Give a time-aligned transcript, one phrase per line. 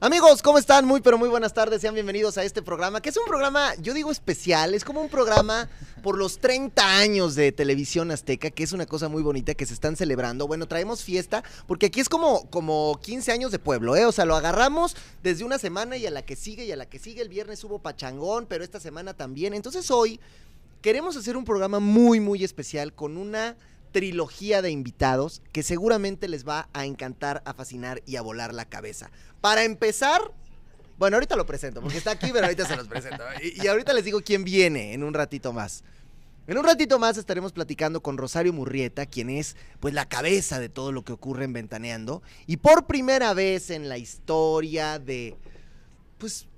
[0.00, 0.84] Amigos, ¿cómo están?
[0.86, 1.80] Muy, pero muy buenas tardes.
[1.80, 5.08] Sean bienvenidos a este programa, que es un programa, yo digo especial, es como un
[5.08, 5.68] programa
[6.02, 9.72] por los 30 años de televisión azteca, que es una cosa muy bonita que se
[9.72, 10.48] están celebrando.
[10.48, 14.04] Bueno, traemos fiesta, porque aquí es como, como 15 años de pueblo, ¿eh?
[14.04, 16.86] O sea, lo agarramos desde una semana y a la que sigue y a la
[16.86, 17.22] que sigue.
[17.22, 19.54] El viernes hubo pachangón, pero esta semana también.
[19.54, 20.18] Entonces hoy
[20.82, 23.56] queremos hacer un programa muy, muy especial con una
[23.94, 28.64] trilogía de invitados que seguramente les va a encantar, a fascinar y a volar la
[28.64, 29.12] cabeza.
[29.40, 30.20] Para empezar,
[30.98, 33.22] bueno, ahorita lo presento, porque está aquí, pero ahorita se los presento.
[33.40, 35.84] Y, y ahorita les digo quién viene en un ratito más.
[36.48, 40.68] En un ratito más estaremos platicando con Rosario Murrieta, quien es pues la cabeza de
[40.68, 42.20] todo lo que ocurre en Ventaneando.
[42.48, 45.36] Y por primera vez en la historia de
[46.18, 46.48] pues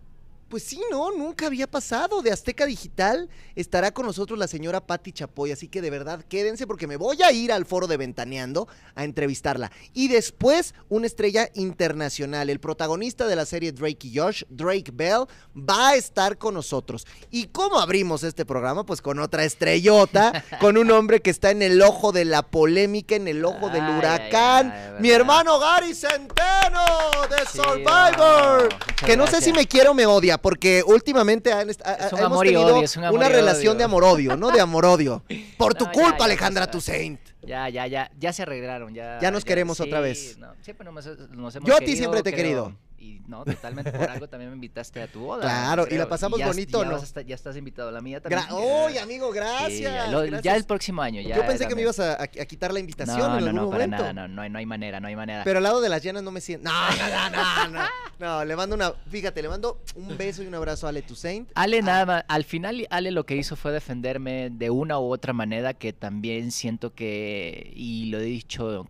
[0.49, 2.23] pues sí, no, nunca había pasado.
[2.23, 6.67] De Azteca Digital estará con nosotros la señora Patti Chapoy, así que de verdad quédense
[6.67, 9.73] porque me voy a ir al foro de Ventaneando a entrevistarla.
[9.93, 15.25] Y después una estrella internacional, el protagonista de la serie Drake y Josh, Drake Bell,
[15.57, 17.07] va a estar con nosotros.
[17.31, 18.85] ¿Y cómo abrimos este programa?
[18.87, 23.17] Pues con otra estrellota, con un hombre que está en el ojo de la polémica,
[23.17, 24.71] en el ojo del Ay, huracán.
[24.71, 26.85] ay, ay, Mi hermano Gary Centeno
[27.31, 28.69] de Sí, Survivor.
[28.69, 32.43] no, que no sé si me quiere o me odia, porque últimamente han un hemos
[32.43, 33.79] tenido odio, es un amor una relación odio.
[33.79, 34.51] de amor-odio, ¿no?
[34.51, 35.23] De amor-odio.
[35.59, 36.71] Por tu ya, culpa, ya Alejandra.
[36.71, 37.21] Toussaint.
[37.43, 39.19] Ya, ya, ya, ya se arreglaron, ya.
[39.21, 40.37] Ya nos queremos otra vez.
[40.39, 42.73] no, siempre nos, nos hemos Yo a ti querido, siempre te he querido.
[42.99, 45.43] Y no, totalmente por algo también me invitaste a tu boda.
[45.43, 46.97] Claro, y la pasamos ya- bonito, ya ¿no?
[46.97, 48.43] estar- ya estás invitado a la mía también.
[48.49, 48.55] Ya.
[48.55, 49.73] ¡Uy, amigo, gracias!
[49.73, 50.57] Sí, ya, lo- ya gracias.
[50.57, 51.37] el próximo año, ya.
[51.37, 53.87] Yo pensé que me ibas a, quitar la invitación No, en no, algún no, para
[53.87, 55.45] nada, no, no hay, no hay manera, no hay manera.
[55.45, 56.71] Pero al lado de las llenas no me siento.
[56.71, 56.97] No, no,
[57.31, 57.85] no, no, no.
[58.19, 58.93] No, le mando una.
[59.11, 61.51] Fíjate, le mando un beso y un abrazo a Ale Toussaint.
[61.55, 65.13] Ale Ah, nada más, al final Ale lo que hizo fue defenderme de una u
[65.13, 68.87] otra manera que también siento que, y lo he dicho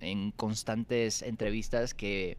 [0.00, 2.38] en constantes entrevistas, que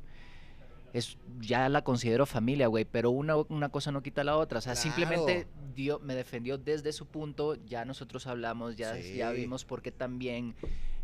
[0.98, 4.62] es ya la considero familia, güey, pero una, una cosa no quita la otra, o
[4.62, 9.82] sea, simplemente dio, me defendió desde su punto, ya nosotros hablamos, ya, ya vimos por
[9.82, 10.56] qué también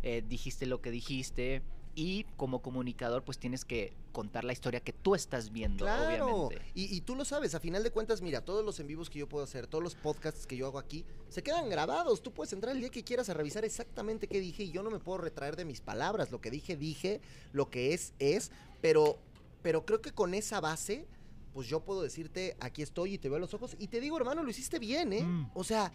[0.02, 1.62] eh, dijiste lo que dijiste.
[1.96, 6.72] Y como comunicador, pues tienes que contar la historia que tú estás viendo, Claro, obviamente.
[6.74, 9.20] y, y tú lo sabes, a final de cuentas, mira, todos los en vivos que
[9.20, 12.20] yo puedo hacer, todos los podcasts que yo hago aquí, se quedan grabados.
[12.20, 14.90] Tú puedes entrar el día que quieras a revisar exactamente qué dije y yo no
[14.90, 16.32] me puedo retraer de mis palabras.
[16.32, 17.20] Lo que dije, dije,
[17.52, 19.20] lo que es, es, pero,
[19.64, 21.06] pero creo que con esa base,
[21.54, 24.18] pues yo puedo decirte, aquí estoy y te veo a los ojos y te digo,
[24.18, 25.22] hermano, lo hiciste bien, ¿eh?
[25.22, 25.50] Mm.
[25.54, 25.90] O sea,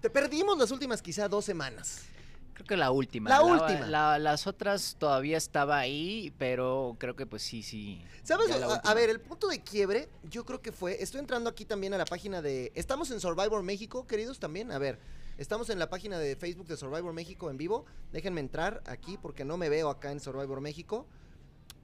[0.00, 2.02] te perdimos las últimas quizá dos semanas.
[2.54, 3.30] Creo que la última.
[3.30, 3.86] La última.
[3.86, 8.02] la- las otras todavía estaba ahí, pero creo que pues sí, sí.
[8.24, 8.50] ¿Sabes?
[8.50, 11.00] A, ver, el punto de quiebre, yo creo que fue.
[11.00, 12.72] Estoy entrando aquí también a la página de.
[12.74, 14.72] Estamos en Survivor México, queridos, también.
[14.72, 14.98] A ver,
[15.38, 17.84] estamos en la página de Facebook de Survivor México en vivo.
[18.10, 21.06] Déjenme entrar aquí porque no me veo acá en Survivor México.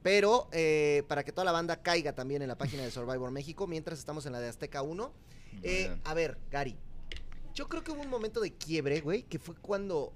[0.03, 3.65] Pero eh, para que toda la banda caiga también en la página de Survivor México,
[3.67, 5.11] mientras estamos en la de Azteca 1.
[5.63, 6.77] Eh, a ver, Gary.
[7.55, 10.11] Yo creo que hubo un momento de quiebre, güey, que fue cuando.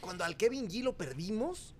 [0.00, 1.74] Cuando al Kevin G lo perdimos.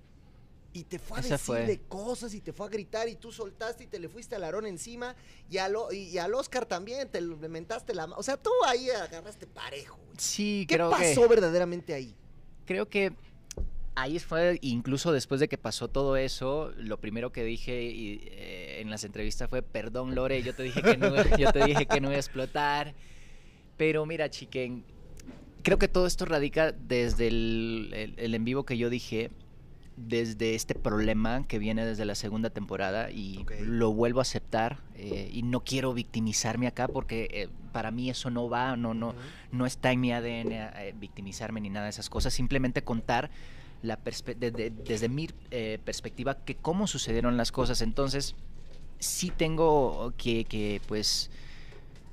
[0.77, 1.81] Y te fue a Ese decirle fue.
[1.87, 4.67] cosas y te fue a gritar y tú soltaste y te le fuiste al Aarón
[4.67, 5.15] encima
[5.49, 8.91] y, al, O- y al Oscar también te le mentaste la O sea, tú ahí
[8.91, 9.97] agarraste parejo.
[10.05, 10.17] güey.
[10.19, 11.29] Sí, ¿Qué creo pasó que.
[11.29, 12.17] verdaderamente ahí?
[12.67, 13.13] Creo que
[13.97, 18.81] ahí fue, incluso después de que pasó todo eso, lo primero que dije y, eh,
[18.81, 22.01] en las entrevistas fue, perdón Lore, yo te dije que no, yo te dije que
[22.01, 22.95] no iba a explotar.
[23.77, 24.85] Pero mira, chiquen,
[25.63, 29.31] creo que todo esto radica desde el, el- el en vivo que yo dije,
[29.97, 35.31] desde este problema que viene desde la segunda temporada y lo vuelvo a aceptar eh,
[35.33, 39.15] y no quiero victimizarme acá porque eh, para mí eso no va, no, no,
[39.53, 43.31] no está en mi ADN victimizarme ni nada de esas cosas, simplemente contar
[43.85, 47.83] desde mi eh, perspectiva que cómo sucedieron las cosas.
[47.83, 48.35] Entonces,
[48.99, 51.31] sí tengo que, que, pues,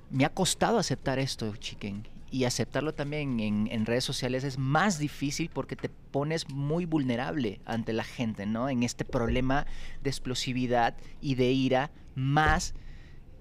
[0.10, 2.08] me ha costado aceptar esto, chiquen.
[2.30, 7.60] Y aceptarlo también en, en redes sociales es más difícil porque te pones muy vulnerable
[7.66, 8.70] ante la gente, ¿no?
[8.70, 9.66] En este problema
[10.02, 12.74] de explosividad y de ira, más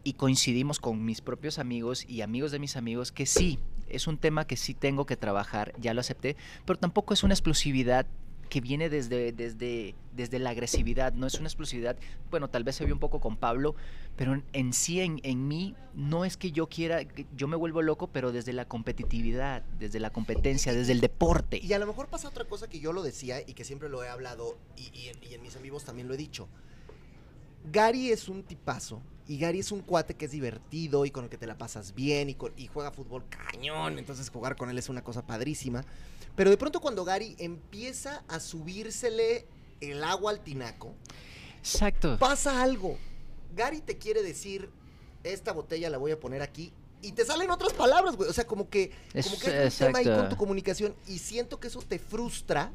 [0.03, 3.59] y coincidimos con mis propios amigos y amigos de mis amigos que sí,
[3.89, 7.35] es un tema que sí tengo que trabajar, ya lo acepté, pero tampoco es una
[7.35, 8.07] explosividad
[8.51, 11.97] que viene desde, desde, desde la agresividad, no es una explosividad,
[12.31, 13.77] bueno, tal vez se vio un poco con Pablo,
[14.17, 17.01] pero en, sí, en, en mí, no es que yo quiera,
[17.37, 21.59] yo me vuelvo loco, pero desde la competitividad, desde la competencia, desde el deporte.
[21.63, 24.05] Y a lo mejor pasa otra cosa que yo lo decía y que siempre lo
[24.05, 26.49] he hablado y, y en, mis amigos también lo he dicho.
[27.73, 31.31] Gary es un tipazo y Gary es un cuate que es divertido y con el
[31.31, 34.89] que te la pasas bien y, y juega fútbol cañón, entonces jugar con él es
[34.89, 35.85] una cosa padrísima.
[36.41, 39.47] Pero de pronto cuando Gary empieza a subírsele
[39.83, 40.95] el agua al tinaco,
[41.59, 42.17] Exacto.
[42.19, 42.97] Pasa algo.
[43.55, 44.71] Gary te quiere decir,
[45.23, 46.73] esta botella la voy a poner aquí.
[47.03, 48.31] Y te salen otras palabras, güey.
[48.31, 50.95] O sea, como que, Es- como que hay un tema ahí con tu comunicación.
[51.07, 52.73] Y siento que eso te frustra.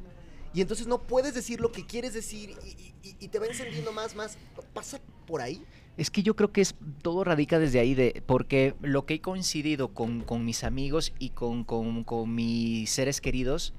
[0.53, 2.55] Y entonces no puedes decir lo que quieres decir.
[2.63, 4.37] Y- y te va encendiendo más, más.
[4.75, 5.65] ¿Pasa por ahí?
[5.97, 9.21] Es que yo creo que es todo radica desde ahí, de, porque lo que he
[9.21, 13.73] coincidido con, con mis amigos y con, con- con mis seres queridos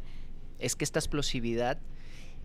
[0.59, 1.79] es que esta explosividad,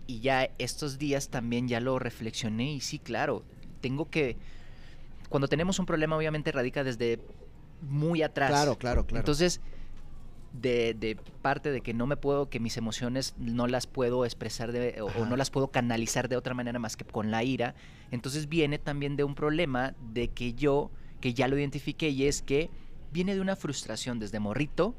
[0.06, 3.44] y ya estos días también ya lo reflexioné, y sí, claro,
[3.80, 4.36] tengo que,
[5.30, 7.18] cuando tenemos un problema obviamente radica desde
[7.80, 8.50] muy atrás.
[8.50, 9.20] Claro, claro, claro.
[9.20, 9.60] Entonces,
[10.52, 14.70] de, de parte de que no me puedo, que mis emociones no las puedo expresar
[14.72, 17.74] de, o, no las puedo canalizar de otra manera más que con la ira,
[18.10, 20.90] entonces viene también de un problema de que yo,
[21.20, 22.68] que ya lo identifiqué, y es que
[23.12, 24.94] viene de una frustración desde morrito,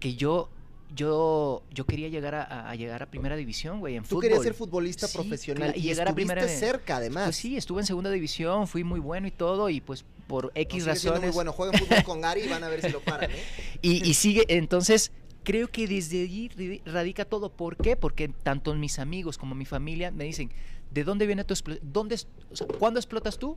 [0.00, 0.50] que yo,
[0.94, 4.22] yo, yo quería llegar a, a llegar a primera división, güey, en Tú fútbol.
[4.22, 7.24] querías ser futbolista Sí, profesional y, y llegar a estuviste primera- cerca, además.
[7.26, 10.86] Pues sí, estuve en segunda división, fui muy bueno y todo, y pues por X
[10.86, 11.20] razones.
[11.22, 11.52] muy bueno.
[11.52, 13.34] Jueguen fútbol con Gary y van a ver si lo paran, ¿eh?
[13.82, 15.12] Y, y sigue, entonces,
[15.42, 17.50] creo que desde allí radi- radica todo.
[17.50, 17.96] ¿Por qué?
[17.96, 20.50] Porque tanto mis amigos como mi familia me dicen,
[20.90, 23.56] ¿de dónde viene tu explo- dónde es- o sea, ¿Cuándo explotas tú?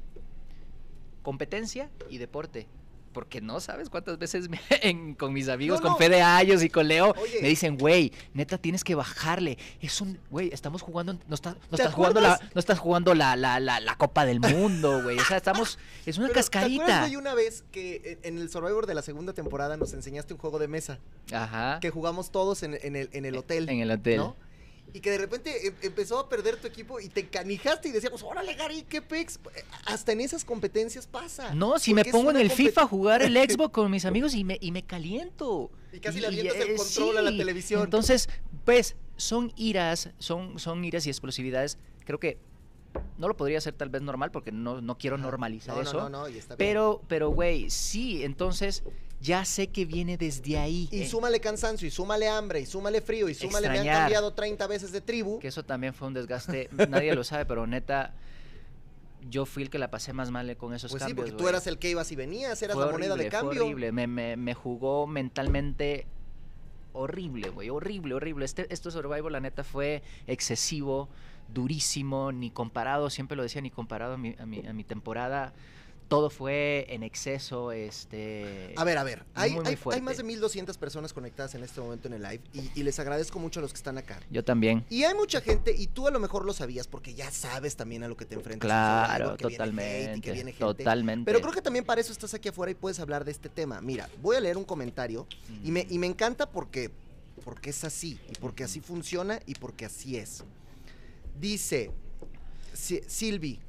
[1.23, 2.67] Competencia y deporte.
[3.13, 5.97] Porque no sabes cuántas veces me- en- con mis amigos, No, con no.
[5.97, 7.41] Fede Ayos y con Leo, Oye.
[7.41, 9.57] me dicen, güey, neta tienes que bajarle.
[9.81, 13.15] Es un, güey, estamos jugando, no, está- no ¿Te estás jugando la, no estás jugando
[13.15, 15.17] la, la, la, la Copa del Mundo, güey.
[15.17, 17.17] O sea, estamos, es una Pero, ¿Te acuerdas, cascarita.
[17.19, 20.59] una vez que en en el Survivor de la segunda temporada nos enseñaste un juego
[20.59, 20.99] de mesa
[21.31, 21.79] Ajá.
[21.81, 23.67] que jugamos todos en, en el, en el hotel?
[23.69, 24.17] En el hotel.
[24.17, 24.35] ¿no?
[24.93, 28.23] Y que de repente em- empezó a perder tu equipo y te canijaste y decíamos,
[28.23, 29.39] órale, Gary, qué pex.
[29.85, 31.53] Hasta en esas competencias pasa.
[31.53, 34.43] No, si me pongo en el FIFA a jugar el Xbox con mis amigos y
[34.43, 35.71] me, y me caliento.
[35.91, 37.83] Y casi le avientas el control a la televisión.
[37.83, 38.29] Entonces,
[38.65, 41.77] pues, son iras, son, son iras y explosividades.
[42.05, 42.37] Creo que
[43.17, 45.97] no lo podría hacer tal vez normal porque no, no quiero normalizar no, no, eso.
[45.97, 46.69] No, no, y está bien.
[46.69, 48.83] Pero, pero, güey, sí, entonces
[49.19, 50.87] ya sé que viene desde ahí.
[50.91, 54.01] Y eh, súmale cansancio, y súmale hambre, y súmale frío, y súmale me han Extrañar.
[54.03, 55.39] cambiado 30 veces de tribu.
[55.39, 56.69] que eso también fue un desgaste.
[56.89, 58.13] Nadie lo sabe, pero neta,
[59.29, 61.29] yo fui el que la pasé más mal con esos Pues sí, cambios.
[61.31, 63.63] porque tú eras el que ibas y venías, eras Fue la moneda de fue cambio.
[63.63, 66.05] horrible, me, me, me jugó mentalmente
[66.93, 68.45] horrible, güey, horrible, horrible.
[68.45, 71.09] Este, esto Survival, la neta, fue excesivo,
[71.53, 75.53] durísimo, ni comparado, siempre lo decía, ni comparado a mi, a mi, a mi temporada.
[76.07, 78.73] Todo fue en exceso, este...
[78.77, 80.01] A ver, a ver, hay, muy, muy hay- hay fuerte.
[80.01, 83.39] más de 1200 personas conectadas en este momento en el live y, y les agradezco
[83.39, 84.21] mucho a los que están acá.
[84.29, 84.85] Yo también.
[84.89, 88.03] Y hay mucha gente, y tú a lo mejor lo sabías porque ya sabes también
[88.03, 88.65] a lo que te enfrentas.
[88.65, 90.59] en Claro, que viene hate y que totalmente, viene gente.
[90.59, 91.25] totalmente.
[91.29, 93.81] Pero creo que también para eso estás aquí afuera y puedes hablar de este tema.
[93.81, 95.27] Mira, voy a leer un comentario
[95.61, 96.89] y me, y me encanta porque,
[97.43, 100.45] porque es así, y porque así funciona y porque así es.
[101.37, 101.91] Dice
[102.73, 103.59] Si- Silvi,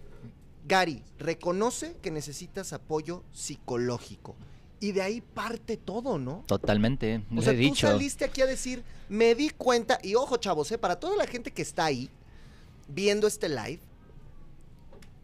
[0.68, 4.36] Gary, reconoce que necesitas apoyo psicológico.
[4.80, 6.44] Y de ahí parte todo, ¿no?
[6.46, 7.88] Totalmente, O sea, he tú dicho.
[7.88, 10.78] saliste aquí a decir, me di cuenta, y ojo, chavos, ¿eh?
[10.78, 12.10] para toda la gente que está ahí
[12.86, 13.80] viendo este live,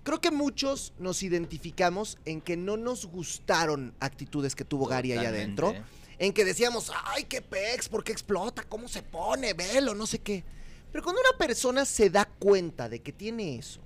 [0.03, 5.29] creo que muchos nos identificamos en que no nos gustaron actitudes que tuvo Gary allá
[5.29, 5.75] adentro.
[6.19, 8.63] En que decíamos, ay, qué pex, ¿por qué explota?
[8.63, 9.53] ¿Cómo se pone?
[9.53, 10.45] Velo, no sé qué.
[10.91, 13.81] Pero cuando una persona se da cuenta de que tiene eso,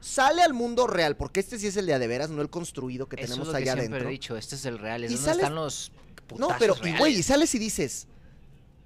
[0.00, 2.50] sale al mundo real, porque este sí es el de a de veras, no el
[2.50, 4.08] construido que Eso es tenemos lo que allá siempre adentro.
[4.08, 5.92] he dicho, este es el real, es Y donde sales- están los
[6.38, 8.06] No, pero, y güey, y sales y dices,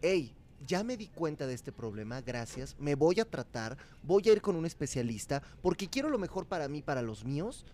[0.03, 0.35] hey,
[0.67, 4.41] ya me di cuenta de este problema, gracias, me voy a tratar, voy a ir
[4.41, 7.65] con un especialista, porque quiero lo mejor para mí, para los míos.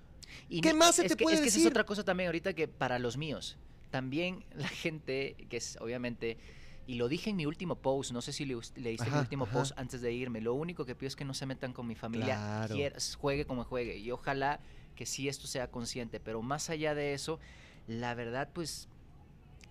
[0.49, 1.67] Y ¿Qué ni- más se es te que, puede es que esa decir?
[1.69, 3.57] es otra cosa también ahorita que para los míos.
[3.91, 6.37] También la gente, que es obviamente,
[6.91, 9.45] y lo dije en mi último post, no sé si le, leíste mi Ajá, último
[9.45, 9.53] ajá.
[9.53, 11.95] post antes de irme, lo único que pido es que no se metan con mi
[11.95, 12.75] familia, Claro.
[13.17, 14.59] juegue como juegue, y ojalá
[14.97, 17.39] que sí esto sea consciente, pero más allá de eso,
[17.87, 18.89] la verdad pues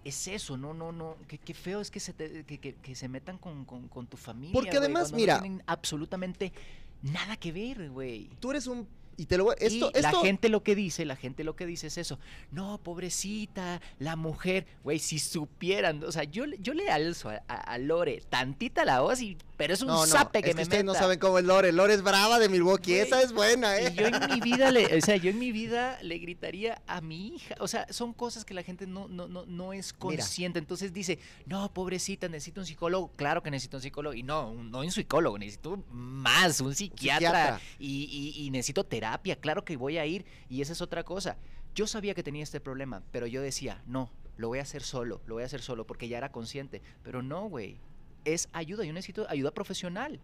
[0.05, 3.09] es eso, no, no, no, qué, feo es que se, te- que, que- que se
[3.09, 4.53] metan con, con- con tu familia.
[4.53, 6.53] Porque además, mira- No tienen absolutamente
[7.01, 8.29] nada que ver, güey.
[8.39, 8.87] Tú eres un...
[9.19, 11.65] Y te lo voy esto, y la gente lo que dice, la gente lo que
[11.65, 12.17] dice es eso.
[12.51, 14.65] No, pobrecita, la mujer.
[14.83, 16.03] Güey, si supieran.
[16.05, 19.73] O sea, yo, yo le alzo a, a- a Lore tantita la voz, y, pero
[19.73, 21.73] es un No, no, zape que es me que ustedes no saben cómo es Lore.
[21.73, 23.91] Lore es brava de Milwaukee, esa es buena, ¿eh?
[23.91, 27.01] Y yo en mi vida le, o sea, yo en mi vida le gritaría a
[27.01, 27.55] mi hija.
[27.59, 29.99] O sea, son cosas que la gente no, no, no, no es Mira.
[29.99, 30.59] consciente.
[30.59, 33.11] Entonces dice, no, pobrecita, necesito un psicólogo.
[33.17, 34.13] Claro que necesito un psicólogo.
[34.15, 37.27] Y no, un- no un psicólogo, necesito más, un psiquiatra.
[37.57, 37.61] psiquiatra.
[37.79, 39.35] Y, y- y necesito terapia.
[39.35, 40.25] Claro que voy a ir.
[40.49, 41.35] Y esa es otra cosa.
[41.75, 45.21] Yo sabía que tenía este problema, pero yo decía, no, lo voy a hacer solo,
[45.25, 46.81] lo voy a hacer solo, porque ya era consciente.
[47.03, 47.77] Pero no, güey.
[48.25, 50.19] Es ayuda, yo necesito ayuda profesional.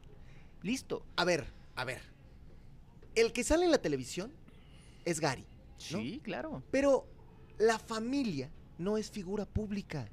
[0.61, 1.05] Listo.
[1.15, 2.01] A ver, a ver.
[3.15, 4.31] el que sale en la televisión
[5.05, 5.45] es Gary.
[5.91, 5.99] ¿no?
[5.99, 6.63] Sí, claro.
[6.71, 7.07] Pero
[7.57, 10.09] la familia no es figura pública.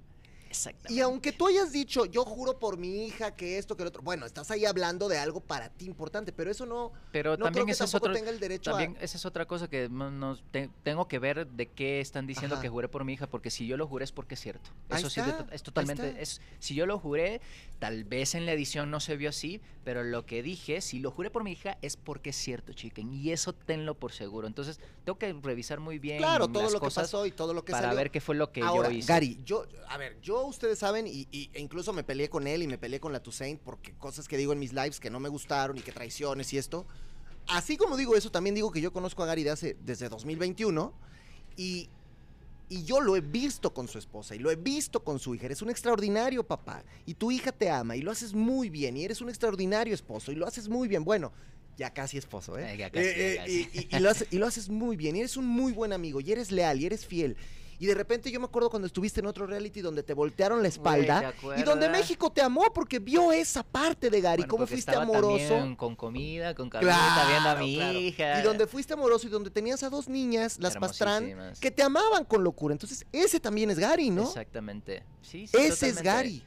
[0.52, 0.92] Exactamente.
[0.92, 4.02] Y aunque tú hayas dicho, yo juro por mi hija que esto, que lo otro,
[4.02, 7.52] bueno, estás ahí hablando de algo para ti importante, pero eso no, Pero no también
[7.52, 9.04] creo que ese es tampoco otro, tenga el derecho también a...
[9.04, 12.56] esa es otra cosa que no- nos te- tengo que ver de qué están diciendo
[12.56, 12.62] Ajá.
[12.62, 14.70] que juré por mi hija, porque si yo lo juré es porque es cierto.
[14.90, 17.40] Eso sí es totalmente es si yo lo juré,
[17.78, 21.10] tal vez en la edición no se vio así, pero lo que dije, si lo
[21.10, 24.46] juré por mi hija es porque es cierto, chicken, y eso tenlo por seguro.
[24.46, 27.64] Entonces, tengo que revisar muy bien Claro, todo las lo que pasó y todo lo
[27.64, 27.96] que para salió.
[27.96, 29.08] ver qué fue lo que Ahora, yo hice.
[29.08, 32.62] Gary, yo, a ver, yo, ustedes saben, y, y- e incluso me peleé con él
[32.62, 35.20] y me peleé con la Toussaint porque cosas que digo en mis lives que no
[35.20, 36.86] me gustaron y que traiciones y esto.
[37.48, 40.92] Así como digo eso, también digo que yo conozco a Gary de hace, desde 2021
[41.56, 41.88] y,
[42.68, 45.46] y yo lo he visto con su esposa y lo he visto con su hija.
[45.46, 49.04] Eres un extraordinario papá y tu hija te ama y lo haces muy bien y
[49.04, 51.04] eres un extraordinario esposo y lo haces muy bien.
[51.04, 51.32] Bueno,
[51.76, 52.74] ya casi esposo, ¿eh?
[52.74, 53.68] Eh, ya casi, ya casi.
[53.72, 55.92] y, y- y lo hace- y lo haces muy bien y eres un muy buen
[55.92, 57.36] amigo y eres leal y eres fiel.
[57.78, 60.68] Y de repente yo me acuerdo cuando estuviste en otro reality donde te voltearon la
[60.68, 61.88] espalda ¿te y donde?
[61.88, 65.74] México te amó porque vio esa parte de Gary, Bueno, cómo fuiste amoroso.
[65.76, 67.98] con comida, con camita, viendo a mi claro.
[67.98, 68.40] hija.
[68.40, 72.24] Y donde fuiste amoroso y donde tenías a dos niñas, las Pastrán, que te amaban
[72.24, 72.72] con locura.
[72.72, 74.22] Entonces, ese también es Gary, ¿no?
[74.22, 75.04] Exactamente.
[75.20, 76.02] Sí, sí, Ese es.
[76.02, 76.42] Gary.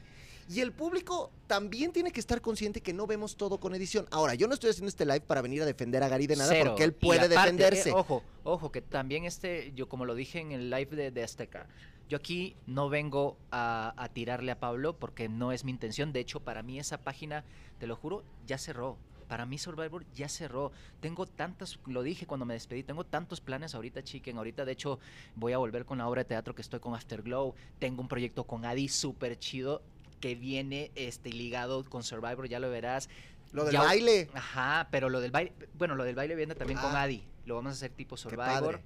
[0.48, 4.06] Y el público también tiene que estar consciente que no vemos todo con edición.
[4.12, 6.52] Ahora, yo no estoy haciendo este live para venir a defender a Gary de nada
[6.52, 6.70] Cero.
[6.70, 7.90] porque él puede aparte, defenderse.
[7.90, 11.22] eh, ojo, ojo, que también este, yo como lo dije en el live de, de
[11.24, 11.66] Azteca,
[12.08, 16.12] yo aquí no vengo a, a tirarle a Pablo porque no es mi intención.
[16.12, 17.44] De hecho, para mí esa página,
[17.80, 18.96] te lo juro, ya cerró.
[19.26, 20.70] Para mí Survivor ya cerró.
[21.00, 24.38] Tengo tantas, lo dije cuando me despedí, tengo tantos planes ahorita, chiquen.
[24.38, 25.00] Ahorita, de hecho,
[25.34, 27.52] voy a volver con la obra de teatro que estoy con Afterglow.
[27.80, 29.82] Tengo un proyecto con Adi súper chido
[30.20, 33.08] que viene este, ligado con Survivor, ya lo verás.
[33.52, 34.28] Lo del Ya- baile.
[34.34, 37.02] Ajá, pero lo del baile, bueno, lo del baile viene también con Ah.
[37.02, 37.22] Adi.
[37.44, 38.46] Lo vamos a hacer tipo Survivor.
[38.46, 38.82] padre.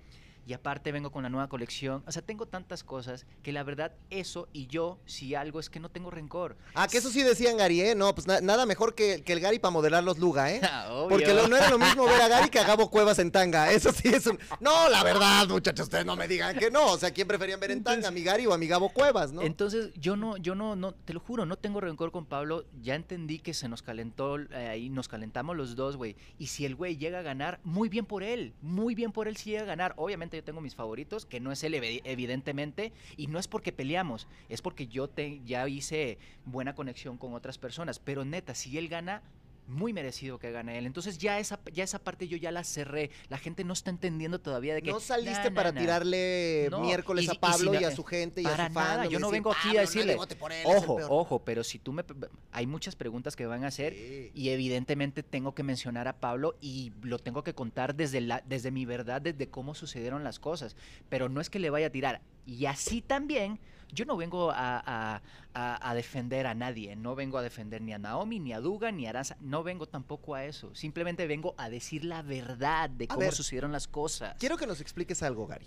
[0.46, 2.02] Y aparte vengo con la nueva colección.
[2.06, 5.80] O sea, tengo tantas cosas que la verdad eso y yo, si algo es que
[5.80, 6.56] no tengo rencor.
[6.74, 7.94] Ah, que eso sí decían Gary, ¿eh?
[7.94, 10.60] No, pues na- nada mejor que, que el Gary para modelar los Luga, ¿eh?
[10.90, 11.08] Obvio.
[11.08, 13.70] Porque lo- no era lo mismo ver a Gary que a Gabo Cuevas en tanga.
[13.72, 14.38] Eso sí es un.
[14.60, 16.86] No, la verdad, muchachos, ustedes no me digan que no.
[16.92, 18.08] O sea, ¿quién preferían ver en tanga?
[18.08, 19.42] ¿A mi Gary o a mi Gabo Cuevas, no?
[19.42, 22.64] Entonces, yo no, yo no, no, te lo juro, no tengo rencor con Pablo.
[22.82, 26.16] Ya entendí que se nos calentó eh, ahí, nos calentamos los dos, güey.
[26.38, 28.54] Y si el güey llega a ganar, muy bien por él.
[28.62, 29.94] Muy bien por él si llega a ganar.
[29.96, 32.92] Obviamente yo tengo mis favoritos, que no es él, evi- evidentemente.
[33.16, 37.58] Y no es porque peleamos, es porque yo te, ya hice buena conexión con otras
[37.58, 37.98] personas.
[37.98, 39.22] Pero neta, si él gana.
[39.70, 40.86] Muy merecido que gane él.
[40.86, 43.10] Entonces ya esa, ya esa parte yo ya la cerré.
[43.28, 44.90] La gente no está entendiendo todavía de que...
[44.90, 45.80] no saliste "Na, na, para na".
[45.80, 48.68] tirarle No, miércoles y- a y si Pablo y, a su gente y para a
[48.68, 48.84] su fan.
[48.88, 50.18] nada, yo no decir, vengo aquí "Pablo, a decirle, él,
[50.64, 51.08] ojo, peor".
[51.10, 52.04] ojo, pero si tú me...
[52.52, 54.30] Hay muchas preguntas que van a hacer Sí.
[54.34, 58.70] y evidentemente tengo que mencionar a Pablo y lo tengo que contar desde, la, desde
[58.70, 60.74] mi verdad, desde cómo sucedieron las cosas,
[61.08, 62.20] pero no es que le vaya a tirar.
[62.46, 63.60] Y así también,
[63.92, 65.22] yo no vengo a, a-
[65.54, 68.90] a- a defender a nadie, no vengo a defender ni a Naomi, ni a Duga,
[68.92, 73.08] ni a Aranza, no vengo tampoco a eso, simplemente vengo a decir la verdad de
[73.08, 74.36] cómo ver, sucedieron las cosas.
[74.38, 75.66] Quiero que nos expliques algo, Gary.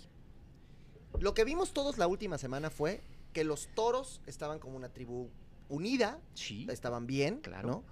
[1.20, 3.00] Lo que vimos todos la última semana fue
[3.32, 5.28] que los toros estaban como una tribu
[5.68, 7.68] unida, Sí, estaban bien, Claro.
[7.68, 7.84] ¿no?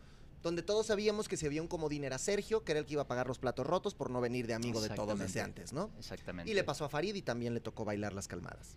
[0.43, 3.03] Donde todos sabíamos que si había un comodín era Sergio, que era el que iba
[3.03, 5.91] a pagar los platos rotos por no venir de amigo de todos desde antes, ¿no?
[5.99, 6.51] exactamente.
[6.51, 8.77] Y le pasó a Farid y también le tocó bailar las calmadas.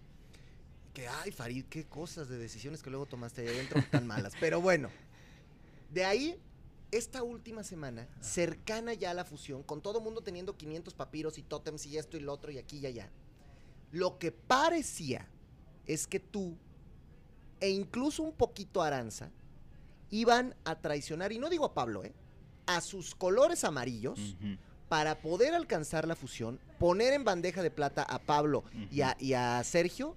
[0.96, 4.34] Que, ay, Farid, qué cosas de decisiones que luego tomaste ahí adentro tan malas.
[4.40, 4.90] Pero bueno,
[5.92, 6.40] de ahí,
[6.90, 11.44] esta última semana, cercana ya a la fusión, con todo mundo teniendo 500 papiros y
[11.44, 13.12] tótems y esto y lo otro y aquí y allá,
[13.92, 15.28] lo que parecía
[15.86, 16.58] es que tú,
[17.60, 19.32] e incluso un poquito Aranza,
[20.12, 22.14] iban a traicionar, y no digo a Pablo, ¿eh?
[22.68, 24.38] A sus colores amarillos.
[24.90, 29.34] Para poder alcanzar la fusión, poner en bandeja de plata a Pablo y, a, y
[29.34, 30.16] a Sergio,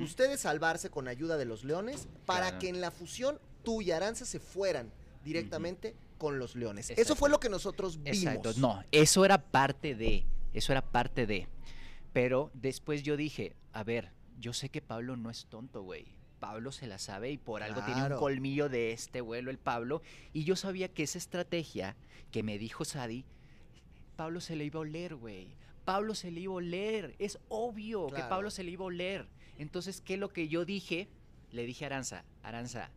[0.00, 2.58] ustedes salvarse con ayuda de los leones, para Claro.
[2.60, 4.92] que en la fusión tú y Aranza se fueran
[5.24, 6.90] directamente con los leones.
[6.90, 8.18] Eso fue lo que nosotros vimos.
[8.22, 11.48] Exacto, no, eso era parte de, eso era parte de.
[12.12, 16.06] Pero después yo dije, a ver, yo sé que Pablo no es tonto, güey.
[16.38, 20.02] Pablo se la sabe y por algo tiene un colmillo de este vuelo el Pablo.
[20.32, 21.96] Y yo sabía que esa estrategia
[22.30, 23.24] que me dijo Sadi,
[24.16, 25.48] Pablo se le iba a oler, güey.
[25.84, 27.14] Pablo se le iba a oler.
[27.18, 28.22] Es obvio que.
[28.22, 29.26] Pablo se le iba a oler.
[29.58, 31.08] Entonces, ¿qué es lo que yo dije?
[31.52, 32.90] Le dije a Aranza, Aranza,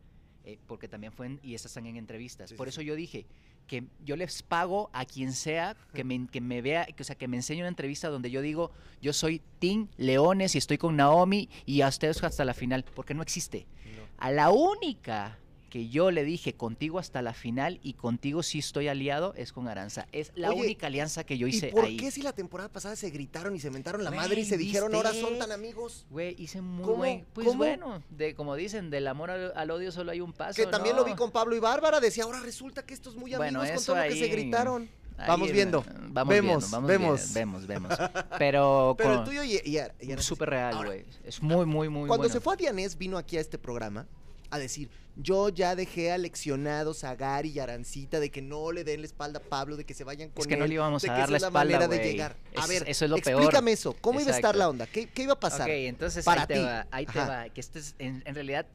[0.45, 2.50] eh, porque también fue, en- y estas están en entrevistas.
[2.50, 3.25] Sí, Por sí, eso yo dije
[3.67, 7.17] que yo les pago a quien sea que me, que me vea, que, o sea,
[7.17, 8.71] que me enseñe una entrevista donde yo digo,
[9.01, 13.13] yo soy Team Leones y estoy con Naomi y a ustedes hasta la final, porque
[13.13, 13.67] no existe.
[13.83, 14.03] No.
[14.19, 18.88] A la única que yo le dije contigo hasta la final y contigo sí estoy
[18.88, 20.07] aliado es con Aranza.
[20.12, 21.97] Es la Oye, única alianza que yo hice ¿Y por ahí.
[21.97, 24.93] qué si la temporada pasada se gritaron y se mentaron la madre y se dijeron
[24.95, 26.05] ahora son tan amigos?
[26.09, 26.97] Güey, hice muy ¿Cómo?
[26.97, 27.25] buen.
[27.33, 27.57] Pues ¿Cómo?
[27.57, 30.55] bueno, de como dicen, del amor al, al odio solo hay un paso.
[30.55, 33.59] Que también lo vi con Pablo y Bárbara, decía, ahora resulta que estos muy Bueno,
[33.62, 34.89] amigos con eso todo lo que se gritaron.
[35.19, 35.83] Ahí, Vamos viendo.
[36.09, 37.33] Vamos Vemos, viendo, vamos vemos.
[37.33, 37.97] viendo, vemos, vemos.
[38.38, 41.05] Pero, Pero el con- tuyo y, y, súper real, güey.
[41.24, 42.33] Es muy, muy, muy Cuando bueno.
[42.33, 44.07] se fue a Dianés, vino aquí a este programa
[44.49, 49.01] a decir, yo ya dejé aleccionados a Gary y Arancita de que no le den
[49.01, 51.03] la espalda a Pablo, de que se vayan con Es que él, no le íbamos
[51.03, 52.37] a dar la es la espalda, manera de llegar.
[52.55, 53.41] A Es- ver, eso es lo peor.
[53.41, 54.87] explícame eso, ¿cómo iba a estar la onda?
[54.87, 55.67] ¿Qué, qué iba a pasar?
[55.67, 56.59] Ok, entonces Para ahí te ti.
[56.61, 57.49] va, ahí te va.
[57.49, 58.67] Que este es, en, en realidad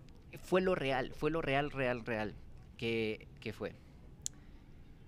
[0.43, 2.35] fue lo real, fue lo real, real, real.
[2.77, 3.75] Que, que fue.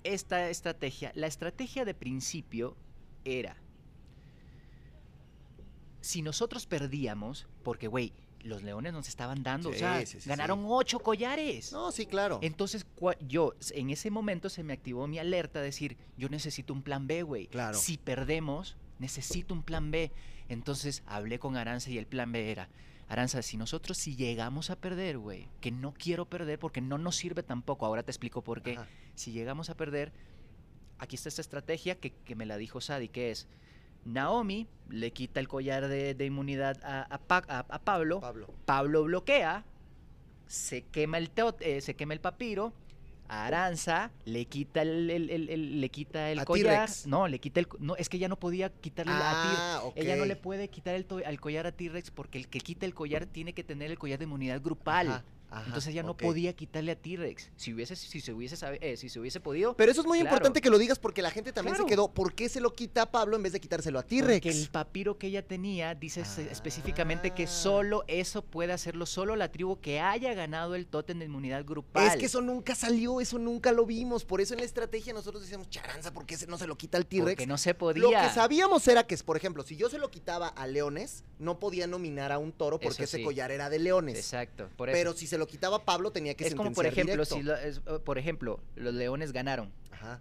[0.05, 2.77] Esta estrategia, la estrategia de principio
[3.25, 3.57] era.
[6.01, 8.13] Si nosotros perdíamos, porque, güey,
[8.45, 11.73] los leones nos estaban dando, Sí, o sea, sí, sí, ganaron ocho collares.
[11.73, 12.39] No, sí, claro.
[12.43, 12.87] Entonces,
[13.27, 17.07] yo, en ese momento se me activó mi alerta de decir, yo necesito un plan
[17.07, 17.47] B, güey.
[17.49, 17.77] Claro.
[17.77, 20.13] Si perdemos, necesito un plan B.
[20.49, 22.69] Entonces, hablé con Aranza y el plan B era,
[23.09, 27.17] Aranza, si nosotros si llegamos a perder, güey, que no quiero perder porque no nos
[27.17, 28.73] sirve tampoco, ahora te explico por qué.
[28.73, 28.87] Ajá.
[29.15, 30.13] Si llegamos a perder,
[30.99, 33.47] aquí está esta estrategia que, que me la dijo Sadi, que es,
[34.05, 38.47] Naomi le quita el collar de, de inmunidad a, a Pa- a- a Pablo, Pablo.
[38.65, 39.65] Pablo bloquea,
[40.47, 41.31] se quema el
[41.61, 42.73] eh, se quema el papiro,
[43.27, 47.07] a Aranza le quita el, el- el- el- le quita el A collar, T-Rex.
[47.07, 49.17] no, le quita el no, es que ella no podía quitarle a
[49.77, 49.93] Ah, T ok.
[49.97, 52.93] ella no le puede quitar el to- collar a T-Rex porque el que quita el
[52.95, 55.09] collar tiene que tener el collar de inmunidad grupal.
[55.09, 57.51] Ajá, ajá, Entonces ella no podía quitarle a T-Rex.
[57.57, 60.31] Si hubiese si se hubiese eh, si se hubiese podido Pero eso es muy Claro.
[60.35, 61.89] importante que lo digas porque la gente también Claro.
[61.89, 62.09] se quedó.
[62.09, 64.69] ¿Por qué se lo quita a Pablo en vez de quitárselo a Porque el T-Rex?
[64.69, 67.35] papiro que ella tenía dice es- específicamente Ah.
[67.35, 71.65] que solo eso puede hacerlo solo la tribu que haya ganado el tótem de inmunidad
[71.65, 72.07] grupal.
[72.07, 74.25] Es que eso nunca salió, eso nunca lo vimos.
[74.25, 77.07] Por eso en la estrategia nosotros decíamos, charanza, ¿por qué no se lo quita al
[77.07, 77.25] T-Rex?
[77.33, 78.03] Porque no se podía.
[78.03, 81.59] Lo que sabíamos era que, por ejemplo, si yo se lo quitaba a leones, no
[81.59, 84.17] podía nominar a un toro porque ese collar era de leones.
[84.17, 84.97] Exacto, por eso.
[84.97, 87.35] Pero si se lo quitaba Pablo, tenía que es como por ejemplo, directo.
[87.37, 89.73] si lo- es, eh, por ejemplo, los leones ganaron.
[89.91, 90.21] Ajá.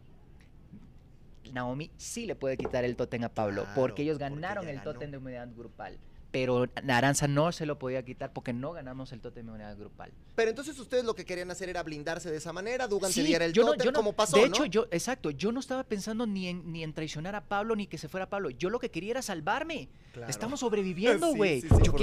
[1.51, 5.11] Naomi sí le puede quitar el tótem a Pablo, Claro, porque ellos ganaron el tótem
[5.11, 5.97] de inmunidad grupal.
[6.33, 10.11] Pero Aranza no se lo podía quitar porque no ganamos el tótem de inmunidad grupal.
[10.33, 12.87] Pero entonces ustedes lo que querían hacer era blindarse de esa manera.
[12.87, 14.55] Dugan Sí, se diera el yo no- tótem, yo no- como pasó, De ¿no?
[14.55, 17.85] hecho, yo, exacto, yo no estaba pensando ni en, ni en traicionar a Pablo ni
[17.85, 18.49] que se fuera Pablo.
[18.49, 19.89] Yo lo que quería era salvarme.
[20.11, 20.27] Claro.
[20.27, 21.61] Estamos sobreviviendo, güey.
[21.61, 21.93] sí, sí, yo,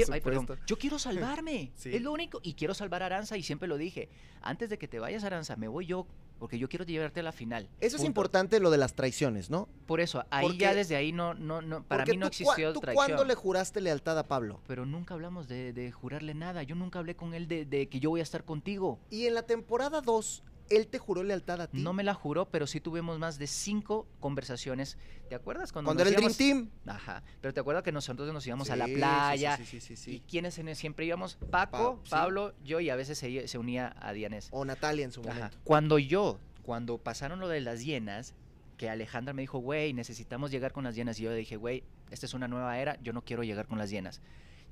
[0.64, 1.72] yo quiero salvarme.
[1.84, 2.38] Es lo único.
[2.44, 4.08] Y quiero salvar a Aranza y siempre lo dije.
[4.42, 6.06] Antes de que te vayas, Aranza, me voy yo
[6.40, 7.68] porque yo quiero llevarte a la final.
[7.80, 9.68] Eso es importante lo de las traiciones, ¿no?
[9.86, 12.80] Por eso, ahí Porque- ya desde ahí no, no, no, para mí no existió ¿Tú
[12.80, 13.06] traición.
[13.06, 14.60] cuándo le juraste lealtad a Pablo?
[14.66, 16.62] Pero nunca hablamos de, de jurarle nada.
[16.62, 18.98] Yo nunca hablé con él de, de que yo voy a estar contigo.
[19.10, 21.82] Y en la temporada 2, él te juró lealtad a ti.
[21.82, 24.96] No me la juró, pero sí tuvimos más de cinco conversaciones.
[25.28, 26.70] ¿Te acuerdas cuando, Cuando nos era el Dream Team.
[26.86, 27.22] Ajá.
[27.40, 29.56] Pero te acuerdas que nosotros nos íbamos a la playa.
[29.58, 31.36] Sí, sí, sí, ¿Y quiénes en- siempre íbamos?
[31.50, 32.22] Paco, Pa-.
[32.22, 34.48] Pablo, yo y a veces se, se unía a Dianés.
[34.52, 35.34] O Natalia en su Ajá.
[35.34, 35.58] momento.
[35.64, 38.34] Cuando yo, cuando pasaron lo de las hienas,
[38.76, 41.18] que Alejandra me dijo, güey, necesitamos llegar con las hienas.
[41.20, 43.90] Y yo dije, güey, esta es una nueva era, yo no quiero llegar con las
[43.90, 44.20] hienas.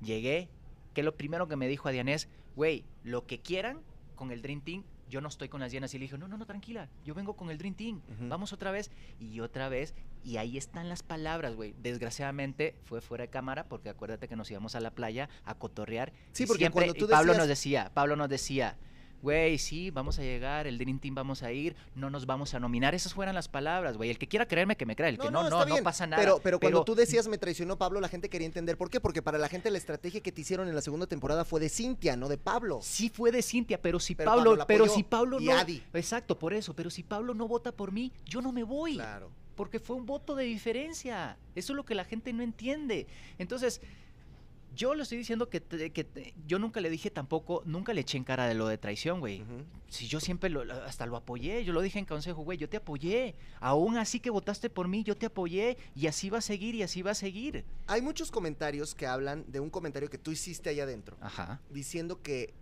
[0.01, 0.49] Llegué,
[0.93, 3.81] que lo primero que me dijo a Dianés, güey, lo que quieran
[4.15, 5.93] con el Dream Team, yo no estoy con las hienas.
[5.93, 8.71] Y le dije, no, no, no, tranquila, yo vengo con el Dream Team, vamos otra
[8.71, 8.91] vez.
[9.19, 9.93] Y otra vez,
[10.23, 11.73] y ahí están las palabras, güey.
[11.81, 16.11] Desgraciadamente fue fuera de cámara, porque acuérdate que nos íbamos a la playa a cotorrear.
[16.31, 18.77] Sí, porque siempre- cuando tú y Pablo decías- nos decía, Pablo nos decía,
[19.21, 22.59] güey, sí, vamos a llegar, el Dream Team vamos a ir, no nos vamos a
[22.59, 22.95] nominar.
[22.95, 24.09] Esas fueran las palabras, güey.
[24.09, 25.09] El que quiera creerme, que me crea.
[25.09, 26.21] El que no, no, no, pasa nada.
[26.21, 28.99] Pero, pero cuando tú decías me traicionó Pablo, la gente quería entender por qué.
[28.99, 31.69] Porque para la gente la estrategia que te hicieron en la segunda temporada fue de
[31.69, 32.79] Cintia, no de Pablo.
[32.81, 35.83] Sí fue de Cintia, pero si Pero Pablo, pero si Pablo y no, Adi.
[35.93, 39.31] exacto, por eso, pero si Pablo no vota por mí, yo no me voy, Claro.
[39.55, 41.37] porque fue un voto de diferencia.
[41.55, 43.07] Eso es lo que la gente no entiende.
[43.37, 43.81] Entonces,
[44.79, 47.99] yo le estoy diciendo que, te- que te- yo nunca le dije tampoco, nunca le
[48.01, 49.43] eché en cara de lo de traición, güey.
[49.89, 52.77] Si yo siempre lo- hasta lo apoyé, yo lo dije en consejo, güey, yo te
[52.77, 53.35] apoyé.
[53.59, 56.83] Aún así que votaste por mí, yo te apoyé y así va a seguir y
[56.83, 57.65] así va a seguir.
[57.87, 61.59] Hay muchos comentarios que hablan de un comentario que tú hiciste allá adentro, Ajá.
[61.69, 62.53] diciendo que,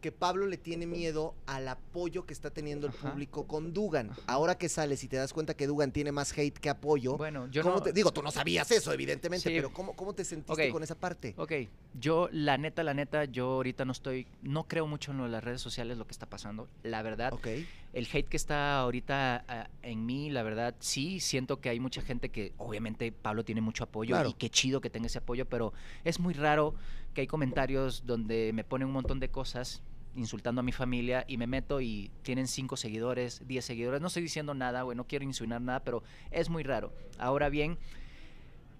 [0.00, 3.10] que Pablo le tiene miedo al apoyo que está teniendo el Ajá.
[3.10, 4.10] público con Dugan.
[4.10, 4.20] Ajá.
[4.26, 7.48] Ahora que sales y te das cuenta que Dugan tiene más hate que apoyo, Bueno,
[7.50, 9.54] yo ¿cómo no te- digo, tú no sabías eso, evidentemente, Sí.
[9.54, 11.34] pero ¿cómo, cómo te sentiste con esa parte?
[11.36, 11.52] Ok,
[11.98, 15.30] yo la neta, la neta, yo ahorita no estoy, no creo mucho en lo de
[15.30, 16.68] las redes sociales, lo que está pasando.
[16.84, 17.46] La verdad, Ok.
[17.92, 22.02] el hate que está ahorita ah, en mí, la verdad, sí siento que hay mucha
[22.02, 24.28] gente que, obviamente, Pablo tiene mucho apoyo Claro.
[24.28, 25.72] y qué chido que tenga ese apoyo, pero
[26.04, 26.74] es muy raro
[27.14, 29.82] que hay comentarios donde me ponen un montón de cosas
[30.18, 34.00] insultando a mi familia y me meto y tienen 5 seguidores, 10 seguidores.
[34.00, 36.92] No estoy diciendo nada, güey, no quiero insinuar nada, pero es muy raro.
[37.18, 37.78] Ahora bien,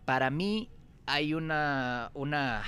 [0.05, 0.69] para mí
[1.07, 2.63] hay una, una,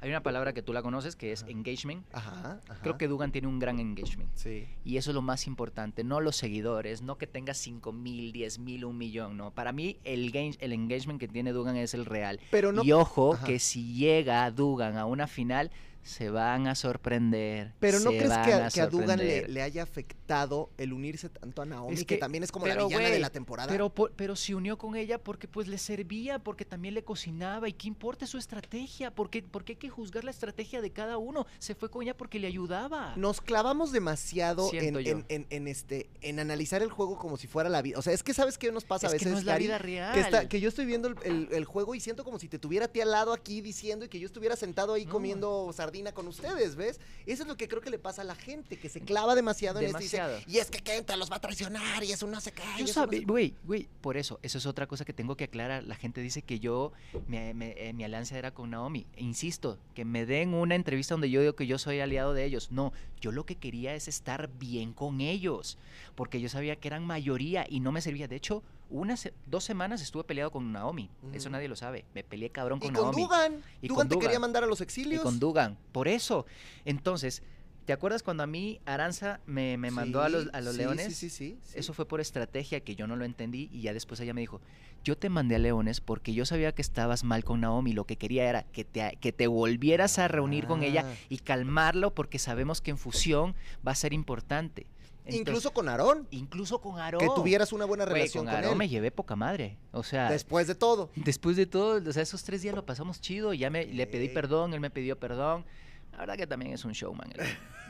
[0.00, 1.50] hay una palabra que tú la conoces que es Ajá.
[1.50, 2.06] engagement.
[2.12, 2.80] Ajá, ajá.
[2.82, 4.30] Creo que Dugan tiene un gran engagement.
[4.34, 4.66] Sí.
[4.84, 8.58] Y eso es lo más importante, no los seguidores, no que tenga 5 mil, 10
[8.60, 9.50] mil, un millón, no.
[9.52, 12.40] Para mí el, game- el engagement que tiene Dugan es el real.
[12.50, 12.82] Pero no.
[12.84, 15.70] y ojo que si llega Dugan a una final,
[16.02, 17.72] se van a sorprender.
[17.78, 21.62] Pero no crees que, a a, que a Dugan le, haya afectado el unirse tanto
[21.62, 23.68] a Naomi, Es que, que- también es como la villana de la temporada?
[23.70, 27.68] Pero, pero se unió con ella porque pues le servía, porque también le cocinaba.
[27.68, 29.10] ¿Y qué importa su estrategia?
[29.14, 31.46] ¿Por qué, por qué hay que juzgar la estrategia de cada uno?
[31.58, 33.14] Se fue con ella porque le ayudaba.
[33.16, 37.68] Nos clavamos demasiado en, en, en- en este, en analizar el juego como si fuera
[37.68, 37.98] la vida.
[37.98, 39.58] O sea, es que sabes qué nos pasa es a veces, que no es la
[39.58, 40.14] vida real.
[40.14, 42.58] Que, está- que yo estoy viendo el, el- el juego y siento como si te
[42.58, 45.12] tuviera a ti al lado aquí diciendo y que yo estuviera sentado ahí No.
[45.12, 47.00] comiendo sardina con ustedes, ¿ves?
[47.26, 49.80] Eso es lo que creo que le pasa a la gente, que se clava demasiado,
[49.80, 50.34] Demasiado.
[50.34, 52.40] en esto y dice, y es que Kenta los va a traicionar y eso no
[52.40, 52.84] se cae.
[52.84, 55.82] Yo güey, güey, por eso, eso es otra cosa que tengo que aclarar.
[55.82, 56.92] La gente dice que yo,
[57.32, 59.06] eh, mi alianza era con Naomi.
[59.16, 62.44] E insisto, que me den una entrevista donde yo digo que yo soy aliado de
[62.44, 62.70] ellos.
[62.70, 65.76] No, yo lo que quería es estar bien con ellos,
[66.14, 68.28] porque yo sabía que eran mayoría y no me servía.
[68.28, 71.10] De hecho, una se- dos semanas estuve peleado con Naomi.
[71.32, 72.04] Eso nadie lo sabe.
[72.14, 73.22] Me peleé cabrón Y con con Naomi.
[73.22, 73.62] Dugan.
[73.80, 75.22] Y Dugan con te quería mandar a los Y exilios.
[75.22, 75.78] con Dugan.
[75.92, 76.44] Por eso.
[76.84, 77.42] Entonces,
[77.84, 81.06] ¿te acuerdas cuando a mí Aranza me, me mandó a los, a los Sí, leones?
[81.06, 81.78] Sí, sí, sí, sí.
[81.78, 84.60] Eso fue por estrategia que yo no lo entendí y ya después ella me dijo,
[85.02, 88.16] yo te mandé a Leones porque yo sabía que estabas mal con Naomi, lo que
[88.16, 91.14] quería era que te, que te volvieras a reunir con ella Ah.
[91.30, 93.54] y calmarlo porque sabemos que en fusión
[93.86, 94.86] va a ser importante.
[95.30, 96.26] Entonces, Incluso con Aarón.
[96.30, 97.20] incluso con Aarón.
[97.20, 99.78] Que tuvieras una buena relación con con, Aarón me llevé poca madre.
[99.92, 101.10] O sea, Después de todo.
[101.16, 104.28] después de todo, o sea, esos tres días lo pasamos chido ya me, le pedí
[104.28, 105.64] perdón, él me pidió perdón.
[106.12, 107.30] La verdad que también es un showman.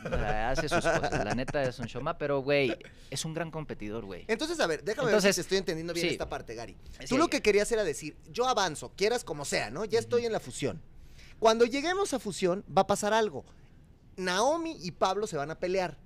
[0.04, 1.24] O sea, hace sus cosas.
[1.24, 2.76] La neta es un showman, pero, güey,
[3.10, 4.24] es un gran competidor, güey.
[4.28, 6.12] Entonces, a ver, déjame ver Entonces, si te estoy entendiendo bien sí.
[6.12, 6.76] esta parte, Gary.
[7.00, 9.84] Sí, Tú lo que querías era decir, yo avanzo, quieras como sea, ¿no?
[9.84, 10.80] Ya estoy en la fusión.
[11.38, 13.44] Cuando lleguemos a fusión, va a pasar algo.
[14.16, 15.98] Naomi y Pablo se van a pelear.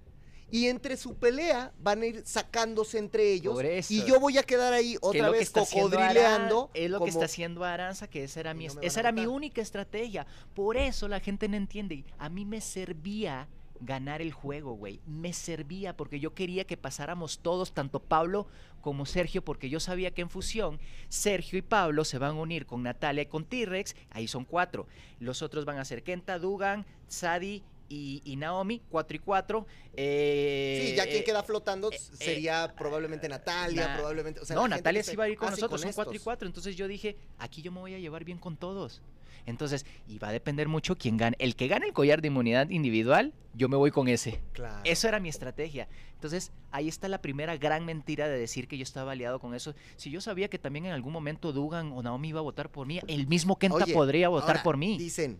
[0.51, 3.55] Y entre su pelea van a ir sacándose entre ellos.
[3.55, 3.93] Por eso.
[3.93, 6.71] Y yo voy a quedar ahí otra vez cocodrileando.
[6.75, 9.27] Es lo como- que está haciendo Aranza, que esa era mi, no esa era mi
[9.27, 10.27] única estrategia.
[10.55, 12.05] Por eso la gente no entiende.
[12.19, 13.49] A mí me servía
[13.81, 15.01] ganar el juego, güey.
[15.07, 18.47] Me servía porque yo quería que pasáramos todos, tanto Pablo
[18.81, 20.79] como Sergio, porque yo sabía que en fusión
[21.09, 23.97] Sergio y Pablo se van a unir con Natalia y con T-Rex.
[24.11, 24.87] Ahí son cuatro.
[25.19, 27.63] Los otros van a ser Kenta, Dugan, Sadi.
[27.89, 29.67] Y, y Naomi, 4 y 4.
[29.95, 34.41] Sí, ya quien queda flotando eh, sería probablemente Natalia, Na- probablemente.
[34.41, 36.17] o sea, no, Natalia sí iba a ir con Ah, sí, nosotros, son 4 y
[36.17, 36.25] estos.
[36.25, 36.47] 4.
[36.49, 39.03] Entonces yo dije, aquí yo me voy a llevar bien con todos.
[39.47, 41.37] Entonces, y va a depender mucho quién gane.
[41.39, 44.41] El que gane el collar de inmunidad individual, yo me voy con ese.
[44.55, 44.81] Claro.
[44.85, 45.87] Eso era mi estrategia.
[46.15, 49.75] Entonces, ahí está la primera gran mentira de decir que yo estaba aliado con eso.
[49.97, 52.87] Si yo sabía que también en algún momento Dugan o Naomi iba a votar por
[52.87, 54.97] mí, el mismo Kenta Oye, podría votar ahora, por mí.
[54.97, 55.39] Dicen,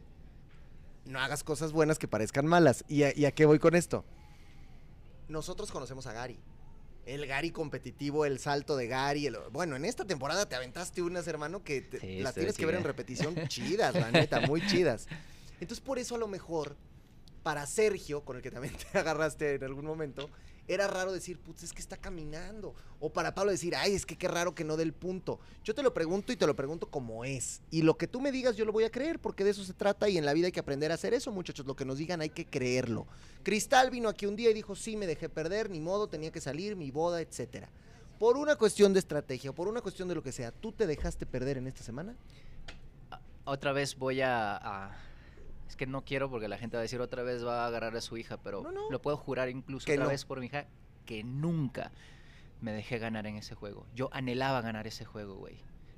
[1.05, 2.85] no hagas cosas buenas que parezcan malas.
[2.89, 4.05] ¿Y a, y a qué voy con esto?
[5.29, 6.39] Nosotros conocemos a Gary.
[7.07, 9.27] El Gary competitivo, el salto de Gary.
[9.27, 12.65] el- bueno, en esta temporada te aventaste unas, hermano, que te- Sí, las tienes que
[12.67, 15.07] ver en repetición chidas, la neta, muy chidas.
[15.61, 16.77] Entonces, por eso a lo mejor,
[17.43, 20.31] para Sergio, con el que también te agarraste en algún momento,
[20.67, 22.75] era raro decir, putz, es que está caminando.
[23.01, 25.39] O para Pablo decir, ay, es que qué raro que no dé el punto.
[25.63, 27.61] Yo te lo pregunto y te lo pregunto como es.
[27.71, 29.75] Y lo que tú me digas, yo lo voy a creer, porque de eso se
[29.75, 31.67] trata y en la vida hay que aprender a hacer eso, muchachos.
[31.67, 33.07] Lo que nos digan hay que creerlo.
[33.43, 36.41] Cristal vino aquí un día y dijo, sí, me dejé perder, ni modo, tenía que
[36.41, 37.69] salir, mi boda, etcétera.
[38.19, 40.87] Por una cuestión de estrategia o por una cuestión de lo que sea, ¿tú te
[40.87, 42.15] dejaste perder en esta semana?
[43.45, 44.97] Otra vez voy a-
[45.69, 47.97] Es que no quiero porque la gente va a decir otra vez va a agarrar
[47.97, 48.91] a su hija, pero No, no.
[48.91, 50.11] lo puedo jurar incluso Que otra no.
[50.11, 50.67] vez por mi hija
[51.07, 51.91] que nunca
[52.61, 53.87] me dejé ganar en ese juego.
[53.95, 55.57] Yo anhelaba ganar ese juego, güey.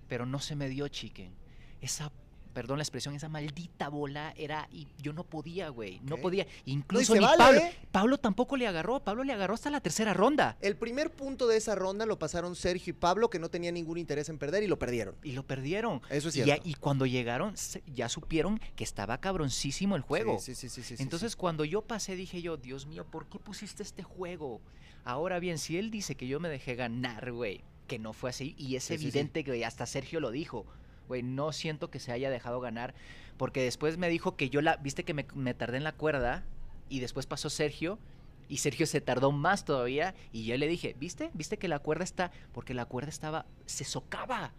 [0.09, 1.33] Pero no se me dio, chicken.
[1.81, 2.11] Esa,
[2.57, 4.67] perdón la expresión, esa maldita bola era...
[4.73, 6.01] Y yo no podía, güey.
[6.05, 6.47] No podía.
[6.65, 7.61] Incluso se ni vale, Pablo.
[7.61, 7.75] ¿eh?
[7.93, 8.99] Pablo tampoco le agarró.
[9.01, 10.57] Pablo le agarró hasta la tercera ronda.
[10.63, 13.99] El primer punto de esa ronda lo pasaron Sergio y Pablo, que no tenían ningún
[13.99, 15.17] interés en perder y lo perdieron.
[15.23, 16.01] Y lo perdieron.
[16.09, 16.65] Eso es Y, cierto.
[16.65, 17.53] ya- y cuando llegaron,
[17.95, 20.39] ya supieron que estaba cabroncísimo el juego.
[20.39, 21.37] Sí, sí, sí, sí, sí, Entonces sí.
[21.39, 24.63] cuando yo pasé dije yo, Dios mío, ¿por qué pusiste este juego?
[25.05, 28.55] Ahora bien, si él dice que yo me dejé ganar, güey, que no fue así,
[28.57, 28.95] y es sí.
[28.95, 30.65] evidente que hasta Sergio lo dijo,
[31.07, 32.95] güey, no siento que se haya dejado ganar,
[33.37, 36.45] porque después me dijo que yo la, viste que me, me tardé en la cuerda,
[36.89, 37.99] y después pasó Sergio,
[38.49, 41.31] y Sergio se tardó más todavía, y yo le dije, ¿viste?
[41.35, 42.31] ¿Viste que la cuerda está?
[42.53, 44.53] Porque la cuerda estaba, se socava,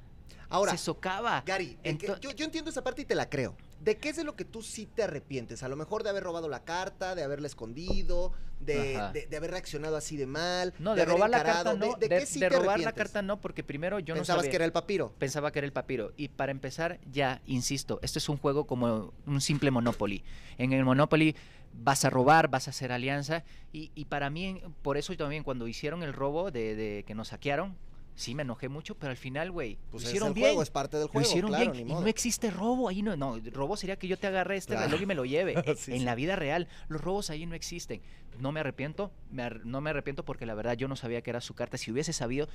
[0.50, 1.44] Ahora, se socava.
[1.46, 3.56] Gary, en que- Ento- yo, yo entiendo esa parte y te la creo.
[3.80, 5.64] ¿De qué es de lo que tú sí te arrepientes?
[5.64, 9.52] A lo mejor de haber robado la carta, de haberla escondido, de, de- de haber
[9.52, 10.74] reaccionado así de mal.
[10.80, 11.96] No, de, robar la carta no.
[11.96, 14.42] ¿De, De, qué sí de te robar la carta no, porque primero yo no Pensabas
[14.42, 14.50] sabía.
[14.52, 15.14] que era el papiro.
[15.20, 16.12] Pensaba que era el papiro.
[16.18, 20.24] Y para empezar, ya, insisto, este es un juego como un simple Monopoly.
[20.58, 21.36] En el Monopoly
[21.74, 23.44] vas a robar, vas a hacer alianza.
[23.72, 27.78] Y, y para mí, por eso también cuando hicieron el robo de que nos saquearon,
[28.18, 30.48] sí me enojé mucho, pero al final, güey, Pues lo es hicieron el bien.
[30.48, 31.90] juego, es parte del Lo juego, hicieron claro, bien.
[31.90, 33.02] Y no existe robo ahí.
[33.02, 34.88] No, no, robo sería que yo te agarre este Claro.
[34.88, 35.54] reloj y me lo lleve.
[35.78, 36.04] Sí, en sí.
[36.06, 38.02] la vida real, los robos ahí no existen.
[38.40, 41.30] No me arrepiento, me ar- no me arrepiento porque la verdad yo no sabía que
[41.30, 41.78] era su carta.
[41.78, 42.50] Si hubiese sabido,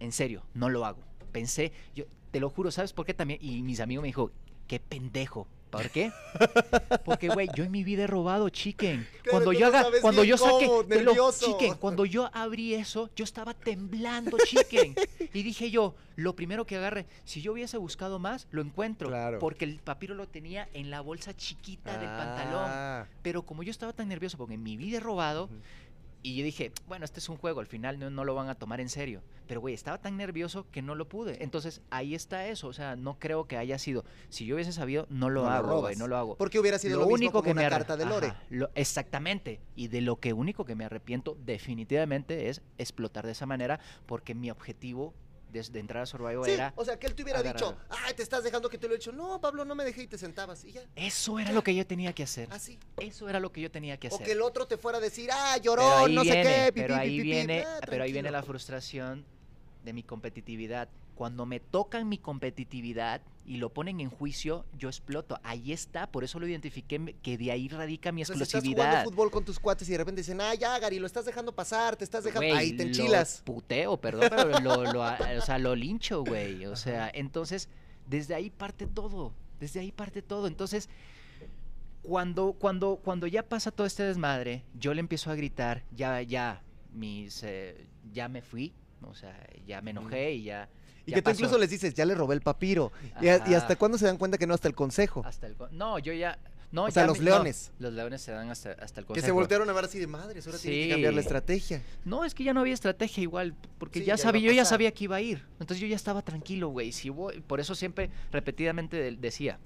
[0.00, 1.02] en serio, no lo hago.
[1.30, 3.38] Pensé, yo te lo juro, ¿sabes por qué también?
[3.42, 4.32] Y mis amigos me dijo,
[4.66, 5.46] qué pendejo.
[5.76, 6.12] ¿Por qué?
[7.04, 9.06] Porque, güey, yo en mi vida he robado, chicken.
[9.22, 11.46] Claro, Cuando yo haga, cuando yo saqué, cómo, te lo- nervioso.
[11.46, 14.94] chicken, cuando yo abrí eso, yo estaba temblando, chicken.
[15.32, 19.08] Y dije yo, lo primero que agarre, si yo hubiese buscado más, lo encuentro.
[19.08, 19.38] Claro.
[19.38, 22.64] Porque el papiro lo tenía en la bolsa chiquita del pantalón.
[22.66, 23.06] Ah.
[23.22, 25.48] Pero como yo estaba tan nervioso porque en mi vida he robado.
[26.26, 28.56] Y yo dije, bueno, este es un juego, al final no, no lo van a
[28.56, 29.22] tomar en serio.
[29.46, 31.40] Pero, güey, estaba tan nervioso que no lo pude.
[31.44, 32.66] Entonces, ahí está eso.
[32.66, 34.04] O sea, no creo que haya sido.
[34.28, 36.36] Si yo hubiese sabido, no lo No hago, güey, no lo hago.
[36.36, 38.26] Porque hubiera sido lo, mismo como una me carta de Lore.
[38.28, 39.60] Ajá, lo- exactamente.
[39.76, 44.34] Y de lo que único que me arrepiento definitivamente es explotar de esa manera porque
[44.34, 45.14] mi objetivo
[45.56, 46.72] desde entrar a Survivor Sí, era...
[46.76, 47.60] o sea, que él te hubiera agarrar.
[47.60, 49.12] dicho, ay, te estás dejando que te lo he hecho.
[49.12, 50.82] No, Pablo, no me dejé y te sentabas y ya.
[50.94, 52.48] Eso era lo que yo tenía que hacer.
[52.52, 52.78] Así.
[52.98, 54.26] Eso era lo que yo tenía que O hacer.
[54.26, 56.94] que el otro te fuera a decir, ah, pero lloró, no viene, sé qué, pero
[56.94, 59.24] pipi, ahí pipi, viene, ah, pero ahí viene la frustración
[59.84, 60.88] de mi competitividad.
[61.16, 65.40] Cuando me tocan mi competitividad y lo ponen en juicio, yo exploto.
[65.42, 69.10] Ahí está, por eso lo identifiqué, que de ahí radica mi sea, si estás jugando
[69.10, 71.96] fútbol con tus cuates y de repente dicen, ah, ya, Gary, lo estás dejando pasar,
[71.96, 72.46] te estás dejando.
[72.46, 73.42] Güey, Ahí te lo enchilas.
[73.44, 76.66] Puteo, perdón, pero lo, lo- o sea, lo lincho, güey.
[76.66, 77.68] O sea, entonces,
[78.06, 79.32] desde ahí parte todo.
[79.58, 80.46] Desde ahí parte todo.
[80.48, 80.90] Entonces,
[82.02, 86.62] cuando, cuando, cuando ya pasa todo este desmadre, yo le empiezo a gritar, ya, ya,
[86.92, 88.72] mis, eh, ya me fui.
[89.02, 90.68] O sea, ya me enojé y ya.
[91.06, 91.36] Y ya que tú pasó.
[91.40, 92.90] incluso les dices, ya le robé el papiro.
[93.20, 93.56] Y, a- y Ajá.
[93.58, 95.22] hasta cuándo se dan cuenta que no hasta el consejo.
[95.24, 96.38] Hasta el no, yo ya.
[96.72, 97.70] No, O sea, ya los no, leones.
[97.78, 99.26] los leones se dan hasta, hasta el que consejo.
[99.26, 100.90] se voltearon a ver así de madres, ahora tiene que Sí.
[100.90, 101.80] cambiar la estrategia.
[102.04, 104.64] No, es que ya no había estrategia igual, porque Sí, ya ya sabía, yo ya
[104.64, 105.44] sabía que iba a ir.
[105.60, 106.90] Entonces yo ya estaba tranquilo, güey.
[106.90, 109.60] Si voy, por eso siempre repetidamente de- decía,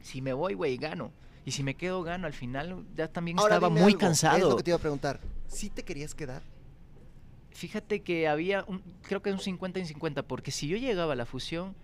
[0.00, 1.12] si me voy, güey, gano.
[1.44, 2.28] Y si me quedo, gano.
[2.28, 4.50] Al final ya también Ahora estaba muy algo, Es cansado.
[4.50, 5.18] lo que te iba a preguntar.
[5.48, 6.42] ¿Sí te querías quedar?
[7.50, 11.16] Fíjate que había, un- creo que un 50 y 50, porque si yo llegaba a
[11.16, 11.74] la fusión,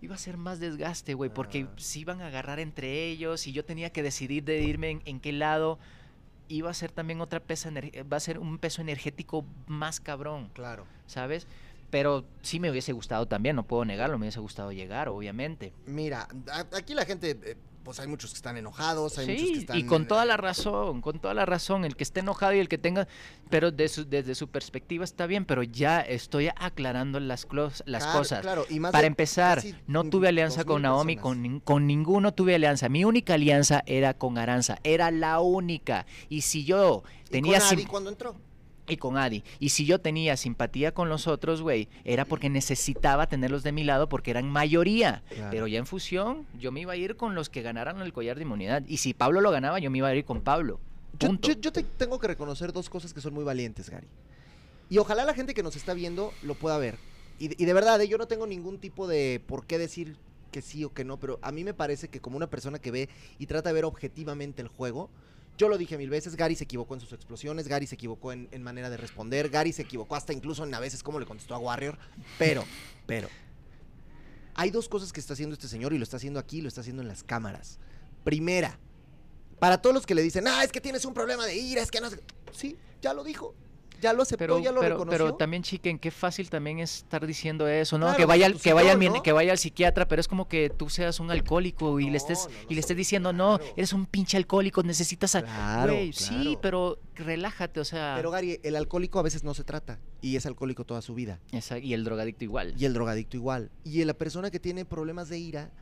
[0.00, 1.72] iba a ser más desgaste, güey, porque Ah.
[1.76, 5.20] se iban a agarrar entre ellos y yo tenía que decidir de irme en, en
[5.20, 5.78] qué lado.
[6.48, 7.70] Iba a ser también otra pesa,
[8.10, 10.50] va a ser un peso energético más cabrón.
[10.54, 10.86] Claro.
[11.06, 11.46] ¿sabes?
[11.90, 15.72] Pero sí me hubiese gustado también, no puedo negarlo, me hubiese gustado llegar, obviamente.
[15.86, 16.28] Mira,
[16.76, 17.56] aquí la gente, eh,
[17.88, 19.78] pues hay muchos que están enojados, hay muchos que están...
[19.78, 22.58] y con toda eh, la razón, con toda la razón, el que esté enojado y
[22.58, 23.08] el que tenga,
[23.48, 28.02] pero de su- desde su perspectiva está bien, pero ya estoy aclarando las, clos- las
[28.04, 28.40] claro, cosas.
[28.42, 32.54] Claro, y más Para de empezar, no tuve alianza con Naomi, con, con ninguno tuve
[32.56, 32.90] alianza.
[32.90, 36.04] Mi única alianza era con Aranza, era la única.
[36.28, 37.58] Y si yo ¿Y tenía...
[37.58, 38.36] con sim- Adi cuando entró?
[38.88, 39.42] Y con Adi.
[39.60, 43.84] Y si yo tenía simpatía con los otros, güey, era porque necesitaba tenerlos de mi
[43.84, 45.22] lado porque eran mayoría.
[45.28, 45.50] Claro.
[45.50, 48.36] Pero ya en fusión, yo me iba a ir con los que ganaran el collar
[48.36, 48.82] de inmunidad.
[48.86, 50.80] Y si Pablo lo ganaba, yo me iba a ir con Pablo.
[51.18, 51.48] Yo, Punto.
[51.48, 54.06] yo- yo te tengo que reconocer dos cosas que son muy valientes, Gary.
[54.90, 56.96] Y ojalá la gente que nos está viendo lo pueda ver.
[57.38, 60.16] Y, de- y de verdad, eh, yo no tengo ningún tipo de por qué decir
[60.50, 62.90] que sí o que no, pero a mí me parece que como una persona que
[62.90, 65.10] ve y trata de ver objetivamente el juego,
[65.58, 68.62] yo lo dije mil veces, Gary se equivocó en sus explosiones, Gary se equivocó en,
[68.62, 71.58] manera de responder, Gary se equivocó hasta incluso en a veces cómo le contestó a
[71.58, 71.98] Warrior,
[72.38, 72.64] pero,
[73.06, 73.28] pero,
[74.54, 76.80] hay dos cosas que está haciendo este señor y lo está haciendo aquí, lo está
[76.80, 77.80] haciendo en las cámaras.
[78.22, 78.78] Primera,
[79.58, 81.90] para todos los que le dicen, ah, es que tienes un problema de ira, es
[81.90, 82.22] que no sé-".
[82.52, 83.54] Sí, ya lo dijo.
[84.00, 85.24] Ya lo aceptó, Pero, ya lo pero, reconoció.
[85.26, 88.06] pero también, chiquen, qué fácil también es estar diciendo eso, ¿no?
[88.06, 90.70] Claro, que vaya, al- que, vaya al, que vaya al psiquiatra, pero es como que
[90.70, 93.92] tú seas un alcohólico y No, le estés, no, y le estés diciendo, no, eres
[93.92, 95.34] un pinche alcohólico, necesitas...
[95.34, 95.42] a-".
[95.42, 98.14] Claro, sí, pero relájate, o sea...
[98.16, 101.40] Pero Gary, el alcohólico a veces no se trata y es alcohólico toda su vida.
[101.50, 102.74] Esa- y el drogadicto igual.
[102.78, 103.70] Y el drogadicto igual.
[103.82, 105.72] Y la persona que tiene problemas de ira,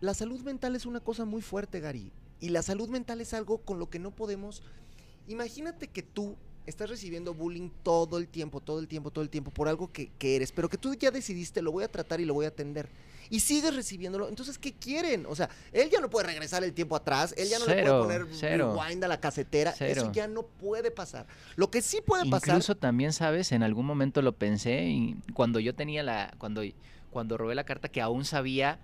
[0.00, 2.12] la salud mental es una cosa muy fuerte, Gary.
[2.40, 4.62] Y la salud mental es algo con lo que no podemos...
[5.28, 9.50] Imagínate que tú estás recibiendo bullying todo el tiempo, todo el tiempo, todo el tiempo
[9.50, 12.24] por algo que, que eres, pero que tú ya decidiste, lo voy a tratar y
[12.24, 12.88] lo voy a atender.
[13.32, 14.28] Y sigues recibiéndolo.
[14.28, 15.24] Entonces, ¿qué quieren?
[15.26, 18.04] O sea, él ya no puede regresar el tiempo atrás, él ya no le Cero,
[18.04, 19.72] puede poner rewind a la casetera.
[19.76, 20.02] Cero.
[20.02, 21.26] Eso ya no puede pasar.
[21.54, 22.48] Lo que sí puede pasar...
[22.48, 23.52] Incluso también, ¿sabes?
[23.52, 26.34] En algún momento lo pensé y cuando yo tenía la...
[26.38, 26.62] Cuando,
[27.10, 28.80] cuando robé la carta que aún sabía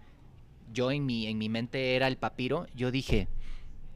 [0.73, 3.29] yo en mi, en mi mente era el papiro, yo dije,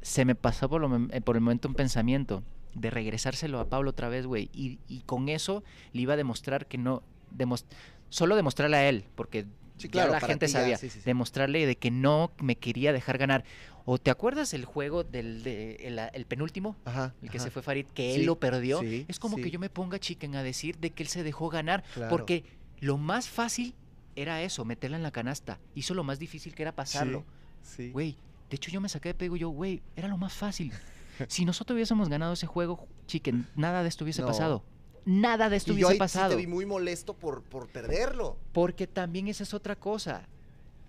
[0.02, 2.42] se me pasó por, lo eh, por el momento un pensamiento
[2.74, 4.50] de regresárselo a Pablo otra vez, güey.
[4.52, 7.02] Y, y con eso le iba a demostrar que no,
[7.36, 7.64] demos-
[8.08, 11.04] solo demostrarle a él, porque Sí, ya claro, la gente ti sabía, sí, sí, sí.
[11.06, 13.44] demostrarle de que no me quería dejar ganar.
[13.86, 16.76] ¿O te acuerdas el juego del de- el, el penúltimo?
[16.84, 17.14] Ajá.
[17.22, 17.44] El que ajá.
[17.46, 18.82] se fue Farid, que él lo perdió.
[18.82, 21.82] es como que yo me ponga chicken a decir de que él se dejó ganar.
[21.94, 22.10] Claro.
[22.10, 22.44] Porque
[22.80, 23.74] lo más fácil
[24.16, 25.58] era eso, meterla en la canasta.
[25.74, 27.24] Hizo lo más difícil que era pasarlo.
[27.62, 27.90] Sí.
[27.90, 28.16] Güey,
[28.50, 30.72] de hecho yo me saqué de pego y yo, güey, era lo más fácil.
[31.28, 34.28] Si nosotros hubiésemos ganado ese juego, chicken, nada de esto hubiese No.
[34.28, 34.64] pasado.
[35.06, 36.30] Nada de esto Y yo hubiese ahí pasado.
[36.30, 38.36] sí te vi muy molesto por, por perderlo.
[38.52, 40.28] Porque también esa es otra cosa.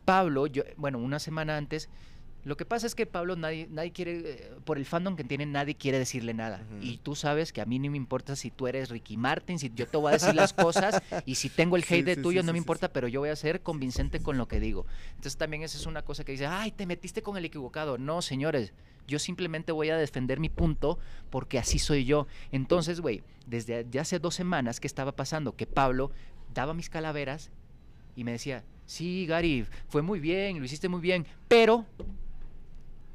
[0.05, 1.87] Pablo, yo, bueno, una semana antes,
[2.43, 5.45] lo que pasa es que Pablo nadie, nadie quiere, eh, por el fandom que tiene,
[5.45, 6.65] nadie quiere decirle nada.
[6.81, 9.71] Y tú sabes que a mí no me importa si tú eres Ricky Martin, si
[9.75, 12.21] yo te voy a decir las cosas y si tengo el Sí, hate de sí,
[12.21, 14.85] tuyo, sí, no me importa, pero yo voy a ser convincente con lo que digo.
[15.11, 17.97] Entonces también esa es una cosa que dice, ay, te metiste con el equivocado.
[17.99, 18.73] No, señores,
[19.11, 20.97] yo simplemente voy a defender mi punto
[21.29, 22.27] porque así soy yo.
[22.51, 26.11] Entonces, güey, desde ya hace dos semanas que estaba pasando que Pablo
[26.53, 27.49] daba mis calaveras
[28.15, 31.85] y me decía, sí, Gary, fue muy bien, lo hiciste muy bien, pero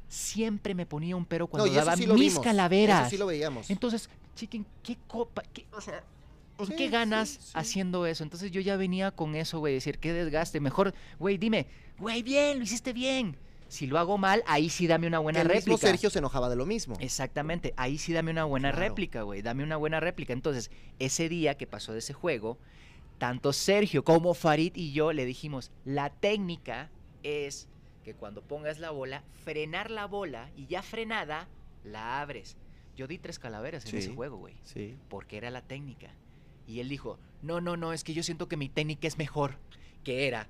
[0.07, 3.01] siempre me ponía un pero cuando no, daba sí mis vimos, calaveras.
[3.01, 3.69] Eso sí lo veíamos.
[3.69, 5.43] Entonces, chiquen, ¿qué copa?
[5.53, 6.03] qué- o sea,
[6.59, 7.51] ¿en Sí, qué ganas sí, sí.
[7.55, 8.23] haciendo eso?
[8.23, 10.59] Entonces yo ya venía con eso, güey, decir, qué desgaste.
[10.59, 11.67] Mejor, güey, dime,
[11.99, 13.35] güey, bien, lo hiciste bien.
[13.69, 15.71] Si lo hago mal, ahí sí dame una buena el réplica.
[15.71, 16.95] mismo Sergio se enojaba de lo mismo.
[16.99, 18.85] Exactamente, ahí sí dame una buena Claro.
[18.87, 20.33] réplica, güey, dame una buena réplica.
[20.33, 22.57] Entonces, ese día que pasó de ese juego,
[23.17, 26.89] tanto Sergio como Farid y yo le dijimos, la técnica
[27.23, 27.67] es
[28.03, 31.47] que cuando pongas la bola, frenar la bola y ya frenada,
[31.83, 32.55] la abres.
[32.95, 33.97] Yo di tres calaveras en Sí.
[33.97, 34.95] ese juego, güey, Sí.
[35.09, 36.09] porque era la técnica.
[36.67, 39.57] Y él dijo, no, no, no, es que yo siento que mi técnica es mejor,
[40.03, 40.47] que era,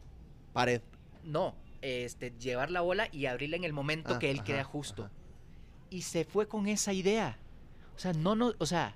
[0.53, 0.81] Pared.
[1.23, 4.63] no, este, llevar la bola y abrirla en el momento Ah, que él ajá, crea
[4.63, 5.13] justo ajá.
[5.89, 7.37] y se fue con esa idea.
[7.95, 8.95] O sea, no, no, o sea,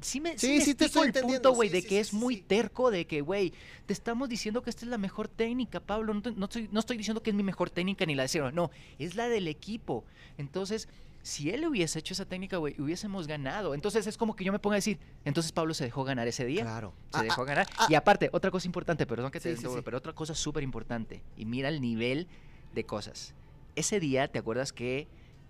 [0.00, 2.12] sí me, sí Sí, me sí te estoy el punto, güey, sí, de que es
[2.14, 3.52] muy terco, de que, güey,
[3.86, 6.14] te estamos diciendo que esta es la mejor técnica, Pablo.
[6.14, 8.28] No, te- no estoy, no estoy diciendo que es mi mejor técnica ni la de
[8.28, 10.04] Cero, no, es la del equipo.
[10.38, 10.88] Entonces,
[11.28, 13.74] si él hubiese hecho esa técnica, güey, hubiésemos ganado.
[13.74, 16.46] Entonces es como que yo me ponga a decir, entonces Pablo se dejó ganar ese
[16.46, 16.62] día.
[16.62, 16.94] Claro.
[17.12, 17.66] Se Ah, dejó ah, ganar.
[17.76, 19.84] ah, y aparte, otra cosa importante, perdón que te Sí, sí, interrumpa, sí.
[19.84, 21.22] pero otra cosa súper importante.
[21.36, 22.28] Y mira el nivel
[22.74, 23.34] de cosas.
[23.76, 25.06] Ese día, ¿te acuerdas que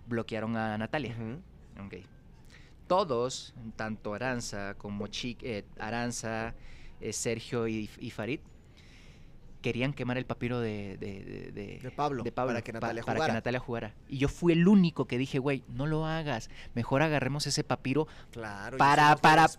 [0.07, 1.15] bloquearon a Natalia?
[1.17, 1.85] ujú.
[1.85, 1.95] Ok.
[2.87, 6.55] Todos, tanto Aranza como Chic, eh, Aranza,
[6.99, 8.39] eh, Sergio y, y Farid,
[9.61, 13.17] querían quemar el papiro de, de, de- de- De Pablo, para que pa- Natalia para
[13.17, 13.33] jugara.
[13.33, 13.93] que Natalia jugara.
[14.07, 16.49] Y yo fui el único que dije, güey, no lo hagas.
[16.75, 18.77] Mejor agarremos ese papiro Claro.
[18.77, 19.49] y Para- para-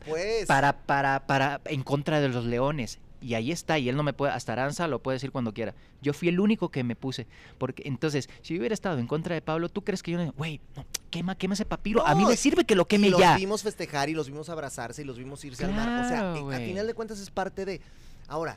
[0.47, 2.99] para, para, para, en contra de los leones.
[3.23, 5.75] Y ahí está, y él no me puede, hasta Aranza lo puede decir cuando quiera.
[6.01, 7.27] Yo fui el único que me puse.
[7.59, 10.33] Porque entonces, si yo hubiera estado en contra de Pablo, ¿tú crees que yo no,
[10.33, 12.07] güey, no, quema, quema ese papiro?
[12.07, 13.37] a mí me sirve que lo y queme los ya.
[13.37, 16.03] vimos festejar y los vimos abrazarse y los vimos irse al mar.
[16.07, 17.83] O sea, Claro, eh, final de cuentas es parte de.
[18.27, 18.57] Ahora,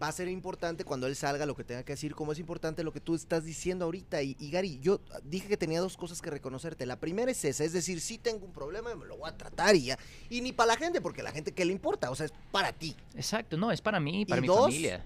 [0.00, 2.82] va a ser importante cuando él salga lo que tenga que decir, como es importante
[2.82, 4.22] lo que tú estás diciendo ahorita.
[4.22, 6.86] Y, y Gary, yo dije que tenía dos cosas que reconocerte.
[6.86, 9.76] La primera es esa, es decir, sí tengo un problema, me lo voy a tratar
[9.76, 9.98] y ya.
[10.28, 12.10] Y ni para la gente, porque la gente, ¿qué le importa?
[12.10, 12.96] O sea, es para ti.
[13.14, 15.04] Exacto, no, es para mí, para Y mi dos, familia.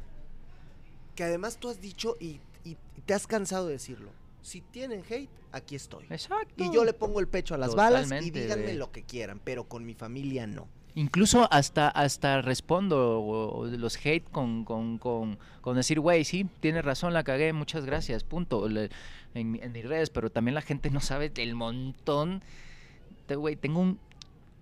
[1.14, 2.40] Que además tú has dicho y,
[3.07, 4.11] te has cansado de decirlo.
[4.40, 6.07] Si tienen hate, aquí estoy.
[6.11, 6.62] Exacto.
[6.62, 9.64] Y yo le pongo el pecho a las balas y díganme lo que quieran, pero
[9.64, 10.68] con mi familia no.
[10.96, 16.24] Incluso hasta, hasta respondo o- o de los hate con, con, con, con decir, güey,
[16.24, 18.68] sí, tienes razón, la cagué, muchas gracias, punto.
[18.68, 18.90] Le-
[19.35, 22.42] en, mi- en mis redes, pero también la gente no sabe del montón
[23.26, 23.98] de, güey, tengo un,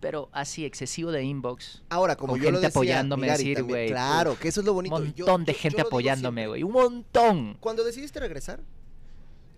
[0.01, 1.83] pero así excesivo de inbox.
[1.91, 4.73] Ahora, como Con yo lo gente decía, apoyándome, decir, güey, Claro, que eso es lo
[4.73, 4.97] bonito.
[4.97, 7.59] Un Yo- montón de yo- gente yo apoyándome, güey, un montón.
[7.61, 8.61] Cuando decidiste regresar,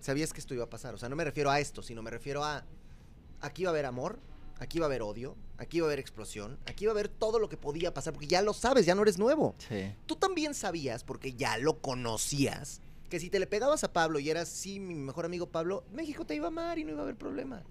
[0.00, 0.92] sabías que esto iba a pasar.
[0.94, 2.64] O sea, no me refiero a esto, sino me refiero a.
[3.40, 4.18] Aquí va a haber amor,
[4.58, 7.38] aquí va a haber odio, aquí va a haber explosión, aquí va a haber todo
[7.38, 9.54] lo que podía pasar, porque ya lo sabes, ya no eres nuevo.
[9.58, 9.92] Sí.
[10.06, 14.30] Tú también sabías, porque ya lo conocías, que si te le pegabas a Pablo y
[14.30, 17.02] eras, sí, mi mejor amigo Pablo, México te iba a amar y no iba a
[17.05, 17.62] haber problema.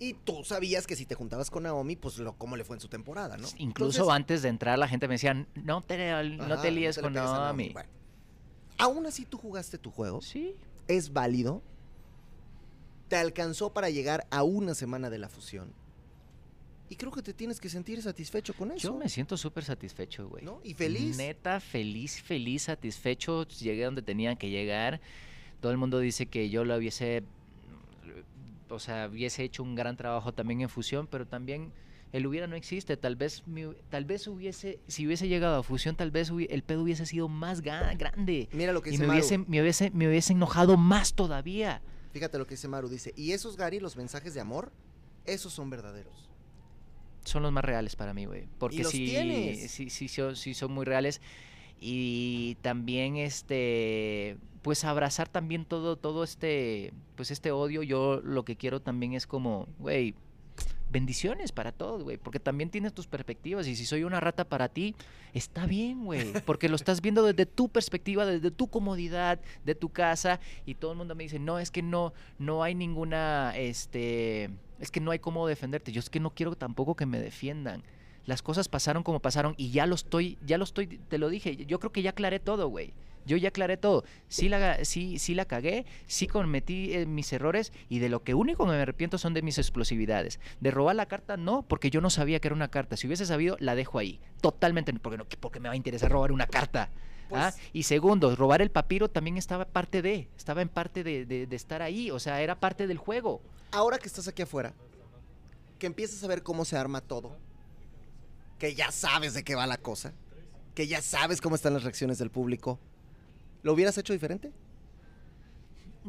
[0.00, 2.80] Y tú sabías que si te juntabas con Naomi, pues lo, cómo le fue en
[2.80, 3.48] su temporada, ¿no?
[3.58, 5.98] Incluso Entonces- antes de entrar, la gente me decía, no te,
[6.36, 7.70] no Ajá, te líes le con Naomi.
[7.70, 7.88] Bueno.
[8.78, 10.54] Aún así tú jugaste tu juego, Sí.
[10.86, 11.62] es válido,
[13.08, 15.72] te alcanzó para llegar a una semana de la fusión.
[16.90, 18.88] Y creo que te tienes que sentir satisfecho con eso.
[18.88, 20.42] Yo me siento súper satisfecho, güey.
[20.44, 20.60] ¿No?
[20.64, 21.16] Y feliz.
[21.18, 23.46] Neta, feliz, feliz, satisfecho.
[23.46, 25.00] Llegué donde tenía que llegar.
[25.60, 27.24] Todo el mundo dice que yo lo hubiese,
[28.70, 31.72] o sea, hubiese hecho un gran trabajo también en fusión, pero también
[32.12, 32.96] el hubiera no existe.
[32.96, 33.42] Tal vez,
[33.90, 37.60] tal vez hubiese, si hubiese llegado a fusión, tal vez el pedo hubiese sido más
[37.60, 38.48] grande.
[38.52, 39.18] Mira lo que Y dice me Maru.
[39.18, 41.82] hubiese, me, hubiese, me hubiese enojado más todavía.
[42.18, 42.88] Fíjate lo que dice Maru.
[42.88, 44.72] Dice, y esos, Gary, los mensajes de amor,
[45.24, 46.28] esos son verdaderos.
[47.22, 48.48] Son los más reales para mí, güey.
[48.58, 49.14] Porque sí,
[49.68, 51.20] sí, sí, sí son muy reales.
[51.80, 58.56] Y también este pues abrazar también todo todo este pues este odio yo lo que
[58.56, 60.16] quiero también es como güey
[60.90, 64.68] bendiciones para todos güey porque también tienes tus perspectivas y si soy una rata para
[64.68, 64.94] ti
[65.34, 69.90] está bien güey porque lo estás viendo desde tu perspectiva desde tu comodidad de tu
[69.90, 74.50] casa y todo el mundo me dice no es que no no hay ninguna este
[74.80, 77.82] es que no hay cómo defenderte yo es que no quiero tampoco que me defiendan
[78.28, 81.56] las cosas pasaron como pasaron y ya lo estoy, ya lo estoy, te lo dije,
[81.64, 82.92] yo creo que ya aclaré todo, güey.
[83.26, 84.04] Yo ya aclaré todo.
[84.28, 88.34] Sí la, sí, sí la cagué, sí cometí eh, mis errores y de lo que
[88.34, 90.40] único que me arrepiento son de mis explosividades.
[90.60, 92.96] De robar la carta, no, porque yo no sabía que era una carta.
[92.96, 94.20] Si hubiese sabido, la dejo ahí.
[94.40, 96.90] Totalmente, porque, no, porque me va a interesar robar una carta.
[97.32, 97.52] ¿ah?
[97.52, 101.46] Pues- Y segundo, robar el papiro también estaba parte de, estaba en parte de, de-
[101.46, 103.42] de estar ahí, o sea, era parte del juego.
[103.72, 104.72] Ahora que estás aquí afuera,
[105.78, 107.36] que empiezas a ver cómo se arma todo,
[108.58, 110.14] que ya sabes de qué va la cosa,
[110.74, 112.80] que ya sabes cómo están las reacciones del público,
[113.62, 114.52] ¿lo hubieras hecho diferente?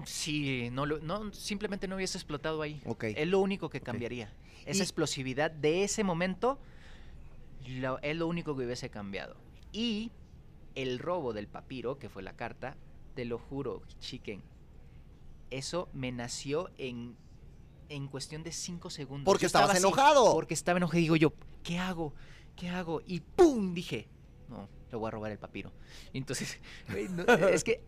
[0.06, 2.82] Sí, no, lo- no simplemente no hubiese explotado ahí.
[2.86, 3.06] Ok.
[3.16, 4.32] Es lo único que cambiaría.
[4.66, 6.58] Esa Y- explosividad de ese momento
[7.68, 9.36] lo- es lo único que hubiese cambiado.
[9.74, 10.12] Y
[10.76, 12.78] el robo del papiro, que fue la carta,
[13.16, 14.42] te lo juro, chicken,
[15.50, 17.16] eso me nació en,
[17.90, 19.26] en cuestión de cinco segundos.
[19.26, 20.32] Porque estaba estabas así, enojado.
[20.34, 21.34] Porque estaba enojado y digo yo,
[21.64, 22.14] ¿qué hago?
[22.56, 23.02] ¿Qué hago?
[23.06, 23.74] Y ¡pum!
[23.74, 24.08] Dije,
[24.50, 25.72] no, le voy a robar el papiro.
[26.14, 26.60] Entonces,
[27.12, 27.84] no, es que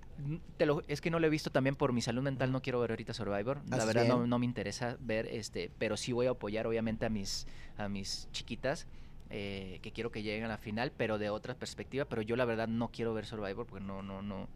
[0.58, 2.80] te lo, es que no lo he visto también por mi salud mental, no quiero
[2.80, 3.62] ver ahorita Survivor.
[3.70, 7.48] La verdad no me interesa ver este, pero sí voy a apoyar obviamente a mis
[7.78, 8.88] a mis chiquitas.
[9.34, 12.04] eh, que quiero que lleguen a la final, pero de otra perspectiva.
[12.06, 14.50] Pero yo la verdad no quiero ver Survivor porque no, no, no,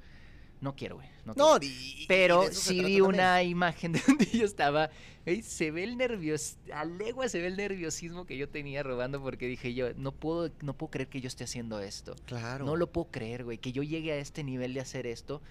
[0.66, 1.07] no quiero, güey.
[1.26, 1.49] No, quiero.
[1.57, 3.01] No, y- y- y Pero sí vi también.
[3.03, 4.89] una imagen de donde yo estaba.
[5.41, 9.47] se ve el nervios, a legua se ve el nerviosismo que yo tenía robando porque
[9.47, 12.16] dije yo, no puedo, no puedo creer que yo esté haciendo esto.
[12.26, 12.66] Claro.
[12.66, 15.41] No lo puedo creer, güey, que yo llegue a este nivel de hacer esto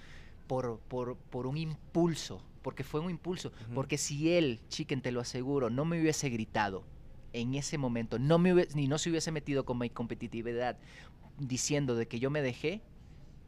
[0.47, 2.43] por, por, por un impulso.
[2.63, 3.53] Porque fue un impulso.
[3.75, 6.85] Porque si él, chicken, te lo aseguro, no me hubiese gritado
[7.35, 10.79] en ese momento, no me hubiese- ni no se hubiese metido con mi competitividad
[11.39, 12.81] diciendo de que yo me dejé,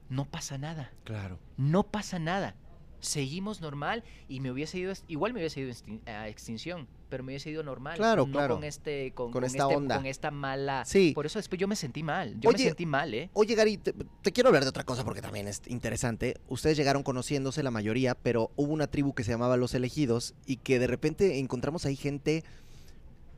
[0.08, 1.38] no pasa nada Claro.
[1.56, 2.54] no pasa nada.
[2.98, 5.72] Seguimos normal y me hubiese ido, igual me hubiese ido
[6.06, 7.96] a extinción, pero me hubiese ido normal.
[7.98, 8.54] Claro, no claro.
[8.56, 9.96] con este, con, Con con esta este- onda.
[9.96, 10.84] con esta mala.
[10.86, 11.12] Sí.
[11.14, 12.40] Por eso después yo me sentí mal.
[12.40, 13.30] Yo me sentí mal, ¿eh?
[13.34, 16.36] Oye, Gary, te, te quiero hablar de otra cosa porque también es interesante.
[16.48, 20.56] Ustedes llegaron conociéndose la mayoría, pero hubo una tribu que se llamaba Los Elegidos y
[20.56, 22.44] que de repente encontramos ahí gente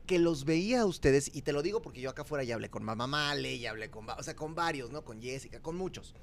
[0.07, 2.69] que los veía a ustedes, y te lo digo porque yo acá afuera ya hablé
[2.69, 5.03] con Mamá Male, ya hablé con, o sea, con varios, ¿no?
[5.03, 6.15] Con Jessica, con muchos.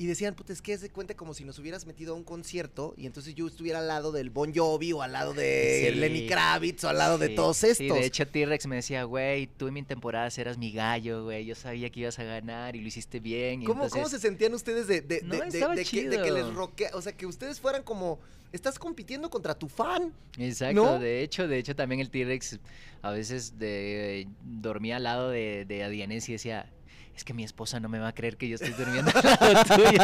[0.00, 2.94] Y decían, puta, es que se cuenta como si nos hubieras metido a un concierto
[2.96, 5.94] y entonces yo estuviera al lado del Bon Jovi o al lado de Sí.
[6.00, 7.76] Lenny Kravitz o al lado de todos estos.
[7.76, 11.44] Sí, de hecho T-Rex me decía, güey, tú en mi temporada eras mi gallo, güey.
[11.44, 13.60] Yo sabía que ibas a ganar y lo hiciste bien.
[13.60, 16.92] y ¿Cómo, entonces- ¿Cómo se sentían ustedes de, de, No, de- de- que, les roquea?
[16.94, 18.18] O sea, que ustedes fueran como.
[18.52, 20.14] Estás compitiendo contra tu fan.
[20.38, 20.98] Exacto, ¿No?
[20.98, 22.58] de hecho, de hecho también el T-Rex
[23.02, 26.72] a veces de, dormía al lado de, de Adianés y decía,
[27.14, 29.64] es que mi esposa no me va a creer que yo estoy durmiendo al lado
[29.76, 30.02] tuyo.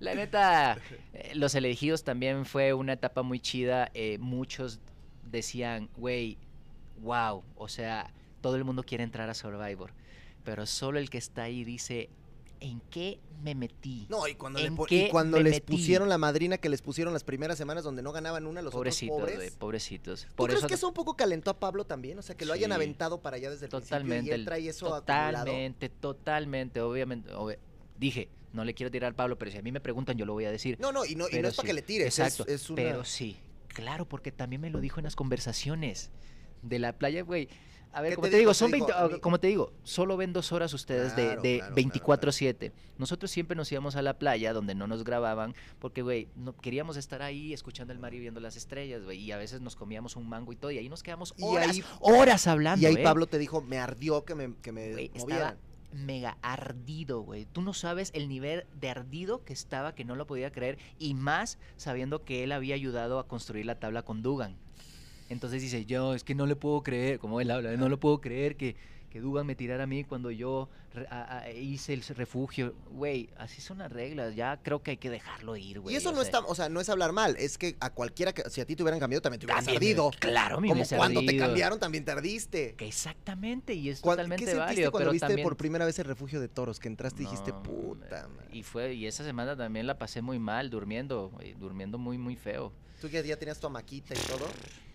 [0.00, 0.78] La neta,
[1.14, 3.90] eh, los elegidos también fue una etapa muy chida.
[3.94, 4.80] eh, muchos
[5.24, 6.36] decían, güey,
[7.00, 9.92] wow, o sea, todo el mundo quiere entrar a Survivor,
[10.44, 12.10] pero solo el que está ahí dice,
[12.62, 14.06] ¿en qué me metí?
[14.08, 15.72] No, y cuando, le ¿En pon- qué y cuando les metí?
[15.72, 19.16] pusieron la madrina que les pusieron las primeras semanas donde no ganaban una, los Pobrecitos,
[19.20, 19.50] otros pobres.
[19.56, 20.26] pobrecitos.
[20.28, 22.18] ¿Tú Por crees eso que eso un poco calentó a Pablo también?
[22.18, 24.14] O sea, que lo hayan aventado para allá desde el Totalmente.
[24.14, 25.44] principio y él trae eso acumulado.
[25.44, 27.32] totalmente, totalmente, obviamente.
[27.34, 27.58] obvi-
[27.98, 30.34] dije, no le quiero tirar al Pablo, pero si a mí me preguntan, yo lo
[30.34, 30.78] voy a decir.
[30.80, 32.18] No, no, y no, y no es para que le tires.
[32.18, 32.52] es- Exacto.
[32.52, 32.76] Es, una...
[32.76, 33.36] Pero sí,
[33.68, 36.10] claro, porque también me lo dijo en las conversaciones
[36.62, 37.48] de la playa, güey.
[37.94, 39.72] A ver, ¿Qué como te digo, Te son dijo, 20 a mí- como te digo,
[39.82, 42.72] solo ven dos horas ustedes de- Claro, de, claro, 24/7.
[42.96, 46.96] Nosotros siempre nos íbamos a la playa donde no nos grababan porque, güey, no, queríamos
[46.96, 49.18] estar ahí escuchando el mar y viendo las estrellas, güey.
[49.18, 51.84] Y a veces nos comíamos un mango y todo y ahí nos quedamos horas, ahí-
[52.00, 53.02] horas hablando, Y ahí ¿eh?
[53.04, 55.58] Pablo te dijo, me ardió que me, que me estaba movieran.
[55.92, 57.44] mega ardido, güey.
[57.44, 60.78] Tú no sabes el nivel de ardido que estaba, que no lo podía creer.
[60.98, 64.56] Y más sabiendo que él había ayudado a construir la tabla con Dugan.
[65.32, 68.20] Entonces dice, yo es que no le puedo creer, como él habla, no lo puedo
[68.20, 68.76] creer que,
[69.10, 72.74] que Dugan me tirara a mí cuando yo re- a- a- hice el refugio.
[72.90, 74.34] Güey, así son las reglas.
[74.34, 75.94] Ya creo que hay que dejarlo ir, güey.
[75.94, 78.32] y eso no sea, está, o sea, no es hablar mal, es que a cualquiera
[78.32, 80.10] que, si a ti te hubieran cambiado, también te hubieras ardido.
[80.18, 82.74] Claro, me Como cuando te cambiaron, también te ardiste.
[82.76, 84.90] Que exactamente, y es ¿Cuál- totalmente ¿Qué sentiste válido.
[84.92, 85.44] cuando pero viste también...
[85.46, 86.78] por primera vez el refugio de toros?
[86.80, 88.46] Que entraste y dijiste, puta, man".
[88.52, 92.36] Y fue, y esa semana también la pasé muy mal, durmiendo, güey, durmiendo muy, muy
[92.36, 92.72] feo.
[93.00, 94.46] Tú que ya tenías tu amaquita y todo,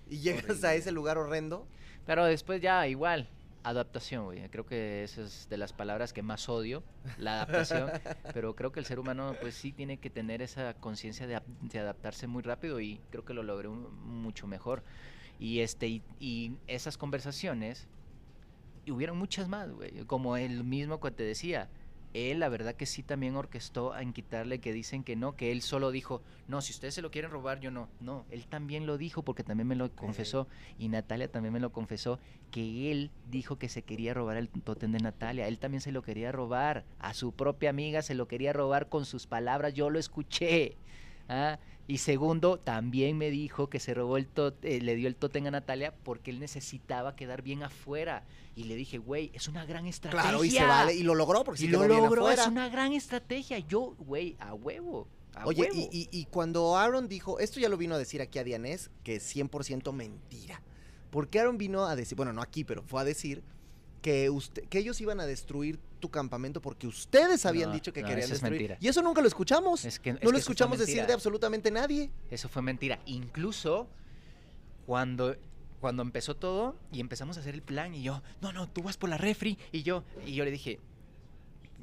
[0.10, 0.68] y llegas Horrible.
[0.68, 1.68] a ese lugar horrendo.
[2.06, 3.28] Pero después ya igual,
[3.64, 4.48] adaptación, güey.
[4.50, 6.84] Creo que esa es de las palabras que más odio,
[7.18, 7.90] la adaptación.
[8.34, 11.48] pero creo que el ser humano pues sí tiene que tener esa conciencia de, ap-
[11.62, 14.84] de adaptarse muy rápido y creo que lo logré un- mucho mejor.
[15.40, 17.88] Y este y, y esas conversaciones
[18.86, 20.06] y hubieron muchas más, güey.
[20.06, 21.70] Como el mismo que te decía.
[22.18, 25.62] Él, la verdad que sí también orquestó en quitarle que dicen que no, que él
[25.62, 27.90] solo dijo, no, si ustedes se lo quieren robar, yo no.
[28.00, 30.48] No, él también lo dijo porque también me lo confesó.
[30.80, 34.92] Y Natalia también me lo confesó, que él dijo que se quería robar el tótem
[34.92, 35.48] de Natalia.
[35.48, 36.86] Él también se lo quería robar.
[37.00, 39.74] A su propia amiga se lo quería robar con sus palabras.
[39.74, 40.78] Yo lo escuché.
[41.30, 41.60] ¿Ah?
[41.90, 45.46] Y segundo, también me dijo que se robó el tot- eh, le dio el tótem
[45.48, 48.26] a Natalia porque él necesitaba quedar bien afuera.
[48.56, 50.22] Y le dije, güey, es una gran estrategia.
[50.30, 52.42] Claro, y se vale, y lo logró porque Y se lo quedó bien logró, afuera.
[52.44, 53.60] es una gran estrategia.
[53.60, 55.08] Yo, güey, a huevo.
[55.34, 55.76] A Oye, huevo.
[55.76, 58.90] y, y- y cuando Aaron dijo, esto ya lo vino a decir aquí a Dianés,
[59.04, 60.62] que es 100% mentira.
[61.10, 63.44] Porque Aaron vino a decir, bueno, no aquí, pero fue a decir
[64.08, 68.02] que, usted, que ellos iban a destruir tu campamento porque ustedes habían No, dicho que
[68.02, 68.62] no, querían eso es destruir.
[68.62, 68.78] mentira.
[68.80, 69.84] Y eso nunca lo escuchamos.
[69.84, 72.10] Es que- es no lo escuchamos decir de absolutamente nadie.
[72.32, 73.02] Eso fue mentira.
[73.06, 73.90] Incluso
[74.86, 75.36] cuando,
[75.82, 78.96] cuando empezó todo y empezamos a hacer el plan y yo, no, no, tú vas
[78.96, 80.80] por la refri y yo, y yo le dije,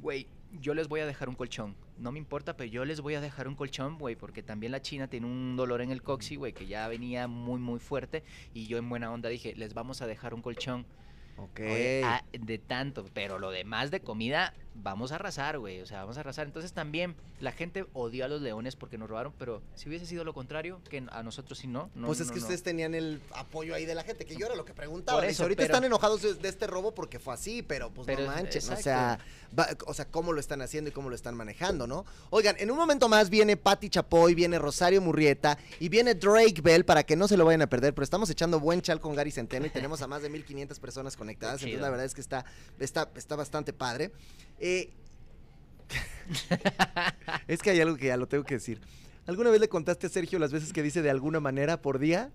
[0.01, 0.27] güey,
[0.61, 1.75] yo les voy a dejar un colchón.
[1.99, 4.81] No me importa, pero yo les voy a dejar un colchón, güey, porque también la
[4.81, 8.23] China tiene un dolor en el coxi, güey, que ya venía muy, muy fuerte.
[8.55, 10.87] Y yo en buena onda dije, les vamos a dejar un colchón.
[11.35, 11.59] Ok.
[11.63, 15.81] Oye, ah, de tanto, pero lo demás de comida, vamos a arrasar, güey.
[15.81, 16.45] O sea, vamos a arrasar.
[16.45, 20.23] Entonces también la gente odió a los leones porque nos robaron, pero si hubiese sido
[20.23, 21.89] lo contrario, que a nosotros sí no.
[21.95, 22.45] no pues es no, que no.
[22.45, 25.19] ustedes tenían el apoyo ahí de la gente, que yo era lo que preguntaba.
[25.19, 28.05] Por eso, ahorita pero- están enojados de, de este robo porque fue así, pero pues
[28.05, 28.69] Pero no es- manches.
[28.69, 28.83] O exacto.
[28.83, 29.19] sea,
[29.57, 32.05] va- o sea, cómo lo están haciendo y cómo lo están manejando, ¿no?
[32.29, 36.85] Oigan, en un momento más viene Patti Chapoy, viene Rosario Murrieta y viene Drake Bell
[36.85, 39.31] para que no se lo vayan a perder, pero estamos echando buen chal con Gary
[39.31, 42.45] Centeno y tenemos a más de 1500 personas conectadas, entonces la verdad es que está,
[42.79, 44.11] está, está bastante padre.
[44.59, 44.89] Eh,
[47.47, 48.81] es que hay algo que ya lo tengo que decir.
[49.27, 52.31] ¿Alguna vez le contaste a Sergio las veces que dice de alguna manera por día?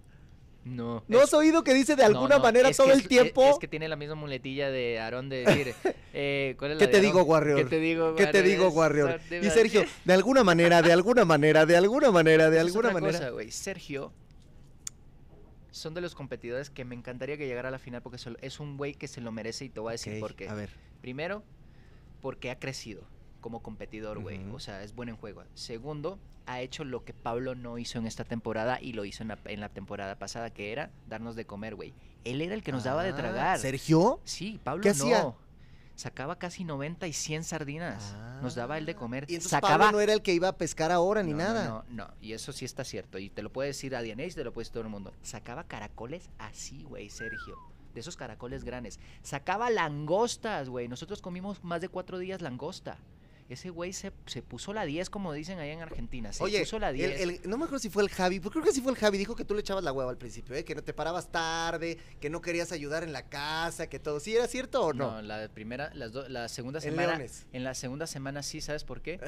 [0.64, 1.02] No.
[1.08, 3.48] ¿No es- has oído que dice de alguna no, manera todo que el tiempo?
[3.48, 5.74] Es, que tiene la misma muletilla de Aarón de decir,
[6.12, 7.58] eh, ¿cuál es la ¿Qué te digo, Warrior?
[7.58, 8.44] ¿Qué te digo, ¿Qué te Warrior?
[8.44, 9.20] digo, Warrior?
[9.30, 9.50] Y.
[9.50, 13.30] Sergio, de alguna manera, de alguna manera, de alguna manera, de es alguna otra manera.
[13.30, 13.50] cosa.
[13.50, 14.12] Sergio
[15.70, 18.76] son de los competidores que me encantaría que llegara a la final porque es un
[18.76, 20.48] güey que se lo merece y te voy a decir Ok, por qué.
[20.48, 20.70] A ver.
[21.00, 21.42] Primero,
[22.20, 23.02] porque ha crecido
[23.40, 24.40] como competidor, güey.
[24.52, 25.44] O sea, es bueno en juego.
[25.54, 29.28] Segundo, ha hecho lo que Pablo no hizo en esta temporada y lo hizo en
[29.28, 31.94] la, en la temporada pasada, que era darnos de comer, güey.
[32.24, 33.58] Él era el que nos daba de Ah, tragar.
[33.58, 34.20] ¿Sergio?
[34.24, 34.94] Sí, Pablo ¿Qué no.
[34.94, 35.32] hacía?
[35.94, 38.14] Sacaba casi 90 y 100 sardinas.
[38.42, 39.24] Nos daba el de comer.
[39.28, 41.64] Y entonces Sacaba Pablo no era el que iba a pescar ahora ni no, nada.
[41.68, 43.18] No, no, no, y eso sí está cierto.
[43.18, 45.12] Y te lo puede decir a Dianés, te lo puede decir todo el mundo.
[45.22, 47.56] Sacaba caracoles así, güey, Sergio.
[47.94, 49.00] De esos caracoles grandes.
[49.22, 50.88] Sacaba langostas, güey.
[50.88, 52.98] Nosotros comimos más de cuatro días langosta.
[53.48, 56.32] Ese güey se, se puso la 10, como dicen allá en Argentina.
[56.32, 57.20] Se Oye, puso la el- 10.
[57.20, 59.18] el- no me acuerdo si fue el Javi, pero creo que sí fue el Javi,
[59.18, 60.64] dijo que tú le echabas la hueva al principio, ¿eh?
[60.64, 64.20] que no te parabas tarde, que no querías ayudar en la casa, que todo.
[64.20, 65.14] ¿Sí era cierto o no?
[65.14, 67.08] no, la primera, las do- la segunda En semana.
[67.08, 67.48] Leones.
[67.52, 69.18] En la segunda semana sí, ¿sabes por qué?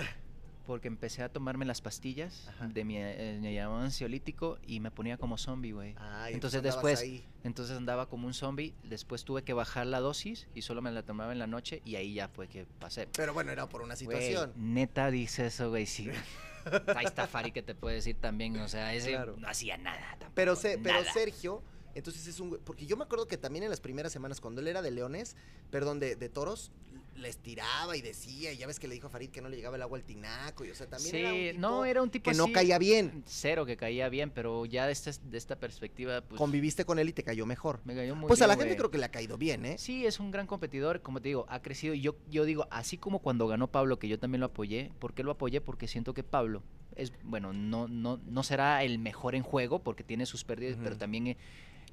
[0.67, 2.69] Porque empecé a tomarme las pastillas Ajá.
[2.69, 5.95] de mi, eh, me llamaban ansiolítico y me ponía como zombie, güey.
[5.99, 7.27] Ah, Entonces después, ahí.
[7.43, 11.03] entonces andaba como un zombie, después tuve que bajar la dosis y solo me la
[11.03, 13.09] tomaba en la noche y ahí ya fue que pasé.
[13.17, 14.53] Pero bueno, era por una situación.
[14.57, 16.09] neta dice eso, güey, sí.
[16.95, 19.35] Ahí está Fari que te puede decir también, o sea, ese Claro.
[19.37, 20.99] no hacía nada tampoco, Pero, se, pero.
[21.13, 21.61] Sergio,
[21.97, 24.61] entonces es un güey- Porque yo me acuerdo que también en las primeras semanas, cuando
[24.61, 25.35] él era de leones,
[25.73, 26.71] perdón, de, de toros,
[27.17, 29.57] les tiraba y decía, y ya ves que le dijo a Farid que no le
[29.57, 32.03] llegaba el agua al tinaco, y o sea, también Sí, era un tipo no, era
[32.03, 33.23] un tipo que no caía bien.
[33.27, 37.09] Cero que caía bien, pero ya de esta, de esta perspectiva, pues, Conviviste con él
[37.09, 37.81] y te cayó mejor.
[37.85, 39.77] me cayó muy Pues a la gente creo que le ha caído bien, ¿eh?
[39.79, 41.95] Sí, es un gran competidor, como te digo, ha crecido.
[41.95, 45.15] Y yo, yo digo, así como cuando ganó Pablo, que yo también lo apoyé, ¿por
[45.15, 45.61] qué lo apoyé?
[45.61, 46.63] Porque siento que Pablo
[46.97, 50.97] es, bueno, no, no, no será el mejor en juego, porque tiene sus pérdidas, pero
[50.97, 51.37] también eh,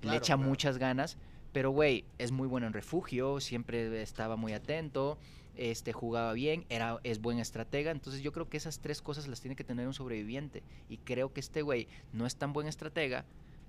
[0.01, 0.49] Claro, le echa claro.
[0.49, 1.17] muchas ganas.
[1.51, 5.17] Pero, güey, es muy bueno en refugio, siempre estaba muy atento,
[5.55, 7.91] este, jugaba bien, era, es buen estratega.
[7.91, 10.63] Entonces yo creo que esas tres cosas las tiene que tener un sobreviviente.
[10.89, 13.25] Y creo que este güey no es tan buen estratega,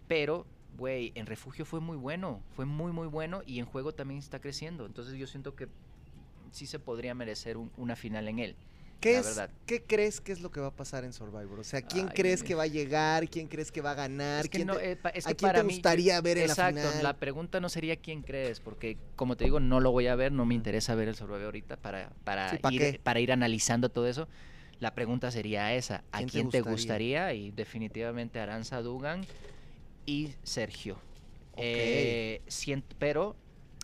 [0.08, 4.18] pero güey, en refugio fue muy bueno, fue muy, muy bueno y en juego también
[4.18, 4.86] está creciendo.
[4.86, 5.68] Entonces yo siento que
[6.52, 8.56] sí se podría merecer un- una final en él.
[9.00, 9.50] ¿Qué, la es, verdad.
[9.66, 11.58] ¿Qué crees que es lo que va a pasar en Survivor?
[11.60, 13.28] O sea, ¿quién Ay, crees que va a llegar?
[13.28, 14.44] ¿Quién crees que va a ganar?
[14.44, 16.54] Es que, ¿Quién no, te- eh, ¿A quién para te mí- gustaría ver en la
[16.54, 17.02] Exacto, final?
[17.02, 20.32] la pregunta no sería quién crees, porque como te digo, no lo voy a ver,
[20.32, 23.00] no me interesa ver el Survivor ahorita para, para, Sí, ¿pa' ir, qué?
[23.02, 24.28] para ir analizando todo eso.
[24.80, 26.72] La pregunta sería esa, ¿a ¿Quién te quién te gustaría?
[26.72, 27.34] gustaría?
[27.34, 29.26] Y definitivamente Aranza Dugan
[30.06, 30.98] y Sergio.
[31.56, 33.36] Eh, siento, pero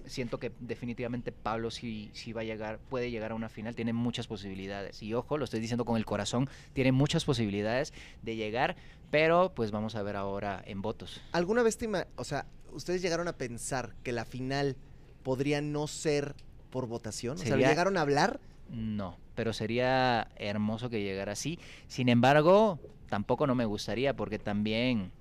[0.07, 3.93] siento que definitivamente Pablo sí, sí va a llegar, puede llegar a una final, tiene
[3.93, 5.03] muchas posibilidades.
[5.03, 7.93] Y ojo, lo estoy diciendo con el corazón, tiene muchas posibilidades
[8.23, 8.77] de llegar,
[9.11, 11.21] pero pues vamos a ver ahora en votos.
[11.33, 14.77] ¿Alguna vez te o sea, ustedes llegaron a pensar que la final
[15.23, 16.35] podría no ser
[16.71, 17.37] por votación?
[17.37, 18.41] O sea, ¿llegaron a hablar?
[18.71, 21.59] No, pero sería hermoso que llegara así.
[21.87, 25.13] Sin embargo, tampoco no me gustaría porque también,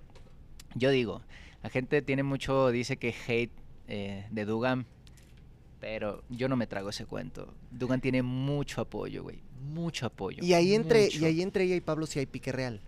[0.73, 1.21] yo digo,
[1.63, 4.85] la gente tiene mucho, dice que hate eh, de Dugan,
[5.79, 7.53] pero yo no me trago ese cuento.
[7.71, 10.43] Dugan tiene mucho apoyo, güey, mucho apoyo.
[10.43, 11.19] Y ahí entre, mucho.
[11.19, 12.81] y ahí entre ella y Pablo sí hay pique real.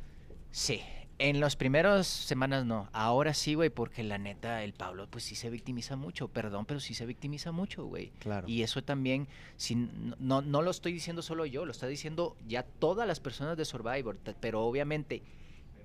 [0.51, 0.81] Sí,
[1.19, 2.89] en las primeras semanas no.
[2.93, 6.27] Ahora sí, güey, porque la neta, el Pablo, pues sí se victimiza mucho.
[6.27, 8.11] Perdón, pero sí se victimiza mucho, güey.
[8.19, 8.47] Claro.
[8.47, 9.75] Y eso también, si,
[10.19, 13.65] no, no, lo estoy diciendo solo yo, lo está diciendo ya todas las personas de
[13.65, 14.17] Survivor.
[14.39, 15.23] Pero obviamente,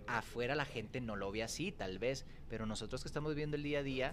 [0.06, 2.26] afuera la gente no lo ve así, tal vez.
[2.50, 4.12] Pero nosotros que estamos viendo el día a día,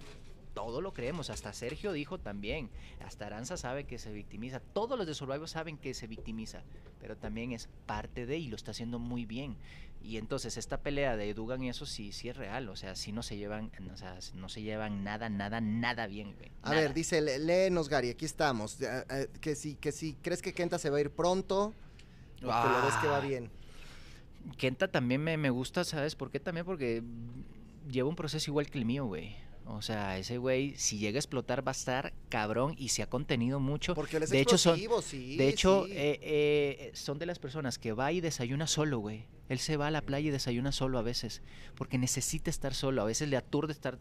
[0.60, 1.30] todo lo creemos.
[1.30, 2.70] Hasta Sergio dijo también.
[3.00, 4.60] Hasta Aranza sabe que se victimiza.
[4.60, 6.64] Todos los de Survivor saben que se victimiza.
[7.00, 9.56] Pero también es parte de y lo está haciendo muy bien.
[10.04, 12.68] Y entonces esta pelea de Dugan y eso sí, sí es real.
[12.68, 16.34] O sea, sí no se llevan, o sea, no se llevan nada, nada, nada bien,
[16.36, 16.52] güey.
[16.62, 16.82] A Nada.
[16.82, 18.82] ver, dice, léenos, Gary, aquí estamos.
[18.82, 21.74] Eh, que si, que si crees que Kenta se va a ir pronto,
[22.36, 23.22] o que lo ves que va Ah.
[23.22, 23.50] bien.
[24.58, 26.40] Kenta también me, me gusta, ¿sabes por qué?
[26.42, 27.02] También porque
[27.90, 29.36] lleva un proceso igual que el mío, güey.
[29.72, 33.08] O sea, ese güey, si llega a explotar, va a estar cabrón y se ha
[33.10, 33.94] contenido mucho.
[33.94, 35.92] Porque él es de hecho, son, sí, de hecho sí.
[35.94, 39.28] eh, eh, son de las personas que va y desayuna solo, güey.
[39.48, 41.42] Él se va a la playa y desayuna solo a veces,
[41.76, 43.02] porque necesita estar solo.
[43.02, 44.00] A veces le aturde estar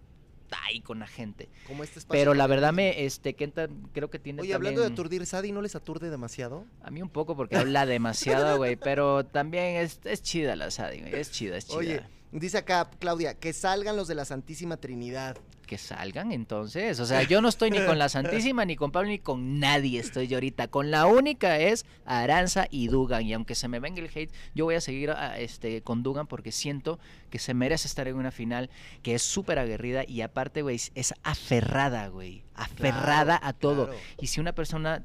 [0.65, 1.49] ahí con la gente.
[1.67, 4.87] Como este espacio Pero la verdad me, este, Kenta creo que tiene Oye, hablando de
[4.87, 6.65] aturdir, ¿Sadi no les aturde demasiado?
[6.83, 11.01] A mí un poco porque habla demasiado, güey, pero también es, es chida la Sadi,
[11.01, 11.15] güey.
[11.15, 11.79] Es chida, es chida.
[11.79, 12.03] Oye,
[12.33, 15.37] dice acá Claudia, que salgan los de la Santísima Trinidad.
[15.69, 16.99] Que salgan entonces.
[16.99, 20.01] O sea, yo no estoy ni con la Santísima, ni con Pablo, ni con nadie
[20.01, 20.69] estoy yo ahorita.
[20.69, 23.23] Con la única es Aranza y Dugan.
[23.27, 26.27] Y aunque se me venga el hate, yo voy a seguir a- este, con Dugan
[26.27, 26.99] porque siento
[27.29, 28.71] que se merece estar en una final
[29.03, 32.45] que es súper aguerrida y aparte, güey, es aferrada, güey.
[32.55, 33.85] Aferrada Claro, a todo.
[33.89, 34.01] claro.
[34.21, 35.05] Y si una persona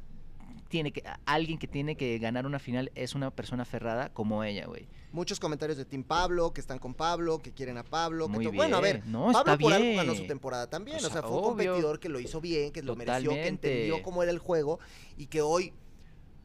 [0.74, 4.66] tiene que, alguien que tiene que ganar una final es una persona aferrada como ella,
[4.66, 4.88] güey.
[5.12, 8.26] Muchos comentarios de Team Pablo, que están con Pablo, que quieren a Pablo.
[8.26, 9.12] que Muy to- Bueno, a ver, bien.
[9.12, 9.98] No, Pablo por algo bien.
[9.98, 10.98] ganó su temporada también.
[10.98, 13.72] O O sea, fue un competidor que lo hizo bien, que lo mereció, que Totalmente.
[13.84, 14.80] entendió cómo era el juego
[15.16, 15.74] y que hoy,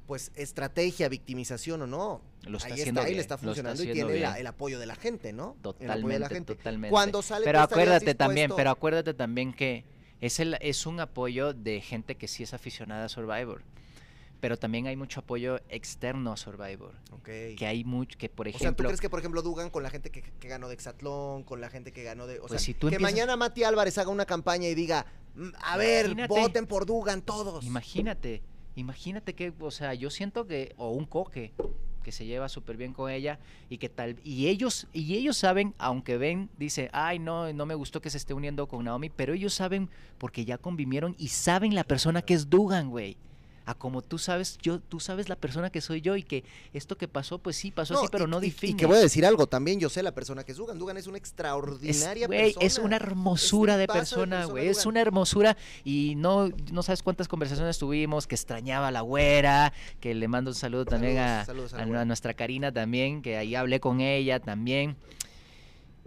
[0.06, 3.46] pues, estrategia, victimización o no, Lo está ahí haciendo está, bien, le está lo está
[3.46, 4.40] funcionando y tiene la- bien.
[4.40, 5.56] el apoyo de la gente, ¿no?
[5.62, 6.54] El apoyo de la Totalmente, gente.
[6.54, 6.90] totalmente.
[6.90, 9.86] Cuando sale pero acuérdate también, pero acuérdate también que
[10.20, 13.62] es el es un apoyo de gente que sí es aficionada a Survivor.
[14.40, 16.92] Pero también hay mucho apoyo externo a Survivor.
[17.24, 19.82] Que hay mucho, que por O sea, ¿tú ejemplo, crees que, por ejemplo, Dugan con
[19.82, 22.38] la gente que, que ganó de Exatlón, con la gente que ganó de...
[22.38, 25.06] O Pues sea, si tú que empiezas- mañana Mati Álvarez haga una campaña y diga,
[25.34, 26.40] "Mm, a ver, Imagínate.
[26.40, 27.64] voten por Dugan todos.
[27.64, 28.42] imagínate,
[28.76, 31.52] imagínate que, o sea, yo siento que, o un coque,
[32.04, 35.74] que se lleva súper bien con ella y que tal, y ellos, y ellos saben,
[35.78, 39.34] aunque ven, dice, ay, no, no me gustó que se esté uniendo con Naomi, pero
[39.34, 43.16] ellos saben porque ya convivieron y saben la persona que es Dugan, güey.
[43.68, 46.42] A como tú sabes, yo, tú sabes la persona que soy yo y que
[46.72, 48.72] esto que pasó, pues sí, pasó así, pero y- no define.
[48.72, 50.78] Y que voy a decir algo, también yo sé la persona que es Dugan.
[50.78, 52.66] Dugan es una Es, extraordinaria güey, persona.
[52.66, 54.68] es una hermosura Es de persona, güey.
[54.68, 55.54] Es una hermosura.
[55.84, 60.50] Y no, no sabes cuántas conversaciones tuvimos, que extrañaba a la güera, que le mando
[60.52, 61.74] un saludo también a, Saludos,
[62.06, 64.96] nuestra Karina también, que ahí hablé con ella también.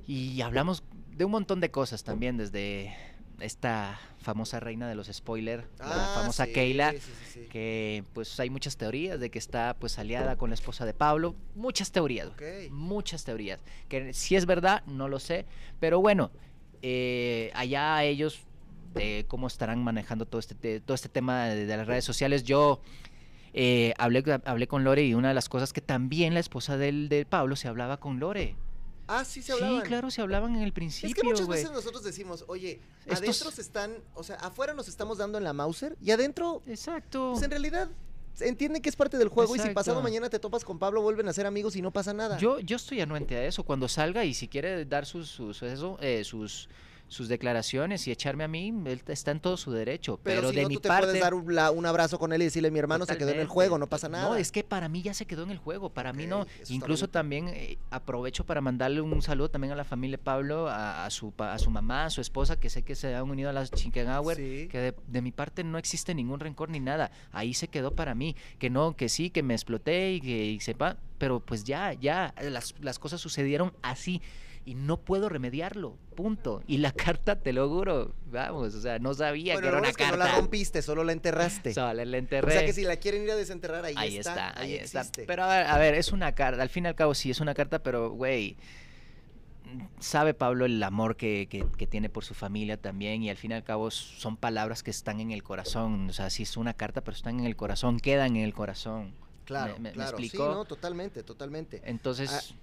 [0.07, 0.83] Y hablamos
[1.15, 2.95] de un montón de cosas también, desde
[3.41, 7.47] esta famosa reina de los spoilers, la Ah, famosa sí, Keila sí, sí, sí.
[7.49, 11.35] que pues hay muchas teorías de que está pues aliada con la esposa de Pablo,
[11.55, 12.29] muchas teorías,
[12.69, 15.45] muchas teorías, que si es verdad no lo sé,
[15.79, 16.31] pero bueno,
[16.81, 18.39] eh, allá ellos
[18.93, 22.43] de cómo estarán manejando todo este te- todo este tema de, de las redes sociales,
[22.43, 22.81] yo
[23.53, 27.09] eh, hablé hablé con Lore y una de las cosas que también la esposa del
[27.09, 28.55] de Pablo se hablaba con Lore.
[29.13, 29.81] Ah, sí se Sí, hablaban.
[29.85, 33.51] claro, se hablaban en el Es principio, que muchas veces nosotros decimos, oye, Estos- adentro
[33.51, 37.31] se están, o sea, afuera nos estamos dando en la Mauser y adentro, Exacto.
[37.33, 37.89] pues en realidad,
[38.33, 41.01] se entiende que es parte del juego y si pasado mañana te topas con Pablo,
[41.01, 42.37] vuelven a ser amigos y no pasa nada.
[42.37, 43.63] Yo, yo estoy anuente a eso.
[43.63, 46.69] Cuando salga y si quiere dar sus, sus, eso, eh, sus,
[47.11, 50.17] sus declaraciones y echarme a mí, él está en todo su derecho.
[50.23, 51.07] Pero, Pero, si de no, mi tú te parte.
[51.07, 53.39] puedes dar un, la- un abrazo con él y decirle, mi hermano se quedó en
[53.41, 54.29] el juego, no pasa nada.
[54.29, 56.47] No, es que para mí ya se quedó en el juego, para mí no.
[56.69, 61.09] Incluso también eh, aprovecho para mandarle un saludo también a la familia Pablo, a, a
[61.09, 63.71] su, a su mamá, a su esposa, que sé que se han unido a las
[63.71, 64.67] Chickenauer, Sí.
[64.71, 67.11] que de, de mi parte no existe ningún rencor ni nada.
[67.33, 70.59] Ahí se quedó para mí, que no, que sí, que me exploté y que y
[70.61, 74.21] sepa, pero pues ya, ya, las, las cosas sucedieron así.
[74.63, 76.61] Y no puedo remediarlo, punto.
[76.67, 79.89] Y la carta, te lo juro, vamos, o sea, no sabía Bueno, que era una
[79.89, 80.25] es que no carta.
[80.25, 81.73] la rompiste, solo la enterraste.
[81.73, 82.51] Solo la o enterré.
[82.51, 85.03] sea que si la quieren ir a desenterrar, ahí, Ahí está, ahí, está.
[85.25, 86.61] Pero a ver, a ver, es una carta.
[86.61, 88.55] Al fin y al cabo, sí, es una carta, pero, güey.
[89.99, 93.23] Sabe Pablo el amor que, que- que tiene por su familia también.
[93.23, 96.09] Y al fin y al cabo, son palabras que están en el corazón.
[96.09, 99.13] O sea, sí es una carta, pero están en el corazón, quedan en el corazón.
[99.45, 100.17] claro, me- me- me claro.
[100.17, 101.81] Sí, no, totalmente, totalmente.
[101.85, 102.53] Entonces,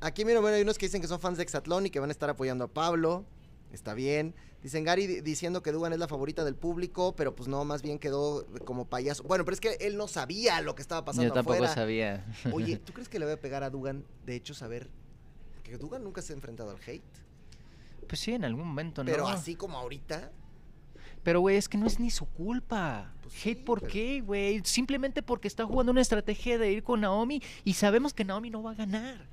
[0.00, 2.10] Aquí, mira, bueno, hay unos que dicen que son fans de Exatlón y que van
[2.10, 3.24] a estar apoyando a Pablo.
[3.72, 4.34] Está bien.
[4.62, 7.82] Dicen Gary di- diciendo que Dugan es la favorita del público, pero pues no, más
[7.82, 9.22] bien quedó como payaso.
[9.22, 11.72] Bueno, pero es que él no sabía lo que estaba pasando yo tampoco afuera.
[11.74, 12.26] sabía.
[12.52, 14.04] Oye, ¿tú crees que le voy a pegar a Dugan?
[14.26, 14.90] De hecho, saber
[15.62, 17.02] que Dugan nunca se ha enfrentado al hate.
[18.06, 19.10] Pues sí, en algún momento, ¿no?
[19.10, 20.32] Pero así como ahorita,
[21.22, 23.12] Pero, güey, es que no es ni su culpa.
[23.22, 24.60] Pues Hate, sí, ¿por pero- qué, güey?
[24.64, 28.62] Simplemente porque está jugando una estrategia de ir con Naomi y sabemos que Naomi no
[28.62, 29.28] va a ganar.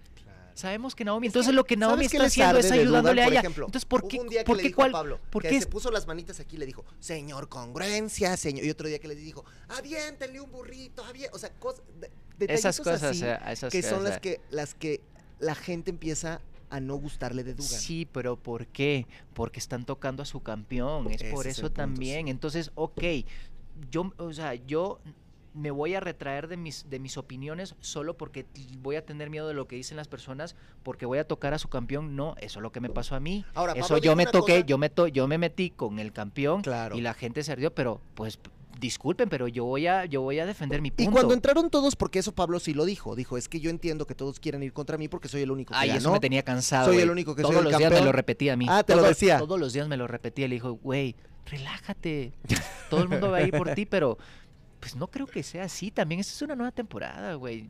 [0.58, 3.28] Sabemos que Naomi, Es entonces lo que Naomi ¿sabes qué está haciendo es ayudándole a
[3.28, 3.42] ella.
[3.46, 4.92] Entonces, ¿por qué, un día que por le qué cuál?
[4.92, 8.66] Pablo, ¿Por que se puso las manitas aquí y le dijo, señor congruencia, señor.
[8.66, 11.30] Y otro día que le dijo, aviéntenle un burrito, avie-".
[11.32, 11.84] O sea, cosas,
[12.40, 15.02] Esas cosas, así, eh, esas que son las que, las que
[15.40, 16.42] la gente empieza
[16.72, 17.80] a no gustarle de Dugan.
[17.80, 19.06] Sí, pero ¿por qué?
[19.36, 22.26] Porque están tocando a su campeón, es Ese por es eso punto, también.
[22.26, 22.32] sí.
[22.32, 23.04] Entonces, ok,
[23.92, 25.00] yo, o sea, yo
[25.58, 28.46] me voy a retraer de mis, de mis opiniones solo porque
[28.80, 31.58] voy a tener miedo de lo que dicen las personas, porque voy a tocar a
[31.58, 32.16] su campeón.
[32.16, 33.44] No, eso es lo que me pasó a mí.
[33.56, 36.62] Ahora, eso yo me toqué, cosa- yo me to- yo me metí con el campeón
[36.62, 36.96] Claro.
[36.96, 38.40] y la gente se ardió, pero pues
[38.80, 41.12] disculpen, pero yo voy a, yo voy a defender mi Y punto.
[41.12, 44.14] cuando entraron todos, porque eso Pablo sí lo dijo, dijo, es que yo entiendo que
[44.14, 46.12] todos quieren ir contra mí porque soy el único que Ay, eso ganó".
[46.12, 46.86] me tenía cansado.
[46.86, 48.06] Soy el único que soy Todos el los días me campeón.
[48.06, 48.68] lo repetía a mí.
[48.70, 49.40] Ah, te lo Todo- decía.
[49.40, 50.48] Todos los días me lo repetía.
[50.48, 51.16] Le dijo, güey,
[51.48, 52.34] relájate.
[52.90, 54.18] Todo el mundo va a ir por ti, pero
[54.80, 55.92] pues no creo que sea así.
[55.92, 57.70] También esta es una nueva temporada, güey.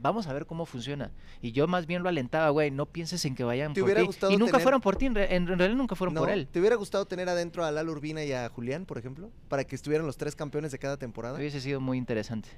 [0.00, 1.10] Vamos a ver cómo funciona.
[1.40, 2.70] Y yo más bien lo alentaba, güey.
[2.70, 4.00] No pienses en que vayan ¿Te por ti.
[4.30, 5.06] Y nunca tener- fueron por ti.
[5.06, 6.20] En, re- en realidad nunca fueron ¿No?
[6.20, 6.46] por él.
[6.46, 9.30] ¿Te hubiera gustado tener adentro a Lalo Urbina y a Julián, por ejemplo?
[9.48, 11.38] Para que estuvieran los tres campeones de cada temporada.
[11.38, 12.50] Hubiese sido muy interesante.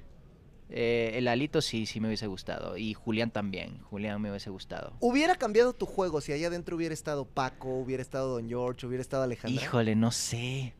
[0.69, 2.75] Eh, el Alito sí, sí me hubiese gustado.
[2.75, 3.79] Y Julián también.
[3.83, 4.91] Julián me hubiese gustado.
[4.99, 9.01] ¿Hubiera cambiado tu juego si allá adentro hubiera estado Paco, hubiera estado Don George, hubiera
[9.01, 9.61] estado Alejandra?
[9.63, 10.73] Híjole, no sé.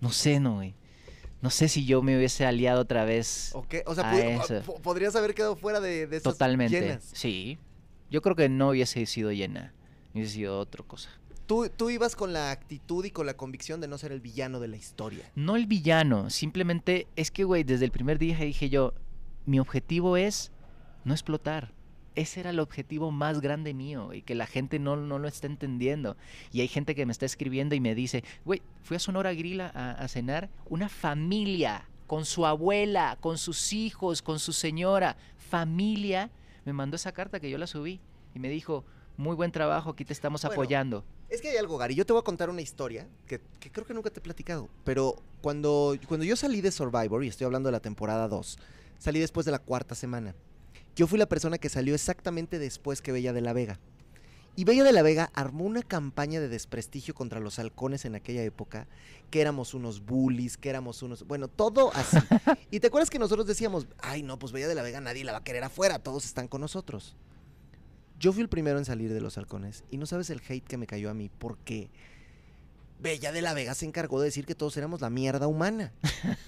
[0.00, 0.74] No sé, no, güey.
[1.42, 3.50] No sé si yo me hubiese aliado otra vez.
[3.54, 3.82] ¿O qué?
[3.86, 4.62] O sea, a eso.
[4.62, 6.80] po- podrías haber quedado fuera de, de esas Totalmente.
[6.80, 7.10] llenas.
[7.12, 7.58] Sí.
[8.10, 9.72] Yo creo que no hubiese sido llena.
[10.14, 11.10] Hubiese sido otra cosa.
[11.46, 14.58] Tú, tú ibas con la actitud y con la convicción de no ser el villano
[14.60, 15.30] de la historia.
[15.36, 16.30] No el villano.
[16.30, 18.94] Simplemente es que, güey, desde el primer día dije yo,
[19.44, 20.50] mi objetivo es
[21.04, 21.72] no explotar.
[22.16, 25.46] Ese era el objetivo más grande mío y que la gente no, no lo está
[25.46, 26.16] entendiendo.
[26.50, 29.70] Y hay gente que me está escribiendo y me dice, güey, fui a Sonora Grila
[29.74, 36.30] a, a cenar, una familia, con su abuela, con sus hijos, con su señora, familia,
[36.64, 38.00] me mandó esa carta que yo la subí
[38.34, 38.84] y me dijo,
[39.16, 41.04] muy buen trabajo, aquí te estamos Bueno, apoyando.
[41.28, 41.94] Es que hay algo, Gary.
[41.94, 44.68] Yo te voy a contar una historia que, que creo que nunca te he platicado.
[44.84, 48.58] Pero cuando, cuando yo salí de Survivor, y estoy hablando de la temporada 2,
[48.98, 50.34] salí después de la cuarta semana.
[50.96, 53.78] Yo fui la persona que salió exactamente después que Bella de la Vega.
[54.58, 58.42] Y Bella de la Vega armó una campaña de desprestigio contra los halcones en aquella
[58.42, 58.88] época,
[59.30, 61.26] que éramos unos bullies, que éramos unos...
[61.26, 62.16] Bueno, todo así.
[62.70, 65.32] y te acuerdas que nosotros decíamos, ay no, pues Bella de la Vega nadie la
[65.32, 67.14] va a querer afuera, todos están con nosotros.
[68.18, 70.78] Yo fui el primero en salir de los halcones y no sabes el hate que
[70.78, 71.90] me cayó a mí porque
[72.98, 75.92] Bella de la Vega se encargó de decir que todos éramos la mierda humana.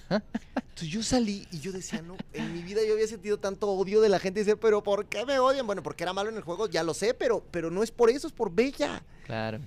[0.09, 4.01] Entonces yo salí y yo decía, no, en mi vida yo había sentido tanto odio
[4.01, 5.67] de la gente y decía, pero ¿por qué me odian?
[5.67, 8.09] Bueno, porque era malo en el juego, ya lo sé, pero, pero no es por
[8.09, 9.03] eso, es por Bella.
[9.25, 9.59] Claro.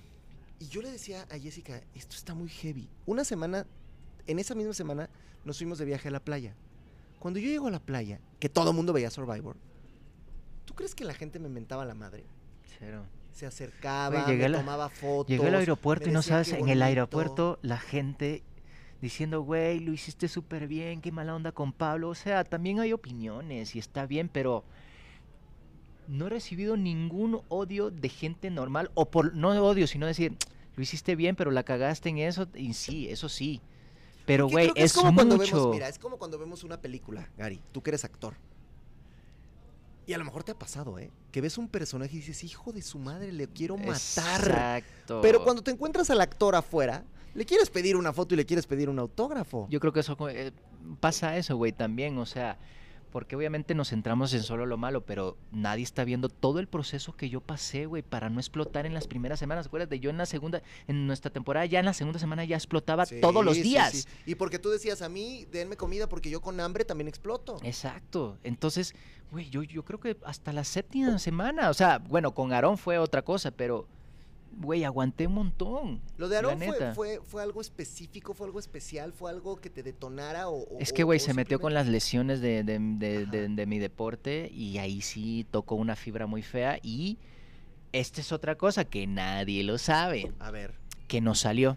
[0.59, 2.89] Y yo le decía a Jessica, esto está muy heavy.
[3.07, 3.67] Una semana,
[4.27, 5.11] en esa misma semana,
[5.45, 6.55] nos fuimos de viaje a la playa.
[7.19, 9.57] Cuando yo llego a la playa, que todo el mundo veía Survivor,
[10.65, 12.25] ¿tú crees que la gente me mentaba la madre?
[12.79, 13.05] Cero.
[13.33, 15.29] Se acercaba, me la- tomaba fotos.
[15.29, 16.85] Llegué al aeropuerto y no sabes, "Qué en el bonito".
[16.85, 18.43] aeropuerto la gente
[19.01, 22.09] diciendo, güey, lo hiciste súper bien, qué mala onda con Pablo.
[22.11, 24.65] O sea, también hay opiniones y está bien, pero
[26.07, 30.37] no he recibido ningún odio de gente normal, o por, no odio, sino decir,
[30.77, 33.61] lo hiciste bien, pero la cagaste en eso, y sí, eso sí.
[34.25, 35.57] Pero, güey, es, como cuando mucho.
[35.57, 38.35] vemos, mira, es como cuando vemos una película, Gary, tú que eres actor.
[40.07, 41.11] Y a lo mejor te ha pasado, ¿eh?
[41.31, 43.93] Que ves un personaje y dices, hijo de su madre, le quiero matar.
[43.95, 45.21] Exacto.
[45.23, 48.67] Pero cuando te encuentras al actor afuera, le quieres pedir una foto y le quieres
[48.67, 49.67] pedir un autógrafo.
[49.71, 50.53] Yo creo que eso eh,
[51.01, 52.59] pasa eso, güey, también, o sea,
[53.13, 57.15] porque obviamente nos centramos en solo lo malo, pero nadie está viendo todo el proceso
[57.15, 59.67] que yo pasé, güey, para no explotar en las primeras semanas.
[59.67, 63.07] Acuérdate, yo en la segunda, en nuestra temporada, ya en la segunda semana ya explotaba
[63.07, 63.93] Sí, todos los sí, días.
[63.93, 64.05] sí.
[64.27, 67.59] Y porque tú decías a mí, denme comida porque yo con hambre también exploto.
[67.63, 68.39] Exacto.
[68.43, 68.95] Entonces,
[69.31, 72.99] güey, yo, yo creo que hasta la séptima semana, o sea, bueno, con Aarón fue
[72.99, 73.87] otra cosa, pero,
[74.59, 76.01] güey, aguanté un montón.
[76.17, 79.83] Lo de Aarón fue, fue, fue algo específico, fue algo especial, fue algo que te
[79.83, 80.63] detonara o...
[80.63, 82.79] o- Es que, güey, se metió con las lesiones de, de-
[83.27, 87.19] de- de mi deporte y ahí sí tocó una fibra muy fea y
[87.93, 90.75] esta es otra cosa que nadie lo sabe, A ver,
[91.09, 91.77] que no salió.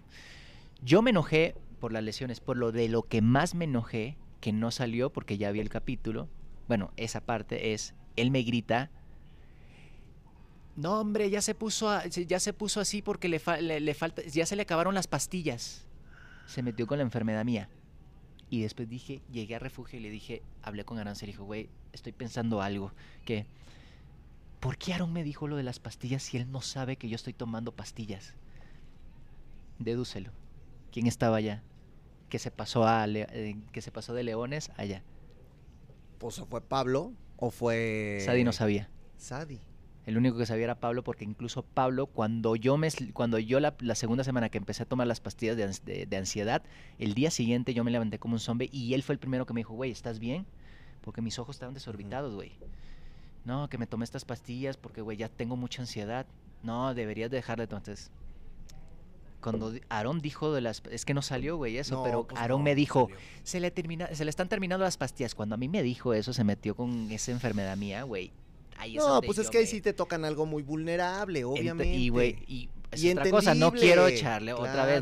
[0.84, 4.53] Yo me enojé por las lesiones, por lo de lo que más me enojé, que
[4.53, 6.30] no salió porque ya vi el capítulo.
[6.67, 8.91] Bueno, esa parte es, él me grita,
[10.76, 13.93] no hombre, ya se puso, a- ya se puso así porque le, fa- le- le
[13.93, 15.86] falta, ya se le acabaron las pastillas.
[16.47, 17.69] Se metió con la enfermedad mía.
[18.49, 21.69] Y después dije, llegué a refugio y le dije, hablé con Arancel y dijo, güey,
[21.93, 22.91] estoy pensando algo,
[23.26, 23.47] que,
[24.59, 27.15] ¿por qué Aaron me dijo lo de las pastillas si él no sabe que yo
[27.15, 28.34] estoy tomando pastillas?
[29.80, 30.32] Dedúcelo.
[30.91, 31.63] ¿Quién estaba allá?
[32.30, 35.03] Que se pasó a Le- eh, que se pasó de Leones allá.
[36.19, 38.21] pues o fue Pablo o fue...
[38.26, 38.89] Sadi no sabía.
[39.17, 39.59] Sadi.
[40.06, 43.76] El único que sabía era Pablo porque incluso Pablo, cuando yo me cuando yo la,
[43.80, 46.62] la segunda semana que empecé a tomar las pastillas de, de- de ansiedad,
[46.99, 49.53] el día siguiente yo me levanté como un zombie y él fue el primero que
[49.53, 50.45] me dijo, güey, ¿estás bien?
[51.01, 52.51] Porque mis ojos estaban desorbitados, güey.
[53.45, 56.26] No, que me tomé estas pastillas porque, güey, ya tengo mucha ansiedad.
[56.64, 58.12] No, deberías dejar de entonces.
[59.41, 60.82] Cuando Aarón dijo de las...
[60.89, 63.10] Es que no salió, güey, eso, No, pero pues Aarón no, me dijo,
[63.43, 65.36] se le, termina, se le están terminando las pastillas.
[65.36, 68.32] Cuando a mí me dijo eso, se metió con esa enfermedad mía, güey.
[68.78, 71.59] Ahí es No, pues es que ahí me- sí te tocan algo muy vulnerable, Ent-
[71.59, 71.95] obviamente.
[71.95, 75.01] Y, güey, y es Y otra cosa, no quiero echarle otra vez,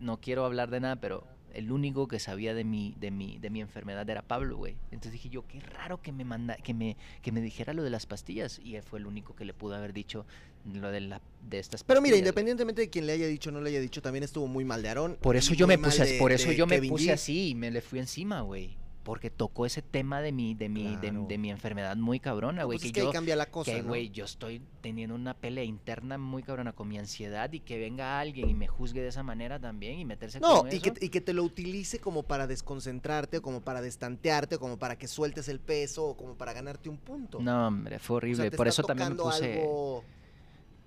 [0.00, 3.48] no, quiero hablar de nada, pero el único que sabía de mi, de mi, de
[3.48, 4.74] mi enfermedad era Pablo, güey.
[4.90, 7.90] Entonces dije yo, qué raro que me manda, que me, que me dijera lo de
[7.90, 8.58] las pastillas.
[8.58, 10.26] Y él fue el único que le pudo haber dicho
[10.72, 13.52] lo de la, de estas Pero mira, pastillas, independientemente de quien le haya dicho o
[13.52, 15.16] no le haya dicho, también estuvo muy mal de Aarón.
[15.20, 17.70] Por eso yo me puse, así- de- por eso yo me puse así y me
[17.70, 18.76] le fui encima, güey.
[19.04, 21.26] Porque tocó ese tema de mi, de mi, de- Claro.
[21.28, 22.78] de, mi enfermedad muy cabrona, güey.
[22.78, 23.88] pues es que que ahí yo, cambia la cosa, que, ¿no?
[23.88, 28.18] güey, yo estoy teniendo una pelea interna muy cabrona con mi ansiedad y que venga
[28.18, 30.94] alguien y me juzgue de esa manera también y meterse No, con y eso.
[30.94, 34.78] que, y que te lo utilice como para desconcentrarte, o como para destantearte, o como
[34.78, 37.40] para que sueltes el peso, o como para ganarte un punto.
[37.40, 38.42] No, hombre, fue O horrible.
[38.44, 39.60] sea, te por está eso también me puse.
[39.60, 40.02] algo-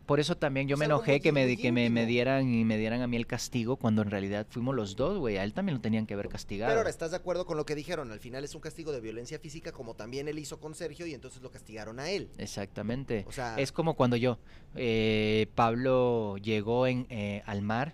[0.08, 3.02] Por eso también yo me enojé que me, que me, me dieran y me dieran
[3.02, 5.38] a mí el castigo cuando en realidad fuimos los dos, güey.
[5.38, 6.70] A él también lo tenían que haber castigado.
[6.70, 8.10] Pero ahora, ¿estás de acuerdo con lo que dijeron?
[8.12, 11.14] Al final es un castigo de violencia física, como también él hizo con Sergio, y
[11.14, 12.30] entonces lo castigaron a él.
[12.38, 13.26] Exactamente.
[13.28, 14.40] O sea, Es como cuando yo,
[14.76, 17.94] eh, Pablo llegó en, eh, al mar,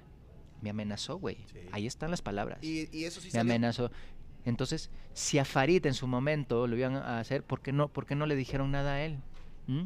[0.61, 1.37] me amenazó, güey.
[1.51, 1.59] Sí.
[1.71, 2.59] Ahí están las palabras.
[2.61, 3.51] y, y eso sí me salió.
[3.53, 3.91] amenazó.
[4.45, 8.05] Entonces, si a Farid en su momento lo iban a hacer, ¿por qué no, por
[8.05, 9.17] qué no le dijeron nada a él?
[9.67, 9.85] ¿Mm?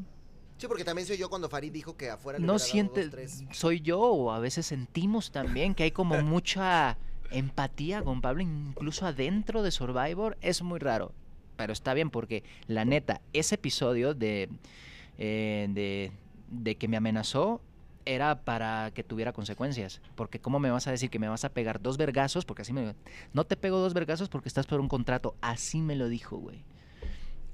[0.58, 3.44] Sí, porque también soy yo cuando Farid dijo que afuera le No siente, dos, tres.
[3.52, 6.98] soy yo, o a veces sentimos también que hay como mucha
[7.30, 11.14] empatía con Pablo, incluso adentro de Survivor, es muy raro.
[11.58, 14.50] Pero está bien porque, la neta, ese episodio de,
[15.18, 16.12] eh, de,
[16.50, 17.62] de que me amenazó
[18.06, 20.02] era para que tuviera consecuencias.
[20.16, 22.46] Porque ¿cómo me vas a decir que me vas a pegar dos vergazos?
[22.46, 22.96] Porque así me...
[23.34, 25.36] No te pego dos vergazos porque estás por un contrato.
[25.42, 26.64] Así me lo dijo, güey.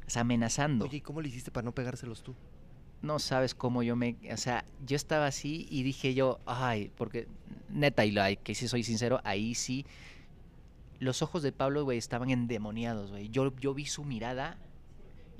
[0.06, 0.86] O sea, amenazando.
[0.86, 2.36] Oye, ¿y cómo le hiciste para no pegárselos tú?
[3.04, 4.16] No sabes cómo yo me...
[4.32, 7.28] O sea, yo estaba así y dije yo, ay, porque
[7.70, 9.86] neta, y la, que si soy sincero, ahí sí...
[11.00, 13.30] Los ojos de Pablo, güey, estaban endemoniados, güey.
[13.30, 14.58] Yo, yo vi su mirada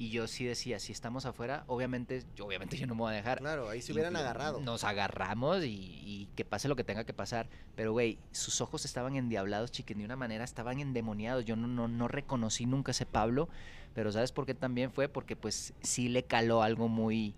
[0.06, 3.16] y yo sí decía, si estamos afuera, obviamente, yo, obviamente yo no me voy a
[3.16, 3.40] dejar.
[3.40, 4.60] Claro, ahí se hubieran Y- agarrado.
[4.60, 5.70] Nos agarramos y,
[6.04, 7.48] y que pase lo que tenga que pasar.
[7.76, 11.46] Pero, güey, sus ojos estaban endiablados, chiquen, de una manera estaban endemoniados.
[11.46, 13.48] Yo no, no, no reconocí nunca ese Pablo.
[13.94, 15.08] Pero, ¿sabes por qué también fue?
[15.08, 17.34] Porque, pues, sí le caló algo muy,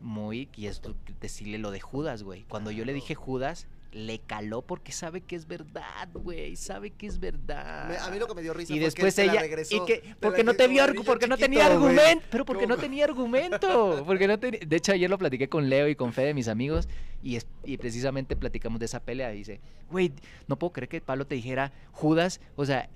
[0.00, 0.82] muy, y es
[1.20, 2.44] decirle lo de Judas, güey.
[2.48, 6.56] Cuando yo le dije Judas, le caló porque sabe que es verdad, güey.
[6.56, 7.88] Sabe que es verdad.
[7.88, 10.42] Me- a mí lo que me dio risa Y después ella regresó, y que porque
[10.42, 14.60] no te vio porque no tenía argumento, pero porque no tenía argumento, porque no tenía
[14.66, 16.88] De hecho ayer lo platiqué con Leo y con Fede, mis amigos,
[17.22, 20.12] y es- y precisamente platicamos de esa pelea y dice, "Güey,
[20.48, 22.88] no puedo creer que Pablo te dijera Judas, o sea,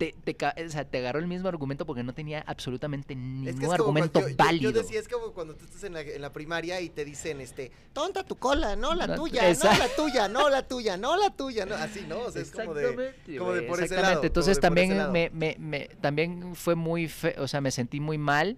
[0.00, 0.34] te, te,
[0.64, 3.68] o sea, te agarró el mismo argumento porque no tenía absolutamente ningún Es que es
[3.68, 4.70] como argumento cuando- yo- yo- válido.
[4.72, 7.42] Yo, decía, es como cuando tú estás en la, en la primaria y te dicen,
[7.42, 11.30] este, tonta tu cola, no la tuya, no la tuya, no la tuya, no la
[11.36, 12.20] tuya, no, así, ¿no?
[12.20, 14.24] O sea, es como de, como por ese lado.
[14.24, 15.12] Entonces también lado.
[15.12, 18.56] me, me, me- también fue muy fe, o sea, me sentí muy mal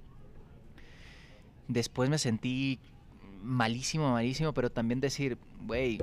[1.68, 2.78] después me sentí
[3.42, 6.00] malísimo, malísimo, pero también decir, güey,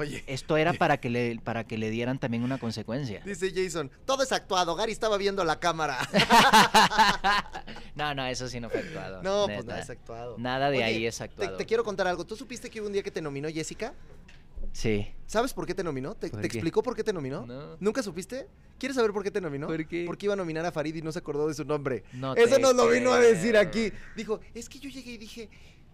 [0.00, 0.24] Oye.
[0.26, 3.20] esto era para que le para que le dieran también una consecuencia.
[3.24, 4.74] Dice Jason, todo es actuado.
[4.74, 5.98] Gary estaba viendo la cámara.
[7.94, 9.22] no, no, eso sí no fue actuado.
[9.22, 10.36] no, pues nada es actuado.
[10.38, 11.56] Nada de Oye, ahí es actuado.
[11.56, 12.24] te quiero contar algo.
[12.24, 13.94] ¿Tú supiste que hubo un día que te nominó Jessica?
[14.72, 15.06] Sí.
[15.26, 16.14] ¿Sabes por qué te nominó?
[16.14, 17.46] ¿Te, explicó por qué te nominó?
[17.46, 17.76] No.
[17.80, 18.48] ¿Nunca supiste?
[18.78, 19.66] ¿Quieres saber por qué te nominó?
[19.66, 20.04] ¿Por qué?
[20.06, 22.04] Porque iba a nominar a Farid y no se acordó de su nombre.
[22.12, 23.92] No Eso nos lo vino a decir aquí.
[24.16, 25.48] Dijo, es que yo llegué y dije,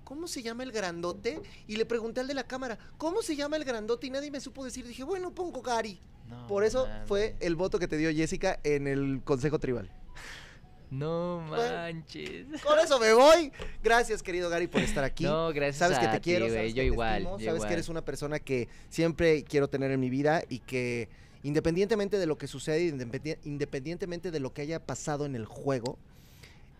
[0.06, 1.42] ¿cómo se llama el grandote?
[1.66, 4.06] Y le pregunté al de la cámara, ¿cómo se llama el grandote?
[4.06, 4.86] Y nadie me supo decir.
[4.86, 6.00] Dije, bueno, pongo Gary.
[6.30, 9.90] No Por eso fue el voto que te dio Jessica en el Consejo Tribal.
[10.90, 11.74] No Bueno.
[11.74, 12.46] manches.
[12.62, 13.50] Con eso me voy.
[13.82, 15.24] Gracias, querido Gary, por estar aquí.
[15.26, 17.56] No, gracias Sabes que te ti, quiero, sabes yo que te igual, estimo, yo sabes
[17.56, 17.68] igual.
[17.68, 21.08] que eres una persona que siempre quiero tener en mi vida y que
[21.42, 25.98] independientemente de lo que sucede, independi- independientemente de lo que haya pasado en el juego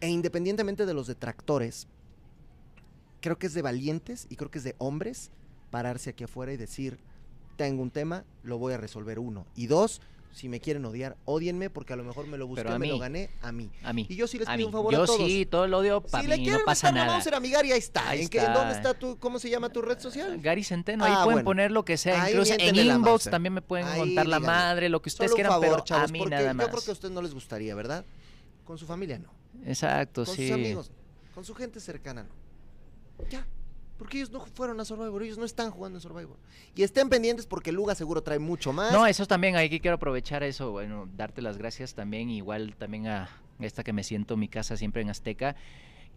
[0.01, 1.89] e independientemente de los detractores,
[3.27, 5.33] creo que es de valientes y creo que es de hombres
[5.71, 6.97] pararse aquí afuera y decir,
[7.57, 9.47] tengo un tema, lo voy a resolver uno.
[9.57, 10.01] Y dos,
[10.31, 13.31] si me quieren odiar, odienme porque a lo mejor me lo busqué, me lo gané
[13.43, 13.69] a mí.
[13.83, 14.07] A mí.
[14.09, 15.27] Y yo sí les pido un favor yo a todos.
[15.27, 17.15] sí, todo el odio para si le quieren no pasa nada.
[17.15, 18.11] Mauser a Gary, ahí está.
[18.11, 18.51] Ahí ¿En, qué- está.
[18.53, 20.41] en dónde está tu, cómo se llama tu red social?
[20.41, 21.47] Gary Centeno, ahí Ah, pueden bueno.
[21.47, 24.89] poner lo que sea, Ahí incluso en inbox también me pueden Ahí montar la madre,
[24.89, 26.67] lo que ustedes Solo quieran, favor, pero chavos, a mí nada más.
[26.67, 28.05] yo creo que a ustedes no les gustaría, ¿verdad?
[28.65, 29.31] Con su familia no.
[29.65, 30.47] Exacto, Con sí.
[30.47, 30.91] sus amigos,
[31.35, 32.46] con su gente cercana no.
[33.31, 33.47] Ya.
[33.99, 36.37] Porque ellos no fueron a Survivor, ellos no están jugando en Survivor.
[36.75, 38.93] Y estén pendientes porque Luga seguro trae mucho más.
[38.93, 43.31] No, eso también, aquí quiero aprovechar eso, bueno, darte las gracias también, igual también a
[43.59, 45.57] esta que me siento mi casa siempre en Azteca,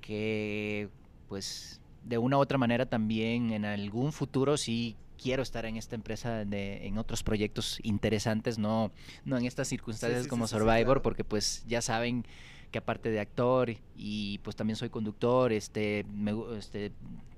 [0.02, 0.89] que
[1.30, 5.95] pues de una u otra manera también en algún futuro sí quiero estar en esta
[5.95, 8.91] empresa de, en otros proyectos interesantes, no,
[9.26, 11.02] no en estas circunstancias sí, como sí, Survivor, claro.
[11.02, 12.26] porque pues ya saben
[12.72, 16.92] que aparte de actor y pues también soy conductor, este, me este,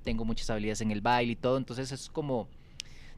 [0.03, 2.47] tengo muchas habilidades en el baile y todo, entonces es como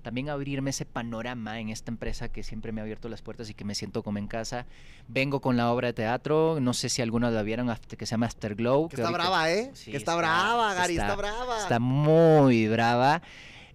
[0.03, 3.53] también abrirme ese panorama en esta empresa que siempre me ha abierto las puertas y
[3.53, 4.65] que me siento como en casa.
[5.07, 8.25] Vengo con la obra de teatro, no sé si algunos la vieron, que se llama
[8.25, 8.89] Afterglow.
[8.89, 9.71] que que está ahorita- brava, ¿eh?
[9.73, 11.57] Sí, que está, está- brava, Gary, está, está- brava.
[11.57, 13.21] Está muy brava.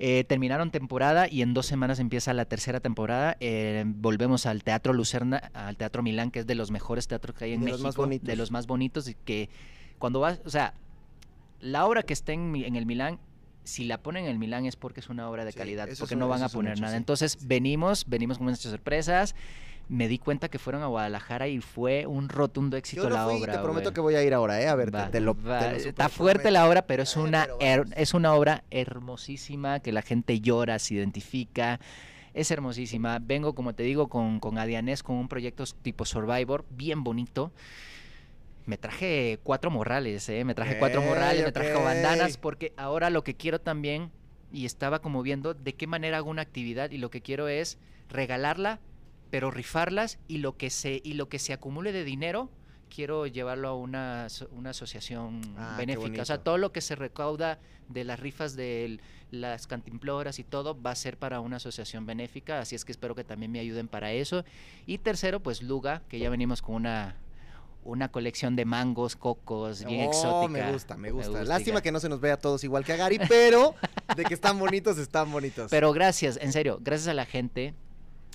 [0.01, 3.37] Eh, terminaron temporada y en dos semanas empieza la tercera temporada.
[3.41, 7.47] Eh, volvemos al Teatro Lucerna, al Teatro Milán, que es de los mejores teatros que
[7.47, 7.89] hay en De los México.
[7.89, 8.27] más bonitos.
[8.27, 9.49] De los más bonitos y que
[9.99, 10.75] cuando vas, o sea,
[11.61, 13.19] la obra que esté en, el Milán,
[13.65, 16.15] si la ponen en el Milán es porque es una obra de Sí, calidad, porque
[16.15, 16.93] no van a poner nada.
[16.93, 16.97] sí.
[16.97, 19.35] Entonces venimos, venimos con muchas sorpresas.
[19.89, 23.25] Me di cuenta que fueron a Guadalajara y fue un rotundo éxito Yo no la
[23.25, 23.53] fui obra.
[23.55, 24.69] te prometo que voy a ir ahora, ¿eh?
[24.69, 27.17] A ver, te- Va, te, lo, va, te lo Está fuerte la obra, pero es
[27.17, 31.81] una, her- es una obra hermosísima, que la gente llora, se identifica.
[32.35, 33.19] Es hermosísima.
[33.19, 37.51] Vengo, como te digo, con, con Adianés, con un proyecto tipo Survivor, bien bonito.
[38.67, 40.45] Me traje cuatro morrales, ¿eh?
[40.45, 44.11] Me traje cuatro morrales, me traje bandanas, porque ahora lo que quiero también,
[44.53, 47.79] y estaba como viendo de qué manera hago una actividad, y lo que quiero es
[48.11, 48.79] regalarla,
[49.31, 52.51] pero rifarlas, y lo que se, y lo que se acumule de dinero,
[52.95, 56.23] quiero llevarlo a una, una asociación Ah, benéfica.
[56.23, 57.59] O sea, todo lo que se recauda
[57.89, 58.99] de las rifas de
[59.31, 63.15] las cantimploras y todo va a ser para una asociación benéfica, así es que espero
[63.15, 64.45] que también me ayuden para eso.
[64.87, 67.17] Y tercero, pues Luga, que ya venimos con una
[67.85, 70.49] una colección de mangos, cocos, bien Oh, exótica.
[70.67, 71.29] me gusta, me gusta.
[71.31, 73.75] gusta, Lástima que no se nos vea a todos igual que a Gary, pero
[74.15, 75.71] de que están bonitos, están bonitos.
[75.71, 77.75] Pero gracias, en serio, gracias a la gente.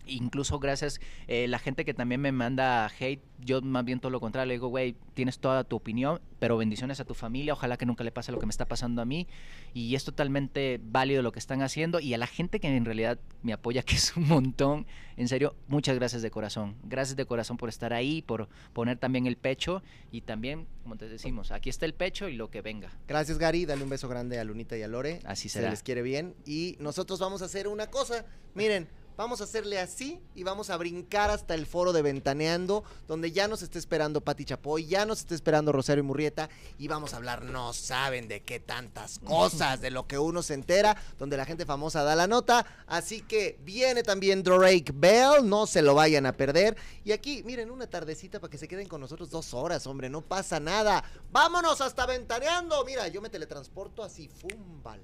[0.06, 4.20] Incluso gracias eh, la gente que también me manda hate, yo más bien todo lo
[4.20, 7.86] contrario, le digo, güey, tienes toda tu opinión, pero bendiciones a tu familia, ojalá que
[7.86, 9.28] nunca le pase lo que me está pasando a mí,
[9.74, 13.20] y es totalmente válido lo que están haciendo, y a la gente que en realidad
[13.42, 14.86] me apoya, que es un montón,
[15.16, 19.28] en serio, muchas gracias de corazón, gracias de corazón por estar ahí, por poner también
[19.28, 22.92] el pecho, y también, como te decimos, aquí está el pecho y lo que venga.
[23.08, 23.66] Gracias, Gary.
[23.66, 25.20] Dale un beso grande a Lunita y a Lore.
[25.26, 25.72] Así Se será.
[25.72, 26.36] les quiere bien.
[26.46, 28.26] Y nosotros vamos a hacer una cosa.
[28.54, 33.32] Miren, vamos a hacerle así y vamos a brincar hasta el foro de Ventaneando, donde
[33.32, 37.18] ya nos está esperando Pati Chapoy, ya nos está esperando Rosario Murrieta y vamos a
[37.18, 41.46] hablar, no saben de qué tantas cosas, de lo que uno se entera, donde la
[41.46, 42.66] gente famosa da la nota.
[42.88, 46.76] Así que viene también Drake Bell, no se lo vayan a perder.
[47.04, 50.22] Y aquí, miren, una tardecita para que se queden con nosotros dos horas, hombre, no
[50.22, 51.04] pasa nada.
[51.32, 52.84] Vámonos hasta Ventaneando.
[52.86, 55.02] Mira, yo me teletransporto así, fúmbala.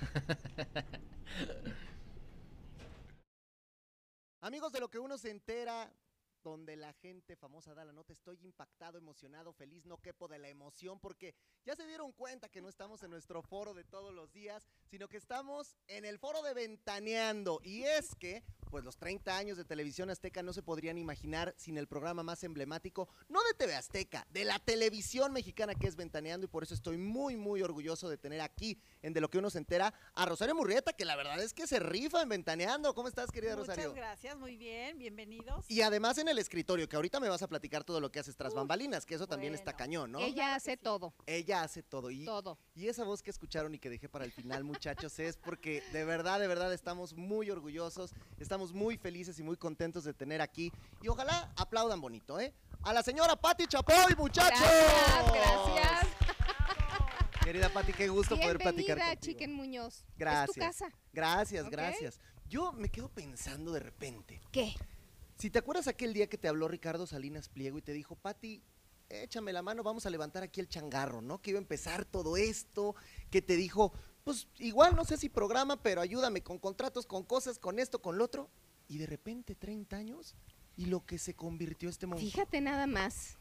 [4.42, 5.92] Amigos de lo que uno se entera,
[6.42, 10.48] donde la gente famosa da la nota, estoy impactado, emocionado, feliz, no quepo de la
[10.48, 14.32] emoción, porque ya se dieron cuenta que no estamos en nuestro foro de todos los
[14.32, 17.60] días, sino que estamos en el foro de Ventaneando.
[17.62, 21.76] Y es que pues los 30 años de televisión azteca no se podrían imaginar sin
[21.76, 26.46] el programa más emblemático, no de TV Azteca, de la televisión mexicana que es Ventaneando
[26.46, 29.50] y por eso estoy muy, muy orgulloso de tener aquí en De lo que uno
[29.50, 32.94] se entera a Rosario Murrieta, que la verdad es que se rifa en Ventaneando.
[32.94, 33.94] ¿Cómo estás, querida Muchas Rosario?
[33.94, 35.64] gracias, muy bien, bienvenidos.
[35.68, 38.36] Y además en el escritorio, que ahorita me vas a platicar todo lo que haces
[38.36, 40.20] tras bambalinas, que eso también está cañón, ¿no?
[40.20, 40.76] Ella hace sí.
[40.76, 42.10] todo, Ella hace todo.
[42.10, 42.58] Y, todo.
[42.74, 46.04] Y esa voz que escucharon y que dejé para el final, muchachos, es porque de
[46.04, 50.70] verdad, de verdad estamos muy orgullosos, estamos muy felices y muy contentos de tener aquí.
[51.02, 52.52] Y ojalá aplaudan bonito, ¿eh?
[52.82, 54.60] A la señora Patti Chapoy, muchachos.
[54.60, 56.08] Gracias, gracias.
[57.44, 59.20] Querida Patti, qué gusto poder platicar contigo.
[59.20, 60.04] Chicken Muñoz.
[60.16, 60.50] Gracias.
[60.50, 60.96] Es tu casa.
[61.12, 62.20] Gracias, gracias.
[62.48, 64.40] Yo me quedo pensando de repente.
[64.52, 64.74] ¿Qué?
[65.38, 68.62] Si te acuerdas aquel día que te habló Ricardo Salinas Pliego y te dijo, Pati,
[69.08, 71.40] échame la mano, vamos a levantar aquí el changarro, ¿no?
[71.40, 72.94] Que iba a empezar todo esto,
[73.30, 73.92] que te dijo,
[74.24, 78.18] pues igual no sé si programa, pero ayúdame con contratos, con cosas, con esto, con
[78.18, 78.50] lo otro.
[78.88, 80.34] Y de repente 30 años
[80.76, 82.30] y lo que se convirtió este monstruo.
[82.30, 83.38] Fíjate nada más.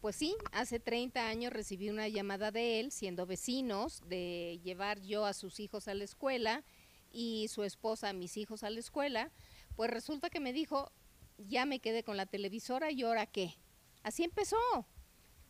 [0.00, 5.26] Pues sí, hace 30 años recibí una llamada de él, siendo vecinos, de llevar yo
[5.26, 6.64] a sus hijos a la escuela
[7.12, 9.30] y su esposa a mis hijos a la escuela.
[9.76, 10.90] Pues resulta que me dijo,
[11.38, 13.56] ya me quedé con la televisora y ahora qué.
[14.02, 14.56] Así empezó.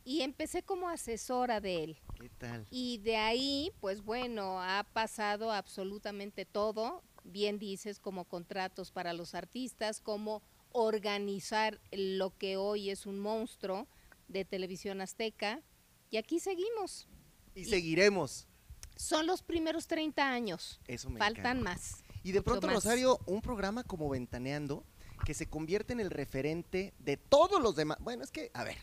[0.03, 1.97] Y empecé como asesora de él.
[2.19, 2.65] ¿Qué tal?
[2.69, 7.03] Y de ahí, pues bueno, ha pasado absolutamente todo.
[7.23, 10.41] Bien dices, como contratos para los artistas, como
[10.71, 13.87] organizar lo que hoy es un monstruo
[14.27, 15.61] de televisión azteca.
[16.09, 17.07] Y aquí seguimos.
[17.53, 18.47] Y seguiremos.
[18.95, 20.79] Son los primeros 30 años.
[20.87, 21.71] Eso me Faltan encanta.
[21.71, 22.03] más.
[22.23, 22.75] Y de pronto, más.
[22.75, 24.83] Rosario, un programa como Ventaneando,
[25.25, 27.97] que se convierte en el referente de todos los demás.
[28.01, 28.77] Bueno, es que, a ver,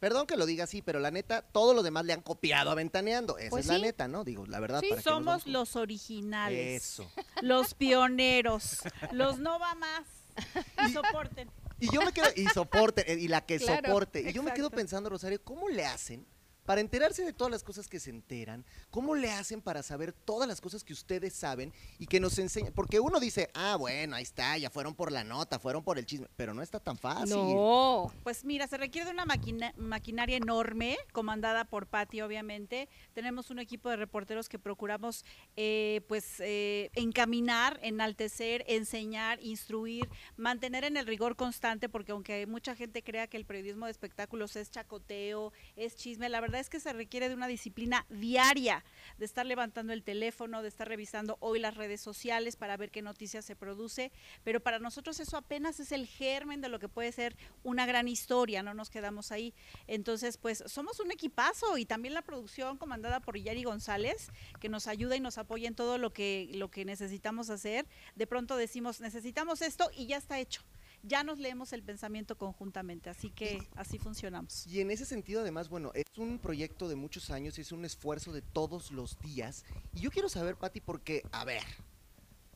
[0.00, 2.74] perdón que lo diga así, pero la neta, todos los demás le han copiado a
[2.74, 3.38] Ventaneando.
[3.38, 4.24] Esa Pues es la neta, ¿no?
[4.24, 4.80] Digo, la verdad.
[4.80, 7.10] Sí, para que nos somos vamos los originales, Eso.
[7.42, 8.80] los pioneros,
[9.12, 10.02] los no va más.
[10.88, 11.50] Y soporten.
[11.78, 14.22] Y yo me quedo, y soporte, eh, y la que Claro, soporte.
[14.28, 16.26] Y yo me quedo pensando, Rosario, ¿cómo le hacen
[16.66, 18.64] para enterarse de todas las cosas que se enteran?
[18.90, 22.72] ¿Cómo le hacen para saber todas las cosas que ustedes saben y que nos enseñan?
[22.74, 26.04] Porque uno dice, ah, bueno, ahí está, ya fueron por la nota, fueron por el
[26.06, 27.30] chisme, pero no está tan fácil.
[27.36, 28.12] No.
[28.22, 32.88] Pues mira, se requiere de una maquina- maquinaria enorme, comandada por Patti, obviamente.
[33.14, 35.24] Tenemos un equipo de reporteros que procuramos,
[35.56, 42.74] eh, pues, eh, encaminar, enaltecer, enseñar, instruir, mantener en el rigor constante, porque aunque mucha
[42.74, 46.80] gente crea que el periodismo de espectáculos es chacoteo, es chisme, la verdad es que
[46.80, 48.84] se requiere de una disciplina diaria,
[49.18, 53.02] de estar levantando el teléfono, de estar revisando hoy las redes sociales para ver qué
[53.02, 54.12] noticias se produce,
[54.44, 58.08] pero para nosotros eso apenas es el germen de lo que puede ser una gran
[58.08, 59.54] historia, no nos quedamos ahí.
[59.86, 64.30] Entonces, pues somos un equipazo y también la producción comandada por Yari González,
[64.60, 67.86] que nos ayuda y nos apoya en todo lo que, lo que necesitamos hacer.
[68.14, 70.62] De pronto decimos, necesitamos esto y ya está hecho.
[71.06, 74.66] Ya nos leemos el pensamiento conjuntamente, así que así funcionamos.
[74.66, 77.84] Y en ese sentido, además, bueno, es un proyecto de muchos años y es un
[77.84, 79.64] esfuerzo de todos los días.
[79.94, 81.62] Y yo quiero saber, Pati, porque, a ver,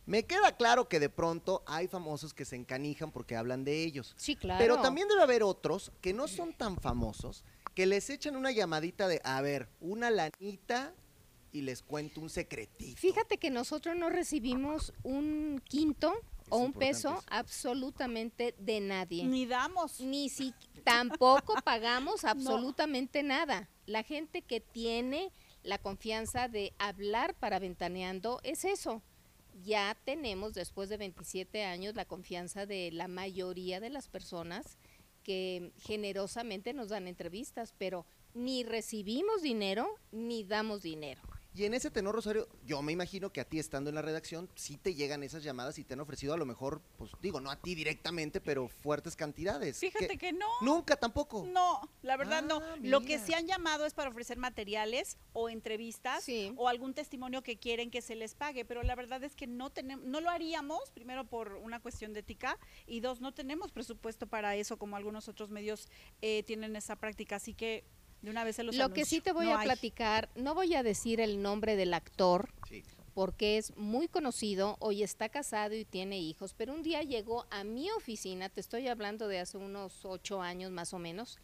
[0.05, 4.15] me queda claro que de pronto hay famosos que se encanijan porque hablan de ellos.
[4.17, 4.59] Sí, claro.
[4.59, 7.45] Pero también debe haber otros que no son tan famosos,
[7.77, 10.93] que les echan una llamadita de, a ver, una lanita
[11.53, 13.01] y les cuento un secretito.
[13.01, 16.13] Fíjate que nosotros no recibimos un quinto
[16.51, 17.25] o un peso eso.
[17.29, 19.25] absolutamente de nadie.
[19.25, 20.01] Ni damos.
[20.01, 23.69] Ni si tampoco pagamos absolutamente nada.
[23.87, 25.33] La gente que tiene
[25.63, 29.03] la confianza de hablar para Ventaneando es eso.
[29.63, 34.79] Ya tenemos después de 27 años la confianza de la mayoría de las personas
[35.23, 41.21] que generosamente nos dan entrevistas, pero ni recibimos dinero ni damos dinero.
[41.53, 44.49] Y en ese tenor, Rosario, yo me imagino que a ti estando en la redacción,
[44.55, 47.51] sí te llegan esas llamadas y te han ofrecido a lo mejor, pues digo, no
[47.51, 49.79] a ti directamente, pero fuertes cantidades.
[49.79, 50.47] Fíjate que no.
[50.63, 51.45] Nunca tampoco.
[51.53, 52.61] No, la verdad no.
[52.63, 56.53] Ah, Lo que se han llamado es para ofrecer materiales o entrevistas Sí.
[56.57, 59.71] o algún testimonio que quieren que se les pague, pero la verdad es que no
[59.71, 64.29] tenemos, no lo haríamos, primero por una cuestión de ética y dos, no tenemos presupuesto
[64.29, 65.89] para eso como algunos otros medios
[66.23, 67.85] eh, tienen esa práctica, así que
[68.23, 69.67] de una vez se los Lo que sí te voy no a hay.
[69.67, 72.83] platicar, no voy a decir el nombre del actor, Sí.
[73.15, 77.65] porque es muy conocido, hoy está casado y tiene hijos, pero un día llegó a
[77.65, 81.39] mi oficina, te estoy hablando de hace unos ocho años más o menos,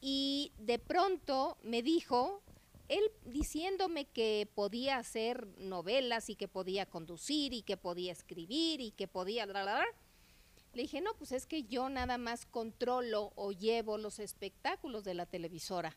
[0.00, 2.42] y de pronto me dijo,
[2.88, 8.90] él diciéndome que podía hacer novelas y que podía conducir y que podía escribir y
[8.90, 9.46] que podía...
[9.46, 9.86] bla, bla, bla.
[10.74, 15.14] Le dije, no, pues es que yo nada más controlo o llevo los espectáculos de
[15.14, 15.96] la televisora.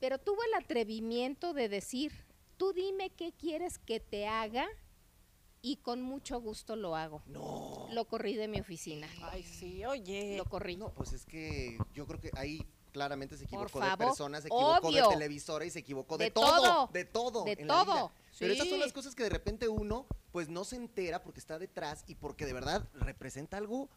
[0.00, 2.12] Pero tuvo el atrevimiento de decir,
[2.56, 4.66] tú dime qué quieres que te haga
[5.62, 7.22] y con mucho gusto lo hago.
[7.26, 7.88] No.
[7.92, 9.08] Lo corrí de mi oficina.
[9.22, 10.36] Ay, sí, oye.
[10.36, 10.76] Lo corrí.
[10.76, 14.48] No, pues es que yo creo que ahí claramente se equivocó de favor, persona, se
[14.48, 15.08] equivocó obvio.
[15.08, 16.90] de televisora y se equivocó de, De todo, todo.
[16.92, 17.44] de todo.
[17.44, 17.94] De en la vida.
[17.94, 21.40] todo, Pero esas son las cosas que de repente uno pues no se entera porque
[21.40, 23.88] está detrás y porque de verdad representa algo.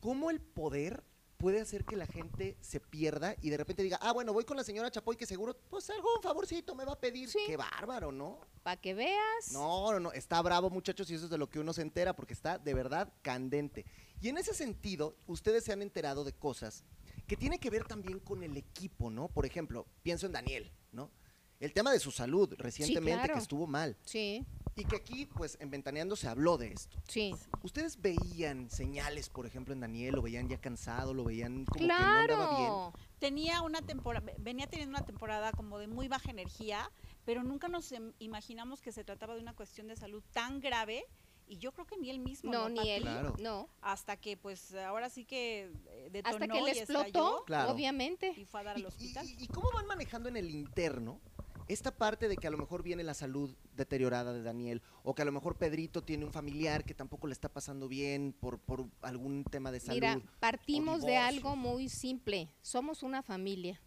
[0.00, 1.02] ¿Cómo el poder
[1.42, 4.56] puede hacer que la gente se pierda y de repente diga, ah, bueno, voy con
[4.56, 7.28] la señora Chapoy que seguro, pues algún favorcito me va a pedir?
[7.28, 7.40] Sí.
[7.48, 8.38] Qué bárbaro, ¿no?
[8.62, 9.50] Para que veas.
[9.50, 12.14] No, no, no, está bravo muchachos y eso es de lo que uno se entera
[12.14, 13.84] porque está de verdad candente.
[14.20, 16.84] Y en ese sentido, ustedes se han enterado de cosas
[17.26, 19.26] que tienen que ver también con el equipo, ¿no?
[19.26, 21.10] Por ejemplo, pienso en Daniel, ¿no?
[21.58, 23.34] El tema de su salud recientemente claro.
[23.34, 26.96] que estuvo mal Sí, y que aquí, pues, en Ventaneando se habló de esto.
[27.08, 27.34] sí.
[27.62, 30.14] ¿Ustedes veían señales, por ejemplo, en Daniel?
[30.16, 31.14] ¿Lo veían ya cansado?
[31.14, 32.66] ¿Lo veían como que no andaba bien?
[32.68, 32.92] Claro.
[33.20, 36.90] Tenía una temporada, venía teniendo una temporada como de muy baja energía,
[37.24, 41.04] pero nunca nos em- imaginamos que se trataba de una cuestión de salud tan grave
[41.46, 42.50] y yo creo que ni él mismo.
[42.50, 43.02] No, ni él.
[43.02, 43.34] Claro.
[43.40, 43.68] No.
[43.80, 47.70] Hasta que pues ahora sí que eh, detonó Hasta que le explotó, Claro.
[47.70, 48.32] obviamente.
[48.36, 49.24] y fue a dar ¿Y, al hospital.
[49.28, 51.20] y- y cómo van manejando en el interno
[51.68, 55.22] esta parte de que a lo mejor viene la salud deteriorada de Daniel o que
[55.22, 58.86] a lo mejor Pedrito tiene un familiar que tampoco le está pasando bien por, por
[59.00, 60.00] algún tema de salud?
[60.00, 62.48] Mira, partimos de algo muy simple.
[62.62, 63.80] Somos una familia.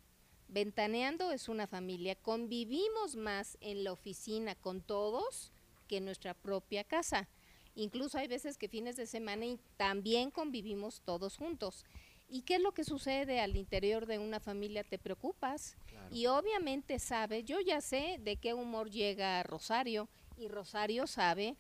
[0.48, 2.16] Ventaneando es una familia.
[2.16, 5.52] Convivimos más en la oficina con todos
[5.88, 7.28] que en nuestra propia casa.
[7.76, 11.84] Incluso hay veces que fines de semana y también convivimos todos juntos.
[12.28, 14.84] ¿Y qué es lo que sucede al interior de una familia?
[14.84, 16.08] Te preocupas Claro.
[16.16, 21.56] y obviamente sabe, yo ya sé de qué humor llega Rosario y Rosario sabe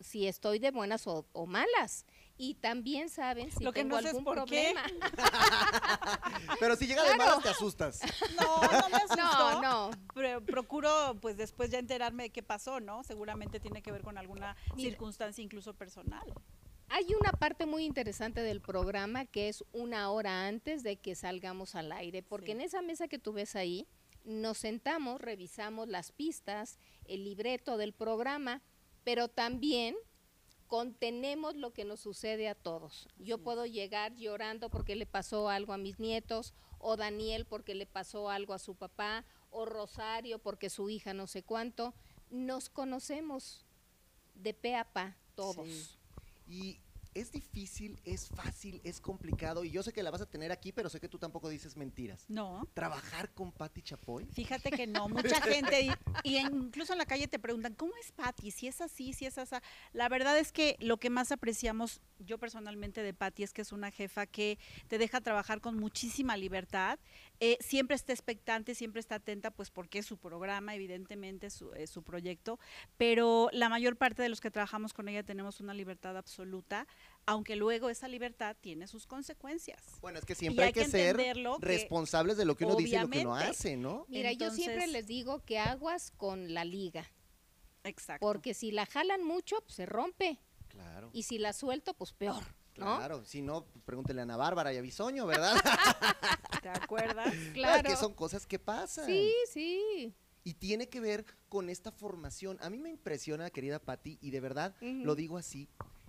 [0.00, 2.04] si estoy de buenas o, o malas.
[2.38, 4.74] Y también saben si Lo que tengo no sé es algún por qué.
[4.74, 5.10] problema.
[6.60, 8.00] Pero si llega de malas te asustas.
[8.38, 9.62] No, no me asustó.
[9.62, 9.90] No, no.
[10.14, 13.02] Pero procuro pues después ya enterarme de qué pasó, ¿no?
[13.04, 14.90] Seguramente tiene que ver con alguna Mira.
[14.90, 16.30] circunstancia incluso personal.
[16.88, 21.74] Hay una parte muy interesante del programa que es una hora antes de que salgamos
[21.74, 22.52] al aire, porque Sí.
[22.52, 23.86] en esa mesa que tú ves ahí,
[24.24, 28.62] nos sentamos, revisamos las pistas, el libreto del programa,
[29.04, 29.96] pero también
[30.68, 33.08] contenemos lo que nos sucede a todos.
[33.18, 37.86] Yo puedo llegar llorando porque le pasó algo a mis nietos, o Daniel porque le
[37.86, 41.94] pasó algo a su papá, o Rosario porque su hija no sé cuánto.
[42.30, 43.64] Nos conocemos
[44.34, 45.68] de pe a pa, todos.
[45.68, 45.95] Sí.
[46.46, 46.80] Y
[47.16, 49.64] es difícil, es fácil, es complicado.
[49.64, 51.74] Y yo sé que la vas a tener aquí, pero sé que tú tampoco dices
[51.74, 52.26] mentiras.
[52.28, 52.68] No.
[52.74, 54.26] Trabajar con Patti Chapoy.
[54.26, 55.88] Fíjate que no, mucha gente,
[56.24, 58.50] y, incluso en la calle te preguntan, ¿cómo es Patti?
[58.50, 59.56] Si es así, si es así.
[59.94, 63.72] La verdad es que lo que más apreciamos yo personalmente de Patti es que es
[63.72, 64.58] una jefa que
[64.88, 66.98] te deja trabajar con muchísima libertad,
[67.40, 71.90] eh, siempre está expectante, siempre está atenta, pues porque es su programa, evidentemente, su, es
[71.90, 72.58] su proyecto,
[72.96, 76.86] pero la mayor parte de los que trabajamos con ella tenemos una libertad absoluta,
[77.26, 79.82] aunque luego esa libertad tiene sus consecuencias.
[80.00, 82.76] Bueno, es que siempre hay hay que, que ser que- responsables de lo que uno
[82.76, 84.06] dice y lo que uno hace, ¿no?
[84.08, 87.04] Mira, yo siempre les digo que aguas con la liga,
[87.84, 88.24] Exacto.
[88.26, 90.38] porque si la jalan mucho, pues, se rompe,
[90.68, 91.10] Claro.
[91.12, 92.42] y si la suelto, pues peor,
[92.78, 92.96] ¿no?
[92.96, 95.54] Claro, si no, pregúntele a Ana Bárbara y a Bisoño, ¿verdad?
[96.62, 97.32] ¿Te acuerdas?
[97.54, 97.88] Claro.
[97.88, 99.06] que son cosas que pasan.
[99.06, 100.14] Sí, sí.
[100.44, 102.58] Y tiene que ver con esta formación.
[102.60, 105.68] A mí me impresiona, querida Patti, y de verdad lo digo así,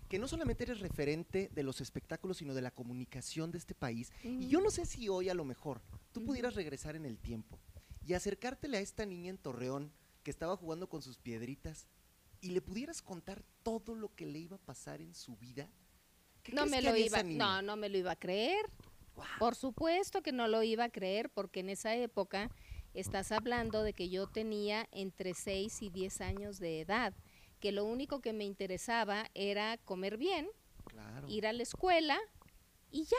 [0.09, 4.11] que no solamente eres referente de los espectáculos, sino de la comunicación de este país.
[4.23, 5.81] Y yo no sé si hoy a lo mejor
[6.11, 7.59] tú pudieras regresar en el tiempo
[8.05, 9.91] y acercártele a esta niña en Torreón
[10.23, 11.87] que estaba jugando con sus piedritas
[12.41, 15.69] y le pudieras contar todo lo que le iba a pasar en su vida.
[16.47, 18.65] ¿Qué No me lo iba, no, no me lo iba a creer.
[19.37, 22.49] Por supuesto que no lo iba a creer, porque en esa época
[22.93, 27.13] estás hablando de que yo tenía entre 6 y 10 años de edad,
[27.59, 30.47] que lo único que me interesaba era comer bien,
[30.85, 31.27] Claro.
[31.27, 32.17] ir a la escuela
[32.91, 33.17] y ya,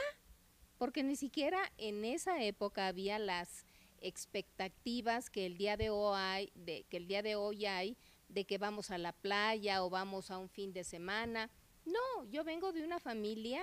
[0.77, 3.65] porque ni siquiera en esa época había las
[4.01, 7.97] expectativas que el día de hoy hay, de, que el día de hoy hay
[8.29, 11.49] de que vamos a la playa o vamos a un fin de semana.
[11.89, 13.61] No, yo vengo de una familia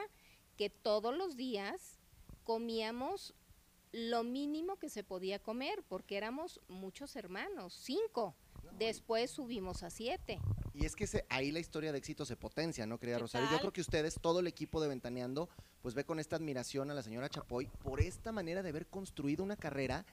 [0.57, 2.01] que todos los días
[2.45, 3.35] comíamos
[3.93, 8.35] lo mínimo que se podía comer, porque éramos muchos hermanos, cinco.
[8.65, 10.41] No, Después subimos a siete.
[10.75, 13.49] Y es que ahí la historia de éxito se potencia, ¿no, querida ¿Qué Rosario?
[13.51, 15.49] Yo creo que ustedes, todo el equipo de Ventaneando,
[15.81, 19.43] pues ve con esta admiración a la señora Chapoy por esta manera de haber construido
[19.45, 20.05] una carrera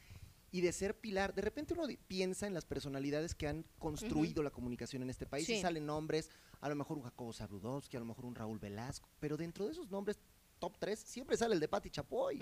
[0.53, 1.33] y de ser pilar.
[1.33, 5.49] De repente uno piensa en las personalidades que han construido la comunicación en este país
[5.49, 6.29] y salen nombres,
[6.61, 9.71] a lo mejor un Jacobo Zabludowski, a lo mejor un Raúl Velasco, pero dentro de
[9.71, 10.19] esos nombres
[10.59, 12.39] top 3 siempre sale el de Patti Chapoy.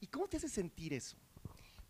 [0.00, 1.18] ¿Y cómo te hace sentir eso?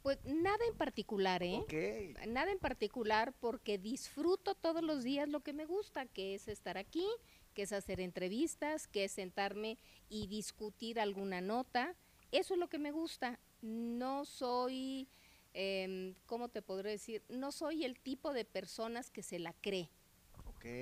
[0.02, 1.60] Pues nada en particular, ¿eh?
[1.62, 2.26] Ok.
[2.26, 6.76] Nada en particular porque disfruto todos los días lo que me gusta, que es estar
[6.76, 7.06] aquí,
[7.54, 9.78] que es hacer entrevistas, que es sentarme
[10.08, 11.94] y discutir alguna nota.
[12.32, 13.38] Eso es lo que me gusta.
[13.62, 15.08] No soy,
[15.54, 17.22] em, ¿cómo te podré decir?
[17.28, 19.88] No soy el tipo de personas que se la cree,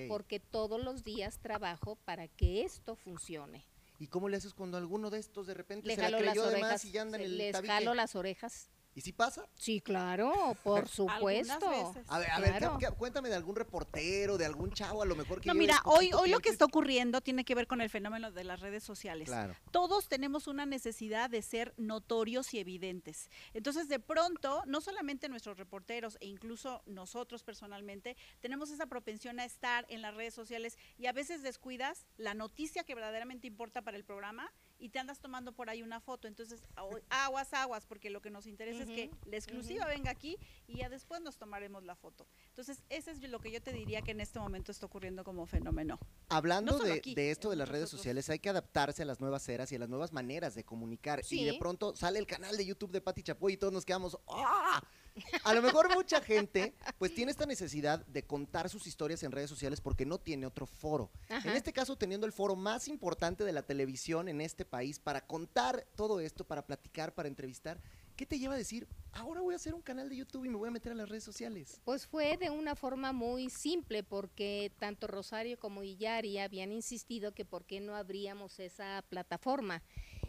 [0.08, 3.64] porque todos los días trabajo para que esto funcione.
[3.98, 6.42] ¿Y cómo le haces cuando alguno de estos de repente Le se la las creyó
[6.46, 7.72] de más orejas, y ya anda en el les tabique?
[7.72, 8.70] jalo las orejas.
[8.94, 9.46] ¿Y si pasa?
[9.54, 10.32] Sí, claro,
[10.62, 11.70] por supuesto.
[11.70, 12.04] veces.
[12.08, 12.78] A ver, a ver, ¿qué- Claro.
[12.78, 16.12] qué- cuéntame de algún reportero, de algún chavo a lo mejor que No, mira, hoy,
[16.12, 19.28] hoy lo que está ocurriendo tiene que ver con el fenómeno de las redes sociales.
[19.28, 19.54] Claro.
[19.70, 23.30] Todos tenemos una necesidad de ser notorios y evidentes.
[23.54, 29.44] Entonces, de pronto, no solamente nuestros reporteros e incluso nosotros personalmente, tenemos esa propensión a
[29.46, 33.96] estar en las redes sociales y a veces descuidas la noticia que verdaderamente importa para
[33.96, 34.52] el programa
[34.82, 36.26] y te andas tomando por ahí una foto.
[36.26, 36.64] Entonces,
[37.08, 40.36] aguas, aguas, porque lo que nos interesa es que la exclusiva venga aquí
[40.66, 42.26] y ya después nos tomaremos la foto.
[42.48, 45.46] Entonces, eso es lo que yo te diría que en este momento está ocurriendo como
[45.46, 46.00] fenómeno.
[46.28, 49.20] Hablando No de, aquí, de esto de las redes sociales, hay que adaptarse a las
[49.20, 51.22] nuevas eras y a las nuevas maneras de comunicar.
[51.30, 54.18] Y de pronto sale el canal de YouTube de Pati Chapoy y todos nos quedamos,
[54.26, 54.82] ¡ah!
[55.44, 59.50] A lo mejor mucha gente pues tiene esta necesidad de contar sus historias en redes
[59.50, 61.10] sociales porque no tiene otro foro.
[61.28, 61.50] Ajá.
[61.50, 65.26] En este caso, teniendo el foro más importante de la televisión en este país para
[65.26, 67.80] contar todo esto, para platicar, para entrevistar,
[68.16, 70.56] ¿qué te lleva a decir, ahora voy a hacer un canal de YouTube y me
[70.56, 71.80] voy a meter a las redes sociales?
[71.84, 77.44] Pues fue de una forma muy simple porque tanto Rosario como Iyari habían insistido que
[77.44, 79.82] por qué no abríamos esa plataforma.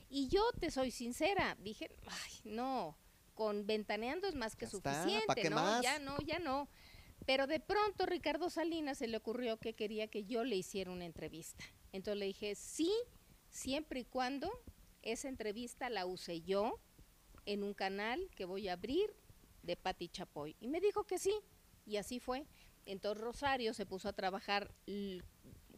[0.10, 2.96] Y yo te soy sincera, dije, ay, no,
[3.34, 5.56] con Ventaneando es más que Ya está, ¿pa' suficiente, ¿no?
[5.56, 5.82] más?
[5.82, 6.68] Ya no, ya no.
[7.26, 11.06] Pero de pronto Ricardo Salinas se le ocurrió que quería que yo le hiciera una
[11.06, 11.64] entrevista.
[11.92, 12.92] Entonces le dije, sí,
[13.50, 14.52] siempre y cuando
[15.02, 16.80] esa entrevista la use yo
[17.46, 19.16] en un canal que voy a abrir
[19.62, 20.56] de Pati Chapoy.
[20.60, 21.34] Y me dijo que sí,
[21.86, 22.46] y así fue.
[22.86, 24.74] Entonces Rosario se puso a trabajar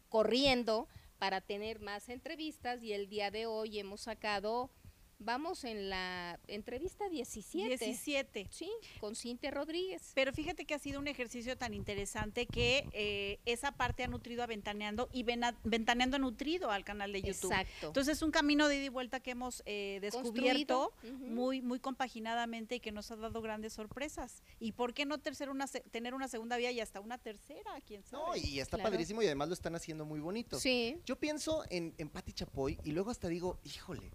[0.09, 0.87] corriendo
[1.17, 4.69] para tener más entrevistas y el día de hoy hemos sacado,
[5.19, 7.67] vamos en la entrevista 17.
[7.77, 8.47] 17.
[8.51, 8.69] Sí,
[8.99, 10.11] con Cintia Rodríguez.
[10.13, 14.43] Pero fíjate que ha sido un ejercicio tan interesante que eh, esa parte ha nutrido
[14.43, 17.51] a Ventaneando y Vena- Ventaneando ha nutrido al canal de YouTube.
[17.51, 17.87] Exacto.
[17.87, 22.75] Entonces es un camino de ida y vuelta que hemos eh, descubierto muy muy compaginadamente
[22.75, 24.43] y que nos ha dado grandes sorpresas.
[24.59, 27.71] ¿Y por qué no tercer una se- tener una segunda vía y hasta una tercera?
[27.87, 28.23] ¿Quién sabe?
[28.23, 28.91] No, y está Claro.
[28.91, 30.59] padrísimo y además lo están haciendo muy bonito.
[30.59, 30.97] Sí.
[31.05, 34.11] Yo pienso en, en Pati Chapoy y luego hasta digo, híjole,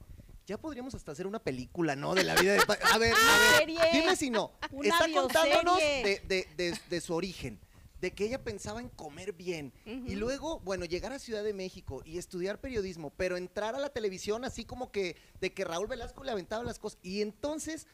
[0.50, 2.12] ya podríamos hasta hacer una película, ¿no?
[2.16, 2.58] De la vida de.
[2.60, 3.14] A ver, a ver,
[3.58, 3.78] Serie.
[3.92, 4.52] dime si no.
[4.72, 7.60] Una Está contándonos de, de- de- de su origen,
[8.00, 9.72] de que ella pensaba en comer bien.
[9.86, 13.90] Y luego, bueno, llegar a Ciudad de México y estudiar periodismo, pero entrar a la
[13.90, 16.98] televisión así como que de que Raúl Velasco le aventaba las cosas.
[17.00, 17.86] Y entonces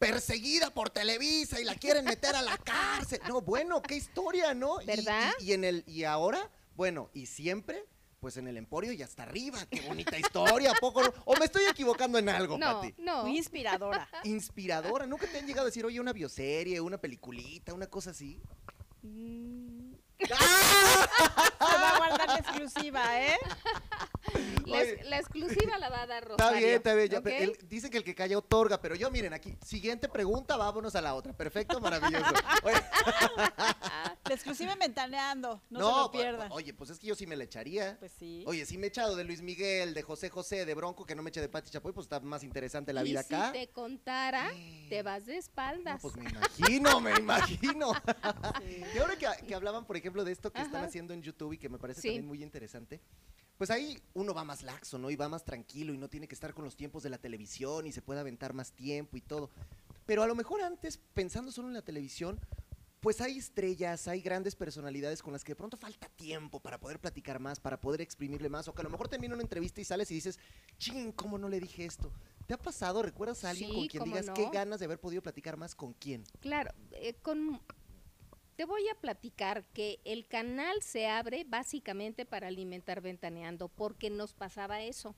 [0.00, 3.20] perseguida por Televisa y la quieren meter a la cárcel.
[3.28, 4.80] No, bueno, qué historia, ¿no?
[4.82, 5.30] Y- ¿Verdad?
[5.38, 7.84] Y, y en el y ahora, bueno, y siempre
[8.20, 11.12] pues en el Emporio y hasta arriba, qué bonita historia, ¿a poco no?
[11.24, 12.94] O me estoy equivocando en algo, No, Pati.
[12.98, 13.22] no.
[13.24, 14.08] Muy inspiradora.
[14.24, 18.38] Inspiradora, ¿nunca te han llegado a decir, oye, una bioserie, una peliculita, una cosa así?
[19.02, 19.89] Mm,
[20.26, 23.36] Se va a guardar la exclusiva, ¿eh?
[24.66, 24.92] La, Oye.
[24.92, 26.58] ex- la exclusiva la va a dar Está Rosario.
[26.58, 27.08] bien, está bien.
[27.08, 27.24] ya, ¿ok?
[27.24, 30.94] pero él- dice que el que calla otorga, pero yo, miren, aquí, siguiente pregunta, vámonos
[30.94, 31.32] a la otra.
[31.32, 32.24] Perfecto, maravilloso.
[32.62, 32.76] Oye,
[34.24, 35.60] La exclusiva en Ventaneando.
[35.70, 36.52] No, se lo pierdan.
[36.52, 37.96] oye, pues es que yo sí me la echaría.
[37.98, 38.44] Pues sí.
[38.46, 41.22] Oye, si me he echado de Luis Miguel, de José José, de Bronco, que no
[41.22, 43.50] me eche de Pati Chapoy, pues está más interesante la y vida si acá.
[43.52, 44.52] te contara,
[44.88, 46.00] te vas de No, espaldas.
[46.00, 47.92] pues me imagino, me imagino.
[48.60, 48.82] Sí.
[48.94, 51.58] Y ahora que, que hablaban, por ejemplo, de esto que están haciendo en YouTube y
[51.58, 52.08] que me parece Sí.
[52.08, 53.00] también muy interesante,
[53.56, 55.10] pues ahí uno va más laxo, ¿no?
[55.10, 57.86] Y va más tranquilo y no tiene que estar con los tiempos de la televisión
[57.86, 59.50] y se puede aventar más tiempo y todo.
[60.06, 62.40] Pero a lo mejor antes, pensando solo en la televisión,
[63.00, 66.98] pues hay estrellas, hay grandes personalidades con las que de pronto falta tiempo para poder
[67.00, 69.84] platicar más, para poder exprimirle más, o que a lo mejor termina una entrevista y
[69.84, 70.38] sales y dices,
[70.78, 72.12] ching, ¿cómo no le dije esto?
[72.46, 73.02] ¿Te ha pasado?
[73.02, 74.34] ¿Recuerdas a alguien Sí, con quien digas no.
[74.34, 76.24] qué ganas de haber podido platicar más con quién?
[76.40, 77.60] Claro, eh, con
[78.60, 84.34] te voy a platicar que el canal se abre básicamente para alimentar ventaneando, porque nos
[84.34, 85.16] pasaba eso,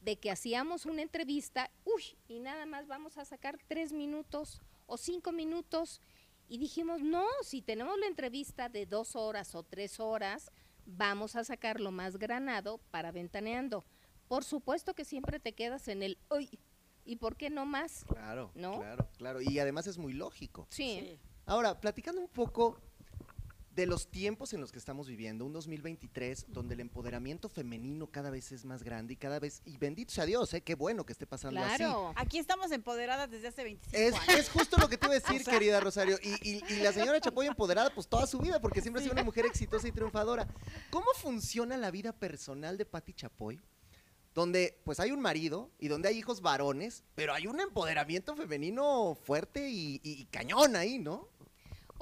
[0.00, 4.96] de que hacíamos una entrevista, uy, y nada más vamos a sacar tres minutos o
[4.96, 6.00] cinco minutos,
[6.48, 10.50] y dijimos, no, si tenemos la entrevista de dos horas o tres horas,
[10.84, 13.84] vamos a sacarlo más granado para ventaneando.
[14.26, 16.58] Por supuesto que siempre te quedas en el, uy,
[17.04, 18.04] ¿y por qué no más?
[18.06, 18.80] Claro, ¿No?
[18.80, 19.40] claro, claro.
[19.40, 20.66] Y además es muy lógico.
[20.68, 20.98] Sí.
[20.98, 21.31] Sí.
[21.46, 22.78] Ahora, platicando un poco
[23.74, 28.28] de los tiempos en los que estamos viviendo, un 2023 donde el empoderamiento femenino cada
[28.28, 30.60] vez es más grande y cada vez, y bendito sea Dios, ¿eh?
[30.60, 31.76] qué bueno que esté pasando así.
[31.78, 32.12] Claro.
[32.16, 34.40] Aquí estamos empoderadas desde hace 25 Es, años.
[34.40, 36.18] es justo lo que te iba a decir, querida Rosario.
[36.22, 39.14] Y, y- y la señora Chapoy empoderada, pues toda su vida, porque siempre ha sido
[39.14, 40.46] una mujer exitosa y triunfadora.
[40.90, 43.58] ¿Cómo funciona la vida personal de Patti Chapoy?
[44.34, 49.14] Donde pues hay un marido y donde hay hijos varones, pero hay un empoderamiento femenino
[49.24, 51.28] fuerte y, y- y cañón ahí, ¿no?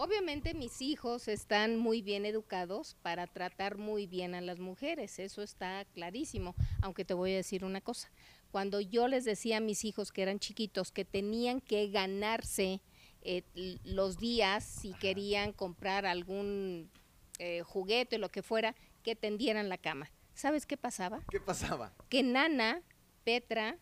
[0.02, 5.42] Obviamente mis hijos están muy bien educados para tratar muy bien a las mujeres, eso
[5.42, 8.10] está clarísimo, aunque te voy a decir una cosa,
[8.50, 12.80] cuando yo les decía a mis hijos que eran chiquitos que tenían que ganarse
[13.20, 13.42] eh,
[13.84, 16.90] los días si querían comprar algún
[17.38, 20.10] eh, juguete o lo que fuera, que tendieran la cama.
[20.32, 21.20] ¿Sabes qué pasaba?
[21.30, 21.92] ¿Qué pasaba?
[22.08, 22.80] que Nana,
[23.22, 23.76] Petra,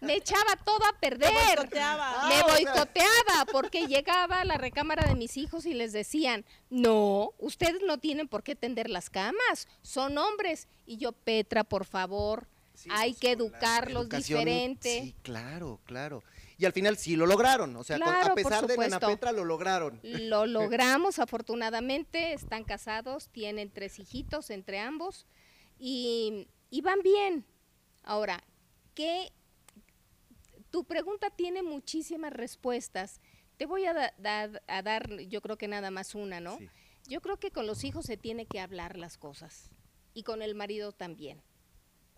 [0.00, 1.30] me echaba todo a perder.
[1.56, 2.28] boicoteaba.
[2.28, 5.92] Me Ah, o sea- boicoteaba porque llegaba a la recámara de mis hijos y les
[5.92, 10.68] decían, no, ustedes no tienen por qué tender las camas, son hombres.
[10.86, 15.02] Y yo, Petra, por favor, Sí, hay pues, que educarlos diferente.
[15.02, 16.22] Sí, claro, claro.
[16.56, 17.74] Y al final sí lo lograron.
[17.76, 19.06] O sea, con- a pesar de supuesto.
[19.06, 20.00] Petra, lo lograron.
[20.02, 25.26] Lo logramos, afortunadamente, están casados, tienen tres hijitos entre ambos
[25.78, 27.44] y, y van bien.
[28.02, 28.42] Ahora,
[28.94, 29.32] ¿qué?
[30.70, 33.20] Tu pregunta tiene muchísimas respuestas.
[33.56, 36.58] Te voy a, da- da- a dar, yo creo que nada más una, ¿no?
[36.58, 36.68] Sí.
[37.06, 39.70] Yo creo que con los hijos se tiene que hablar las cosas
[40.14, 41.42] y con el marido también.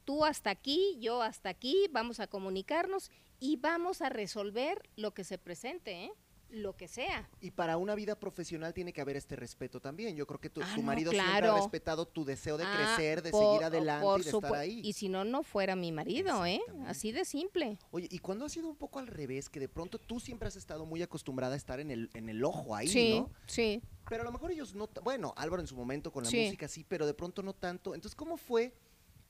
[0.04, 5.24] Tú hasta aquí, yo hasta aquí, vamos a comunicarnos y vamos a resolver lo que
[5.24, 6.12] se presente, ¿eh?
[6.52, 7.28] Lo que sea.
[7.40, 10.14] Y para una vida profesional tiene que haber este respeto también.
[10.16, 12.74] Yo creo que tu, Ah, tu no, marido siempre ha respetado tu deseo de Ah,
[12.94, 14.80] crecer, de por- seguir adelante por y de estar ahí.
[14.84, 16.60] Y si no, no fuera mi marido, ¿eh?
[16.86, 17.78] Así de simple.
[17.90, 19.48] Oye, ¿y cuando ha sido un poco al revés?
[19.48, 22.44] Que de pronto tú siempre has estado muy acostumbrada a estar en el, en el
[22.44, 23.30] ojo ahí, sí, ¿no?
[23.46, 23.82] sí.
[24.08, 24.88] Pero a lo mejor ellos no...
[25.02, 26.44] Bueno, Álvaro en su momento con la Sí.
[26.44, 27.94] música sí, pero de pronto no tanto.
[27.94, 28.74] Entonces, ¿cómo fue,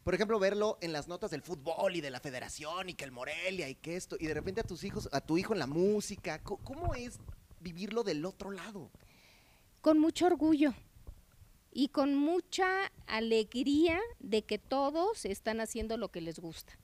[0.04, 3.12] por ejemplo, verlo en las notas del fútbol y de la federación y que el
[3.12, 5.66] Morelia y que esto, y de repente a tus hijos, a tu hijo en la
[5.66, 6.42] música?
[6.42, 7.18] ¿Cómo es
[7.60, 8.90] vivirlo del otro lado?
[9.80, 10.74] Con mucho orgullo
[11.72, 16.78] y con mucha alegría de que todos están haciendo lo que les gusta.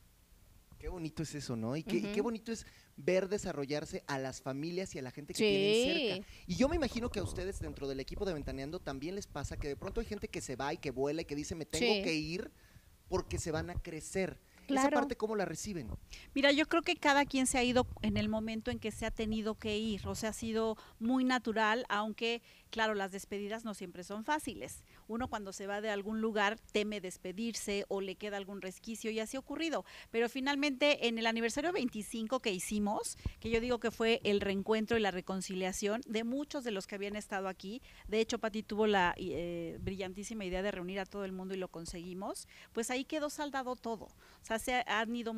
[0.78, 1.76] Qué bonito es eso, ¿no?
[1.76, 2.64] Y qué, y qué bonito es
[2.96, 5.44] ver desarrollarse a las familias y a la gente que Sí.
[5.44, 6.28] tienen cerca.
[6.46, 9.56] Y yo me imagino que a ustedes dentro del equipo de Ventaneando también les pasa
[9.56, 11.66] que de pronto hay gente que se va y que vuela y que dice me
[11.66, 12.02] tengo Sí.
[12.02, 12.50] que ir
[13.08, 14.38] porque se van a crecer.
[14.68, 14.96] Esa Claro.
[14.96, 15.88] parte, ¿cómo la reciben?
[16.34, 19.06] Mira, yo creo que cada quien se ha ido en el momento en que se
[19.06, 23.72] ha tenido que ir, o sea, ha sido muy natural, aunque, claro, las despedidas no
[23.72, 24.84] siempre son fáciles.
[25.08, 29.18] Uno cuando se va de algún lugar teme despedirse o le queda algún resquicio y
[29.20, 29.84] así ha ocurrido.
[30.10, 34.96] Pero finalmente, en el aniversario 25 que hicimos, que yo digo que fue el reencuentro
[34.96, 38.86] y la reconciliación de muchos de los que habían estado aquí, de hecho, Pati tuvo
[38.86, 43.04] la eh, brillantísima idea de reunir a todo el mundo y lo conseguimos, pues ahí
[43.04, 44.04] quedó saldado todo.
[44.04, 45.34] O sea, se, ha- ido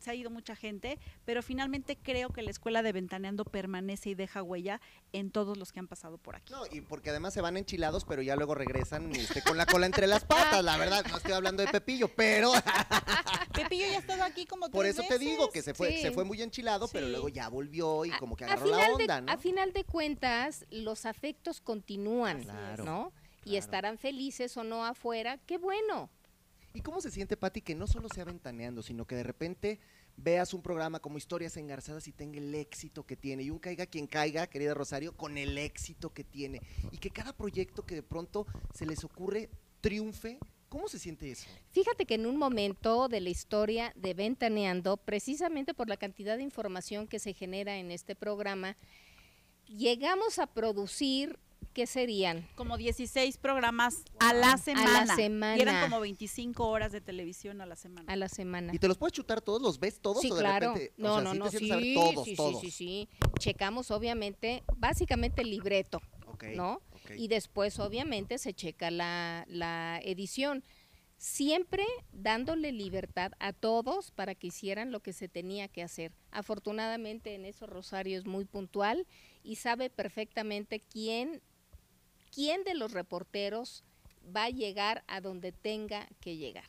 [0.00, 4.14] se ha ido mucha gente, pero finalmente creo que la escuela de Ventaneando permanece y
[4.14, 4.80] deja huella
[5.12, 6.52] en todos los que han pasado por aquí.
[6.52, 9.86] No, y porque además se van enchilados, pero ya luego regresan este, con la cola
[9.86, 11.04] entre las patas, la verdad.
[11.10, 12.52] No estoy hablando de Pepillo, pero
[13.54, 16.02] Pepillo ya ha estado aquí como por tres eso te digo que se fue, Sí.
[16.02, 19.16] se fue muy enchilado, pero luego ya volvió y A- como que agarró la onda,
[19.16, 19.32] de, ¿no?
[19.32, 23.12] A final de cuentas, los afectos continúan, Claro, ¿no?
[23.44, 23.58] Y claro.
[23.58, 26.10] estarán felices o no afuera, qué bueno.
[26.74, 29.80] ¿Y cómo se siente, Pati, que no solo sea ventaneando, sino que de repente
[30.18, 33.44] veas un programa como Historias Engarzadas y tenga el éxito que tiene?
[33.44, 36.60] Y un caiga quien caiga, querida Rosario, con el éxito que tiene.
[36.90, 39.48] Y que cada proyecto que de pronto se les ocurre
[39.80, 40.38] triunfe.
[40.68, 41.48] ¿Cómo se siente eso?
[41.70, 46.42] Fíjate que en un momento de la historia de Ventaneando, precisamente por la cantidad de
[46.42, 48.76] información que se genera en este programa,
[49.66, 51.38] llegamos a producir,
[51.72, 52.48] ¿qué serían?
[52.54, 55.14] Como 16 programas a la semana.
[55.14, 55.56] semana.
[55.56, 58.12] Y eran como 25 horas de televisión a la semana.
[58.12, 58.74] A la semana.
[58.74, 59.62] ¿Y te los puedes chutar todos?
[59.62, 60.20] ¿Los ves todos?
[60.20, 60.74] Sí, o de claro.
[60.74, 62.60] repente, o no, sea, no, sí no, sí, a ver todos, sí, todos?
[62.60, 63.28] sí, sí, sí.
[63.38, 66.82] Checamos obviamente, básicamente el libreto, Ok, ¿no?
[67.16, 70.64] Y después obviamente se checa la, la edición.
[71.16, 76.12] Siempre dándole libertad a todos para que hicieran lo que se tenía que hacer.
[76.30, 79.04] Afortunadamente en eso Rosario es muy puntual
[79.42, 81.42] y sabe perfectamente quién,
[82.34, 83.84] quién de los reporteros
[84.34, 86.64] va a llegar a donde tenga que llegar.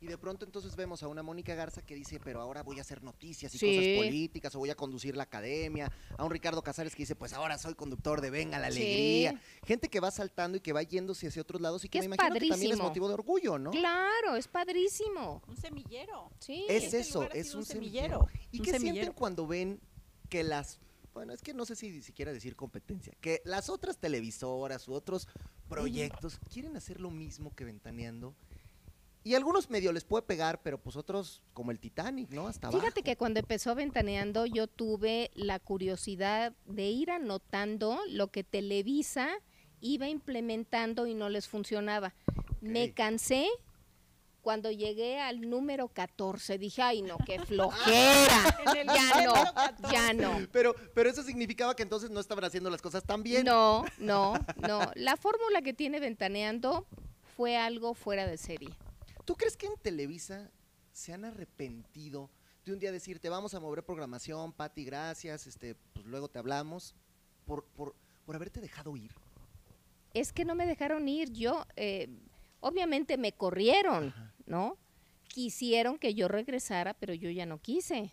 [0.00, 2.80] Y de pronto entonces vemos a una Mónica Garza que dice, pero ahora voy a
[2.80, 3.66] hacer noticias y Sí.
[3.76, 5.92] cosas políticas, o voy a conducir la academia.
[6.18, 8.78] A un Ricardo Casares que dice, pues ahora soy conductor de Venga la Sí.
[8.82, 9.40] Alegría.
[9.64, 12.16] Gente que va saltando y que va yéndose hacia otros lados y que, Que me
[12.16, 12.88] es imagino que también es padrísimo.
[12.88, 13.70] motivo de orgullo, ¿no?
[13.70, 15.40] Claro, es padrísimo.
[15.46, 16.32] Un semillero.
[16.40, 16.66] Sí.
[16.68, 18.26] Es Este eso, es un un semillero.
[18.26, 19.78] semillero, ¿Y un qué sienten cuando ven
[20.28, 20.80] que las
[21.14, 25.28] bueno, es que no sé si siquiera decir competencia, que las otras televisoras u otros
[25.68, 28.34] proyectos quieren hacer lo mismo que Ventaneando.
[29.24, 32.48] Y algunos medio les puede pegar, pero pues otros como el Titanic, ¿no?
[32.48, 33.04] Hasta Fíjate abajo.
[33.04, 39.30] que cuando empezó Ventaneando yo tuve la curiosidad de ir anotando lo que Televisa
[39.80, 42.14] iba implementando y no les funcionaba.
[42.60, 43.46] Me cansé
[44.42, 46.58] cuando llegué al número 14.
[46.58, 48.58] Dije, ay no, qué flojera.
[48.74, 49.92] Ya no, 14.
[49.92, 50.46] ya no.
[50.52, 53.44] Pero, pero eso significaba que entonces no estaban haciendo las cosas tan bien.
[53.44, 54.90] No, no, no.
[54.96, 56.86] La fórmula que tiene Ventaneando
[57.36, 58.76] fue algo fuera de serie.
[59.24, 60.50] ¿Tú crees que en Televisa
[60.92, 62.28] se han arrepentido
[62.64, 66.94] de un día decirte vamos a mover programación, Pati, gracias, este, pues luego te hablamos,
[67.44, 67.94] por, por,
[68.24, 69.10] por haberte dejado ir?
[70.14, 71.32] es que no me dejaron ir.
[71.32, 72.08] Yo, eh,
[72.62, 74.14] obviamente me corrieron,
[74.46, 74.78] ¿no?
[75.28, 78.12] Quisieron que yo regresara, pero yo ya no quise.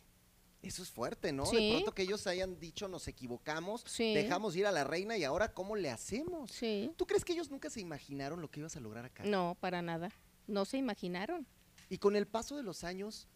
[0.61, 1.49] Eso es fuerte, ¿no?
[1.49, 1.69] De Sí.
[1.71, 4.13] pronto que ellos hayan dicho nos equivocamos, Sí.
[4.13, 6.51] dejamos ir a la reina y ahora ¿cómo le hacemos?
[6.51, 6.91] Sí.
[6.97, 9.23] ¿Tú crees que ellos nunca se imaginaron lo que ibas a lograr acá?
[9.23, 10.11] No, para nada.
[10.47, 11.47] No se imaginaron.
[11.89, 13.27] Y con el paso de los años,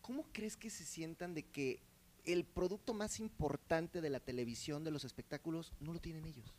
[0.00, 1.82] ¿cómo crees que se sientan de que
[2.24, 6.54] el producto más importante de la televisión, de los espectáculos, no lo tienen ellos?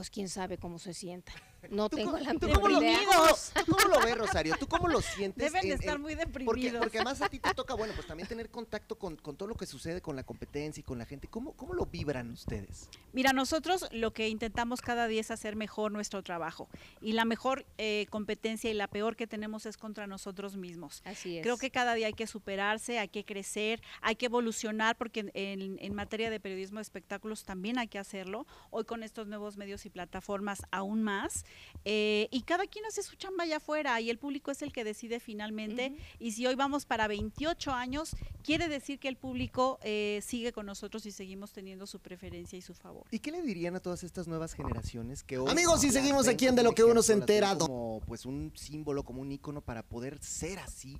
[0.00, 1.34] Pues quién sabe cómo se sientan.
[1.68, 4.56] No ¿Tú tengo cómo- la tú cómo lo, tú cómo- lo ves, Rosario?
[4.58, 5.44] ¿Tú cómo lo sientes?
[5.52, 6.80] Deben de en- estar en- muy Porque, deprimidos.
[6.80, 9.54] porque además a ti te toca, bueno, pues también tener contacto con, con todo lo
[9.56, 11.28] que sucede con la competencia y con la gente.
[11.28, 12.88] ¿Cómo, cómo lo vibran ustedes?
[13.12, 16.70] Mira, nosotros lo que intentamos cada día es hacer mejor nuestro trabajo.
[17.02, 21.02] Y la mejor eh, competencia y la peor que tenemos es contra nosotros mismos.
[21.04, 21.42] Así es.
[21.42, 25.30] Creo que cada día hay que superarse, hay que crecer, hay que evolucionar, porque en,
[25.34, 28.46] en- en materia de periodismo de espectáculos también hay que hacerlo.
[28.70, 31.44] Hoy con estos nuevos medios y plataformas aún más.
[31.84, 34.84] Eh, y cada quien hace su chamba allá afuera y el público es el que
[34.84, 35.94] decide finalmente.
[36.18, 40.66] Y si hoy vamos para 28 años, quiere decir que el público eh, sigue con
[40.66, 43.04] nosotros y seguimos teniendo su preferencia y su favor.
[43.10, 46.28] ¿Y qué le dirían a todas estas nuevas generaciones que hoy Amigos, y las seguimos
[46.28, 49.60] aquí en De lo que uno se entera, Como pues un símbolo, como un ícono
[49.60, 50.98] para poder ser así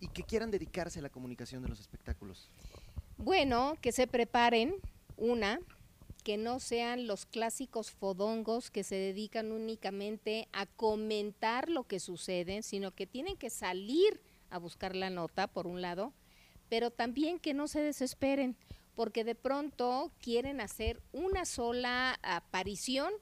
[0.00, 2.50] y que quieran dedicarse a la comunicación de los espectáculos.
[3.16, 4.74] Bueno, que se preparen,
[5.16, 5.60] una,
[6.24, 12.62] que no sean los clásicos fodongos que se dedican únicamente a comentar lo que sucede,
[12.62, 14.20] sino que tienen que salir
[14.50, 16.12] a buscar la nota, por un lado,
[16.68, 18.56] pero también que no se desesperen,
[18.94, 23.12] porque de pronto quieren hacer una sola aparición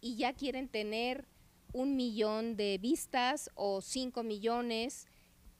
[0.00, 1.26] y ya quieren tener
[1.72, 5.06] un millón de vistas o cinco millones,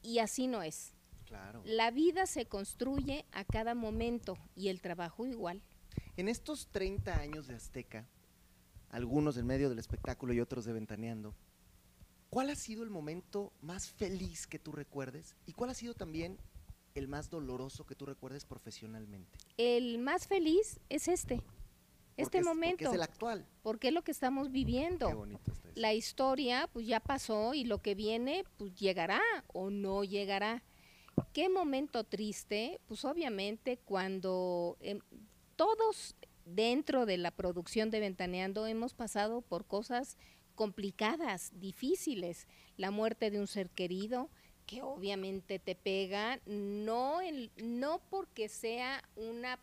[0.02, 0.94] y así no es.
[1.24, 1.62] Claro.
[1.64, 5.62] La vida se construye a cada momento y el trabajo igual.
[6.16, 8.06] En estos 30 años de Azteca,
[8.90, 11.34] algunos en medio del espectáculo y otros de Ventaneando,
[12.30, 15.34] ¿cuál ha sido el momento más feliz que tú recuerdes?
[15.46, 16.38] ¿Y cuál ha sido también
[16.94, 19.36] el más doloroso que tú recuerdes profesionalmente?
[19.56, 21.42] El más feliz es este,
[22.16, 23.46] este es- momento, Porque es el actual.
[23.62, 25.08] porque es lo que estamos viviendo.
[25.08, 25.80] Qué bonito está eso.
[25.80, 29.20] La historia pues ya pasó y lo que viene pues llegará
[29.52, 30.62] o no llegará.
[31.32, 35.00] Qué momento triste, pues obviamente cuando em,
[35.56, 40.18] todos dentro de la producción de Ventaneando hemos pasado por cosas
[40.54, 44.30] complicadas, difíciles, la muerte de un ser querido
[44.66, 47.18] que obviamente te pega, no,
[47.56, 49.58] no porque sea una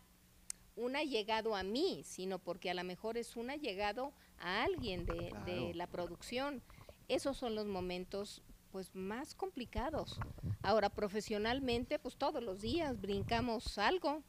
[0.74, 5.34] un allegado a mí, sino porque a lo mejor es un allegado a alguien de,
[5.44, 6.62] de la producción.
[7.08, 10.18] Esos son los momentos pues más complicados.
[10.62, 14.22] Ahora, profesionalmente, pues todos los días brincamos algo.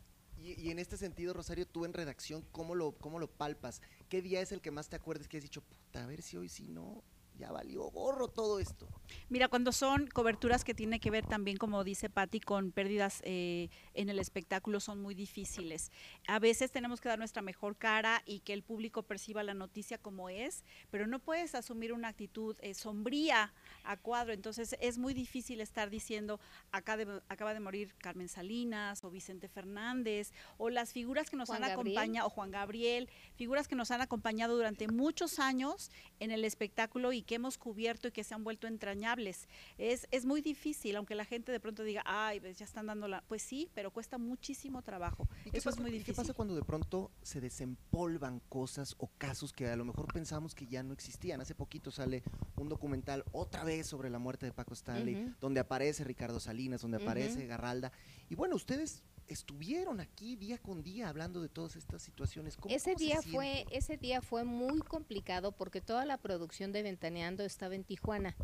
[0.44, 3.82] Y, en este sentido, Rosario, tú en redacción, ¿cómo lo, ¿cómo lo palpas?
[4.10, 6.36] ¿Qué día es el que más te acuerdes que has dicho, puta, a ver si
[6.36, 7.02] hoy sí no,
[7.38, 8.88] ya valió gorro todo esto?
[9.30, 13.70] Mira, cuando son coberturas que tiene que ver también, como dice Patti, con pérdidas eh,
[13.94, 15.92] en el espectáculo, son muy difíciles.
[16.28, 19.98] A veces tenemos que dar nuestra mejor cara y que el público perciba la noticia
[19.98, 23.54] como es, pero no puedes asumir una actitud eh, sombría
[23.84, 24.34] a cuadro.
[24.34, 26.40] Entonces es muy difícil estar diciendo,
[26.72, 31.50] acá de- acaba de morir Carmen Salinas o Vicente Fernández, o las figuras que nos
[31.50, 36.32] Juan han acompañado, o Juan Gabriel, figuras que nos han acompañado durante muchos años en
[36.32, 39.48] el espectáculo y que hemos cubierto y que se han vuelto entrañables.
[39.78, 43.08] Es, es muy difícil, aunque la gente de pronto diga, ay, pues ya están dando
[43.08, 43.24] la...
[43.28, 45.28] Pues sí, pero cuesta muchísimo trabajo.
[45.46, 46.14] ¿Y qué Eso pasa- es muy difícil.
[46.14, 50.56] ¿Qué pasa cuando de pronto se desempolvan cosas o casos que a lo mejor pensamos
[50.56, 51.42] que ya no existían?
[51.42, 52.24] Hace poquito sale
[52.56, 56.98] un documental otra vez sobre la muerte de Paco Stanley, donde aparece Ricardo Salinas, donde
[56.98, 57.92] aparece Garralda.
[58.30, 59.04] Y bueno, ustedes
[59.34, 62.56] estuvieron aquí día con día hablando de todas estas situaciones.
[62.56, 66.84] ¿Cómo- Ese cómo día fue ese día fue muy complicado porque toda la producción de
[66.84, 68.36] Ventaneando estaba en Tijuana.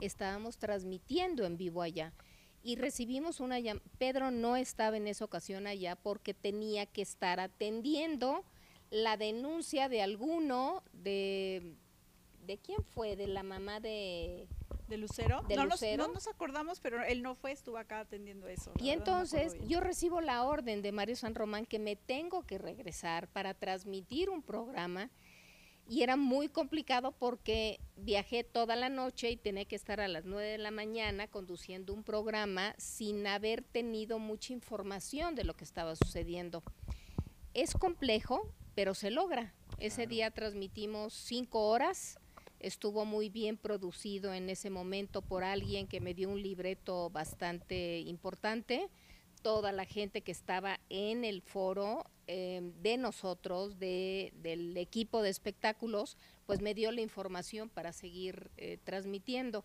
[0.00, 2.12] Estábamos transmitiendo en vivo allá.
[2.66, 3.84] y recibimos una llamada.
[3.98, 8.42] Pedro no estaba en esa ocasión allá porque tenía que estar atendiendo
[8.90, 11.74] la denuncia de alguno de...
[12.46, 13.16] ¿De quién fue?
[13.16, 14.46] De la mamá de...
[14.88, 15.42] ¿De Lucero?
[15.48, 16.04] ¿De no, Lucero?
[16.04, 18.72] Nos, no nos acordamos, pero él no fue, estuvo acá atendiendo eso.
[18.78, 22.58] Y no entonces yo recibo la orden de Mario San Román que me tengo que
[22.58, 25.10] regresar para transmitir un programa
[25.86, 30.24] y era muy complicado porque viajé toda la noche y tenía que estar a las
[30.24, 35.64] 9 de la mañana conduciendo un programa sin haber tenido mucha información de lo que
[35.64, 36.62] estaba sucediendo.
[37.52, 39.52] Es complejo, pero se logra.
[39.78, 42.18] Ese día transmitimos cinco horas.
[42.60, 48.00] Estuvo muy bien producido en ese momento por alguien que me dio un libreto bastante
[48.00, 48.88] importante.
[49.42, 55.28] Toda la gente que estaba en el foro eh, de nosotros, de, del equipo de
[55.28, 56.16] espectáculos,
[56.46, 59.64] pues me dio la información para seguir eh, transmitiendo.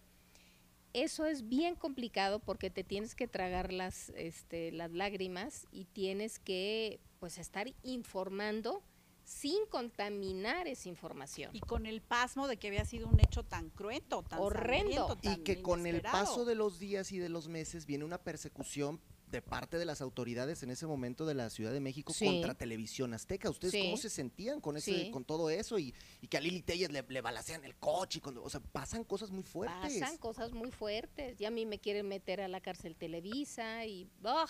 [0.91, 6.39] Eso es bien complicado porque te tienes que tragar las, este, las lágrimas y tienes
[6.39, 8.81] que pues estar informando
[9.29, 11.55] sin contaminar esa información.
[11.55, 15.17] Y con el pasmo de que había sido un hecho tan cruento, tan Horrendo.
[15.21, 18.99] Y que con el paso de los días y de los meses viene una persecución
[19.27, 22.25] de parte de las autoridades en ese momento de la Ciudad de México Sí.
[22.25, 23.51] contra Televisión Azteca.
[23.51, 23.83] ¿Ustedes Sí.
[23.83, 25.11] cómo se sentían con ese, Sí.
[25.11, 25.77] con todo eso?
[25.77, 28.17] Y, y que a Lili Telles le, le balacean el coche.
[28.17, 29.99] y cuando- o sea, pasan cosas muy fuertes.
[29.99, 31.37] Pasan cosas muy fuertes.
[31.37, 34.49] Ya a mí me quieren meter a la cárcel Televisa y ¡ugh!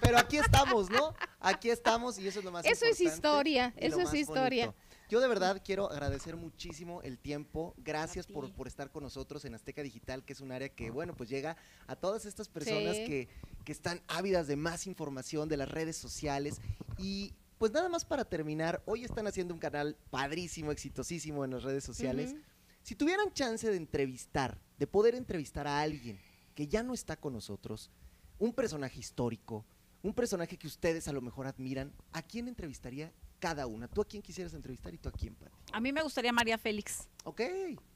[0.00, 1.14] Pero aquí estamos, ¿no?
[1.40, 4.14] Aquí estamos y eso es lo más Eso es importante historia, y lo eso es
[4.14, 4.66] historia.
[4.66, 4.84] bonito.
[5.08, 7.74] Yo de verdad quiero agradecer muchísimo el tiempo.
[7.78, 11.14] Gracias por, por estar con nosotros en Azteca Digital, que es un área que, bueno,
[11.16, 11.56] pues llega
[11.88, 13.04] a todas estas personas Sí.
[13.06, 13.28] que,
[13.64, 16.60] que están ávidas de más información de las redes sociales.
[16.96, 21.64] Y pues nada más para terminar, hoy están haciendo un canal padrísimo, exitosísimo en las
[21.64, 22.36] redes sociales.
[22.82, 26.20] Si tuvieran chance de entrevistar, de poder entrevistar a alguien
[26.54, 27.90] que ya no está con nosotros,
[28.40, 29.64] un personaje histórico,
[30.02, 33.86] un personaje que ustedes a lo mejor admiran, ¿a quién entrevistaría cada una?
[33.88, 35.52] ¿Tú a quién quisieras entrevistar y tú a quién, Pati?
[35.72, 37.08] A mí me gustaría María Félix.
[37.24, 37.42] Ok.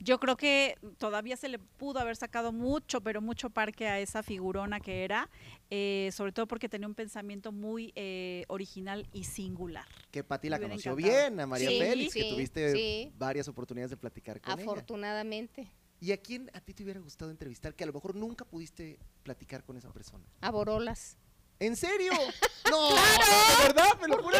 [0.00, 4.22] Yo creo que todavía se le pudo haber sacado mucho, pero mucho parque a esa
[4.22, 5.30] figurona que era,
[5.70, 9.86] eh, sobre todo porque tenía un pensamiento muy eh, original y singular.
[10.10, 11.14] Que Pati la conoció encantado.
[11.14, 13.12] bien, a María Sí, Félix, que tuviste sí.
[13.18, 14.62] varias oportunidades de platicar con ella.
[14.70, 15.70] Afortunadamente.
[16.04, 18.98] ¿Y a quién a ti te hubiera gustado entrevistar que a lo mejor nunca pudiste
[19.22, 20.22] platicar con esa persona?
[20.42, 21.16] A Borolas.
[21.58, 22.12] ¿En serio?
[22.70, 24.00] No, ¿de verdad?
[24.00, 24.38] ¿Me lo ¿Por qué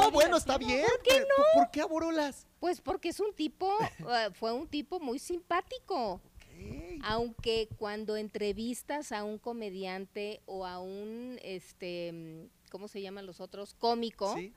[0.00, 0.84] No, bueno, está bien.
[0.86, 2.46] ¿Por qué pero ¿Por, qué a Borolas?
[2.60, 3.70] Pues porque es un tipo,
[4.10, 6.14] eh, fue un tipo muy simpático.
[6.14, 7.00] Ok.
[7.02, 13.40] Aunque cuando entrevistas a un comediante o a un, este, mm, ¿cómo se llaman los
[13.40, 13.74] otros?
[13.74, 14.54] Cómico, Sí.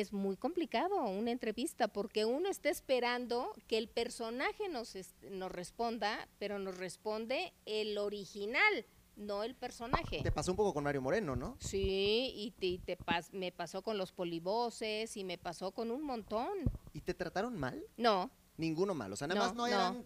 [0.00, 4.96] Es muy complicado una entrevista porque uno está esperando que el personaje nos,
[5.30, 10.20] nos responda, pero nos responde el original, no el personaje.
[10.22, 11.56] Te pasó un poco con Mario Moreno, ¿no?
[11.60, 15.90] Sí, y te, y te pas- me pasó con los polivoces y me pasó con
[15.90, 16.48] un montón.
[16.92, 17.84] ¿Y te trataron mal?
[17.96, 19.12] No, Ninguno mal.
[19.12, 20.04] O sea, nada No, más no no, eran no.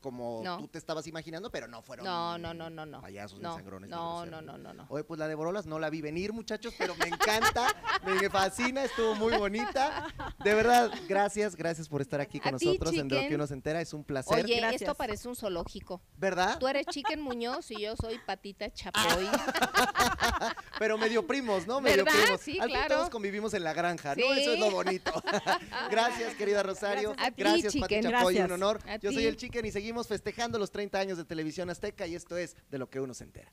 [0.00, 0.58] Como no.
[0.58, 3.00] tú te estabas imaginando, pero no fueron No, no, no, no, no.
[3.00, 3.90] payasos ni no, sangrones.
[3.90, 4.86] No, no, no, no, no.
[4.88, 7.66] Oye, pues la de Borolas no la vi venir, muchachos, pero me encanta,
[8.04, 10.06] me fascina, estuvo muy bonita.
[10.44, 13.24] De verdad, gracias, gracias por estar aquí con A ti, nosotros en De lo que
[13.26, 13.34] chicken.
[13.36, 14.44] uno se entera, es un placer.
[14.44, 14.82] Oye, Gracias.
[14.82, 16.00] esto parece un zoológico.
[16.16, 16.58] ¿Verdad?
[16.58, 19.28] Tú eres Chicken Muñoz y yo soy Patita Chapoy.
[20.78, 21.80] Pero medio primos, ¿no?
[21.80, 22.20] Medio ¿Verdad?
[22.22, 22.40] primos.
[22.40, 22.96] Sí, Al claro.
[22.96, 24.22] todos convivimos en la granja, ¿no?
[24.34, 24.40] Sí.
[24.40, 25.12] Eso es lo bonito.
[25.90, 27.12] Gracias, querida Rosario.
[27.12, 28.10] Gracias a ti, Gracias, Pati Chicken.
[28.10, 28.80] Chapoy, un honor.
[28.88, 32.14] A Yo soy el Chicken y seguimos festejando los 30 años de Televisión Azteca y
[32.14, 33.52] esto es De lo que uno se entera.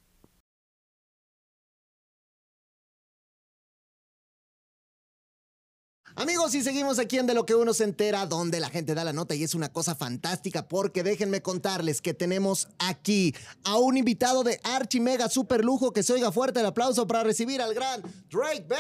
[6.15, 9.03] Amigos, y seguimos aquí en De lo que uno se entera, donde la gente da
[9.03, 13.97] la nota y es una cosa fantástica porque déjenme contarles que tenemos aquí a un
[13.97, 17.73] invitado de archi mega super lujo que se oiga fuerte el aplauso para recibir al
[17.73, 18.79] gran Drake Bell.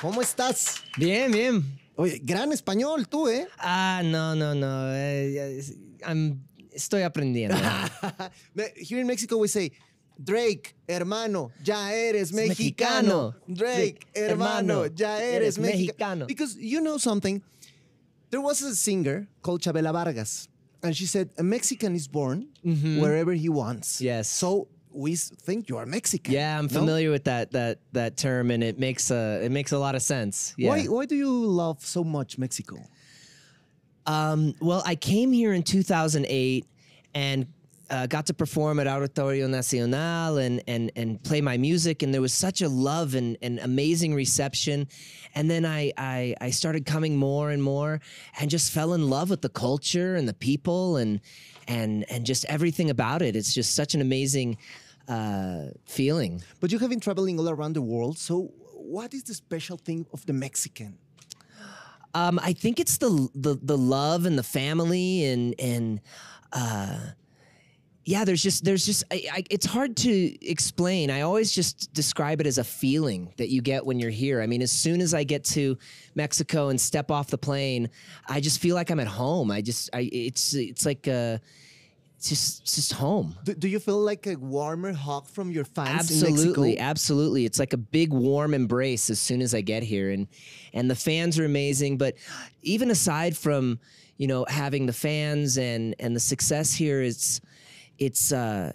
[0.00, 0.76] ¿Cómo estás?
[0.96, 1.85] Bien, bien.
[1.96, 3.46] Oye, gran español tú, ¿eh?
[3.58, 4.92] Ah, no, no, no.
[4.94, 5.62] eh,
[6.06, 6.40] I'm-
[6.74, 7.56] estoy aprendiendo.
[8.76, 9.72] Here in Mexico we say,
[10.22, 13.32] Drake, hermano, ya eres Es mexicano.
[13.32, 13.34] mexicano.
[13.48, 16.24] Drake, Drake, hermano, hermano, ya eres eres mexicano.
[16.24, 16.26] mexicano.
[16.26, 17.42] Because you know something,
[18.30, 20.48] there was a singer called Chabela Vargas,
[20.82, 23.00] and she said, a Mexican is born Mhm.
[23.00, 24.00] wherever he wants.
[24.00, 24.28] Yes.
[24.28, 26.32] So we think you are Mexican.
[26.32, 26.80] yeah, I'm no?
[26.80, 30.02] familiar with that that that term, and it makes a it makes a lot of
[30.02, 30.54] sense.
[30.56, 30.70] Yeah.
[30.70, 32.78] Why, why do you love so much Mexico?
[34.06, 36.64] Um, well, I came here in 2008,
[37.14, 37.46] and
[37.88, 42.20] uh, got to perform at Auditorio Nacional and and and play my music, and there
[42.20, 44.88] was such a love and, and amazing reception.
[45.34, 48.00] And then I, I I started coming more and more,
[48.40, 51.20] and just fell in love with the culture and the people and
[51.68, 53.36] and and just everything about it.
[53.36, 54.56] It's just such an amazing
[55.08, 56.42] uh, feeling.
[56.60, 58.18] But you have been traveling all around the world.
[58.18, 60.98] So, what is the special thing of the Mexican?
[62.14, 66.00] Um, I think it's the the the love and the family and and
[66.52, 66.98] uh,
[68.06, 68.24] yeah.
[68.24, 71.10] There's just there's just I, I, it's hard to explain.
[71.10, 74.40] I always just describe it as a feeling that you get when you're here.
[74.40, 75.76] I mean, as soon as I get to
[76.14, 77.90] Mexico and step off the plane,
[78.28, 79.50] I just feel like I'm at home.
[79.50, 81.36] I just I it's it's like uh,
[82.16, 83.36] it's just it's just home.
[83.44, 87.44] Do, do you feel like a warmer hug from your fans in absolutely absolutely.
[87.44, 90.26] It's like a big warm embrace as soon as i get here and
[90.72, 91.98] and the fans are amazing.
[91.98, 92.14] But
[92.62, 93.78] even aside from
[94.16, 97.40] you know having the fans and and the success here it's
[97.98, 98.72] it's uh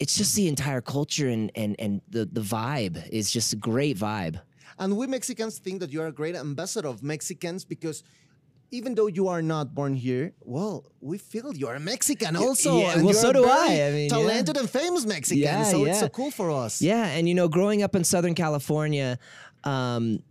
[0.00, 3.96] it's just the entire culture and and and the the vibe is just a great
[3.96, 4.40] vibe.
[4.80, 8.02] And we Mexicans think that you are a great ambassador of Mexicans because
[8.70, 12.78] even though you are not born here, well, we feel you are a Mexican also.
[12.78, 13.66] yeah, and well, you're so do I.
[13.88, 14.08] I mean, yeah.
[14.08, 15.42] talented and famous Mexican.
[15.42, 16.80] Yeah, so it's so cool for us.
[16.80, 19.18] Yeah, and you know, growing up in Southern California,
[19.64, 20.22] um,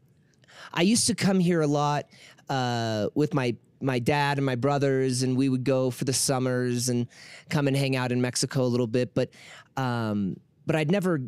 [0.74, 2.06] I used to come here a lot
[2.50, 6.90] uh, with my my dad and my brothers, and we would go for the summers
[6.90, 7.08] and
[7.50, 9.14] come and hang out in Mexico a little bit.
[9.14, 9.32] But
[9.76, 11.22] um, but I'd never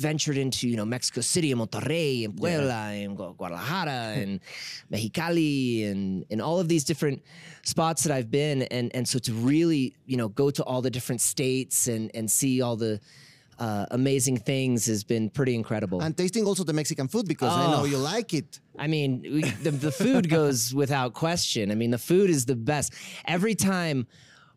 [0.00, 4.40] ventured into you know Mexico City and Monterrey and Puebla and Guadalajara and
[4.92, 7.22] Mexicali and and all of these different
[7.62, 10.90] spots that I've been and and so to really you know go to all the
[10.90, 13.00] different states and and see all the
[13.58, 16.00] uh, amazing things has been pretty incredible.
[16.00, 17.84] And tasting also the Mexican food because I know Oh.
[17.84, 18.58] you like it.
[18.78, 21.70] I mean, we, the, the food goes without question.
[21.70, 22.94] I mean, the food is the best.
[23.26, 24.06] Every time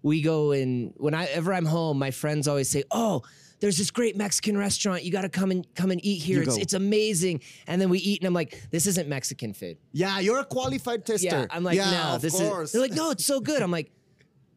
[0.04, 3.24] we go in, whenever I'm home, my friends always say, "Oh,
[3.64, 5.04] there's this great Mexican restaurant.
[5.06, 6.40] You got to come and come and eat here.
[6.40, 6.62] You It's go.
[6.62, 10.40] it's amazing." And then we eat, and I'm like, "This isn't Mexican food." Yeah, you're
[10.40, 11.26] a qualified tester.
[11.28, 12.68] Yeah, I'm like, yeah, "No, of this course.
[12.68, 13.90] is." They're like, "No, it's so good." I'm like,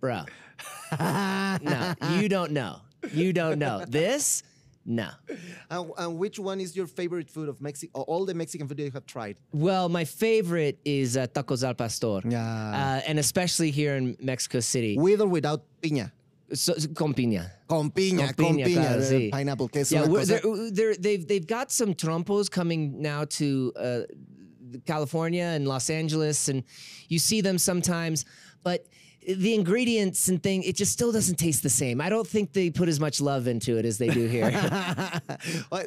[0.00, 0.24] "Bro,
[1.00, 2.80] no, you don't know.
[3.12, 4.42] You don't know this."
[4.88, 5.08] No.
[5.70, 8.02] And, and which one is your favorite food of Mexico?
[8.02, 9.36] All the Mexican food that you have tried.
[9.52, 12.20] Well, my favorite is uh, tacos al pastor.
[12.24, 12.38] Yeah.
[12.40, 14.96] Uh, and especially here in Mexico City.
[14.96, 16.12] With or without piña.
[16.52, 17.50] So, con piña.
[17.66, 18.74] Con piña, Con piña, piña.
[18.86, 19.30] claro, sí.
[19.32, 23.00] Pineapple, que es Yeah, una we're- cosa- they're, they're, they've they've got some trompos coming
[23.02, 24.02] now to uh,
[24.84, 26.62] California and Los Angeles, and
[27.08, 28.24] you see them sometimes,
[28.62, 28.86] but
[29.26, 32.00] the ingredients and thing it just still doesn't taste the same.
[32.00, 34.50] I don't think they put as much love into it as they do here.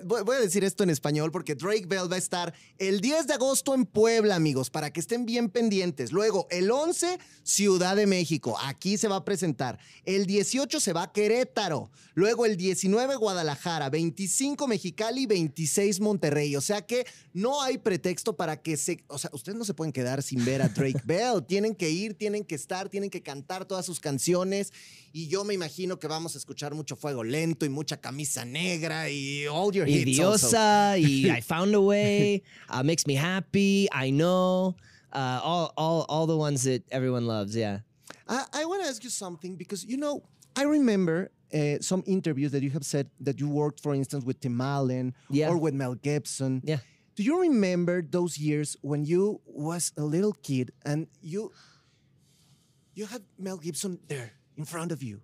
[0.03, 3.33] Voy a decir esto en español porque Drake Bell va a estar el 10 de
[3.33, 6.11] agosto en Puebla, amigos, para que estén bien pendientes.
[6.11, 8.57] Luego, el 11, Ciudad de México.
[8.61, 9.79] Aquí se va a presentar.
[10.03, 11.89] El 18 se va a Querétaro.
[12.15, 13.89] Luego, el 19, Guadalajara.
[13.89, 15.25] 25, Mexicali.
[15.25, 16.55] 26, Monterrey.
[16.55, 19.03] O sea que no hay pretexto para que se.
[19.07, 21.45] O sea, ustedes no se pueden quedar sin ver a Drake Bell.
[21.47, 24.71] Tienen que ir, tienen que estar, tienen que cantar todas sus canciones.
[25.13, 29.09] Y yo me imagino que vamos a escuchar mucho fuego lento y mucha camisa negra
[29.09, 30.19] y all your y hits.
[30.19, 30.47] also.
[30.47, 34.75] diosa, y I found a way, uh, makes me happy, I know,
[35.13, 37.79] uh, all, all, all the ones that everyone loves, yeah.
[38.27, 40.21] I, I want to ask you something because, you know,
[40.55, 44.39] I remember uh, some interviews that you have said that you worked, for instance, with
[44.39, 45.49] Tim Allen Yeah.
[45.49, 46.61] or with Mel Gibson.
[46.63, 46.77] Yeah.
[47.15, 51.51] Do you remember those years when you was a little kid and you
[52.99, 55.21] you had Mel Gibson there in front of you?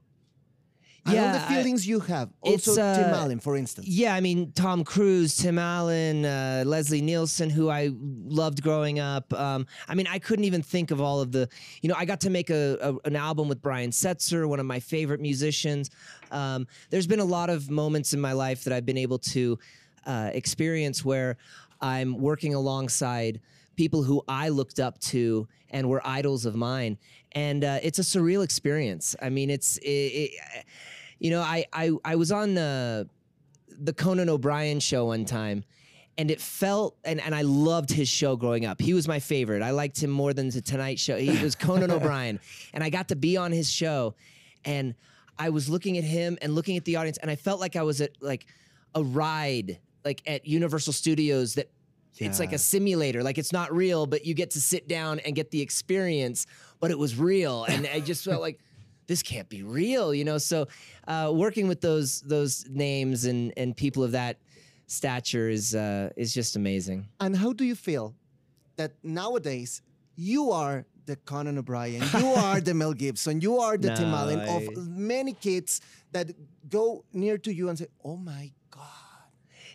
[1.07, 2.29] And all Yeah, the I- feelings you have.
[2.41, 3.87] Also, It's, Tim uh, Allen, for instance.
[3.87, 9.31] Yeah, I mean Tom Cruise, Tim Allen, uh, Leslie Nielsen, who I loved growing up.
[9.33, 11.47] Um, I mean, I couldn't even think of all of the.
[11.83, 14.65] You know, I got to make a, a an album with Brian Setzer, one of
[14.65, 15.91] my favorite musicians.
[16.31, 19.59] Um, there's been a lot of moments in my life that I've been able to
[20.07, 21.37] uh, experience where
[21.81, 23.41] I'm working alongside
[23.75, 26.97] people who I looked up to and were idols of mine,
[27.33, 29.15] and uh, it's a surreal experience.
[29.21, 30.65] I mean, it's it, it,
[31.19, 33.09] you know, I I I was on the
[33.79, 35.63] the Conan O'Brien show one time.
[36.17, 38.79] And it felt, and, and I loved his show growing up.
[38.79, 39.61] He was my favorite.
[39.61, 41.17] I liked him more than the Tonight Show.
[41.17, 42.39] He was Conan O'Brien.
[42.73, 44.15] And I got to be on his show.
[44.63, 44.95] And
[45.37, 47.17] I was looking at him and looking at the audience.
[47.17, 48.45] And I felt like I was at like
[48.93, 51.69] a ride, like at Universal Studios that
[52.17, 53.23] it's like a simulator.
[53.23, 56.47] Like it's not real, but you get to sit down and get the experience,
[56.79, 57.65] but it was real.
[57.65, 58.59] And I just felt like,
[59.07, 60.39] this can't be real, you know.
[60.39, 60.67] So,
[61.07, 64.39] uh, working with those those names and and people of that
[64.87, 67.07] stature is uh, is just amazing.
[67.19, 68.15] And how do you feel
[68.77, 69.81] that nowadays
[70.15, 72.01] you are the Conan O'Brien.
[72.17, 73.41] You are the Mel Gibson.
[73.41, 75.81] You are the Tim Allen I- of many kids
[76.11, 76.31] that
[76.67, 78.51] go near to you and say, "Oh my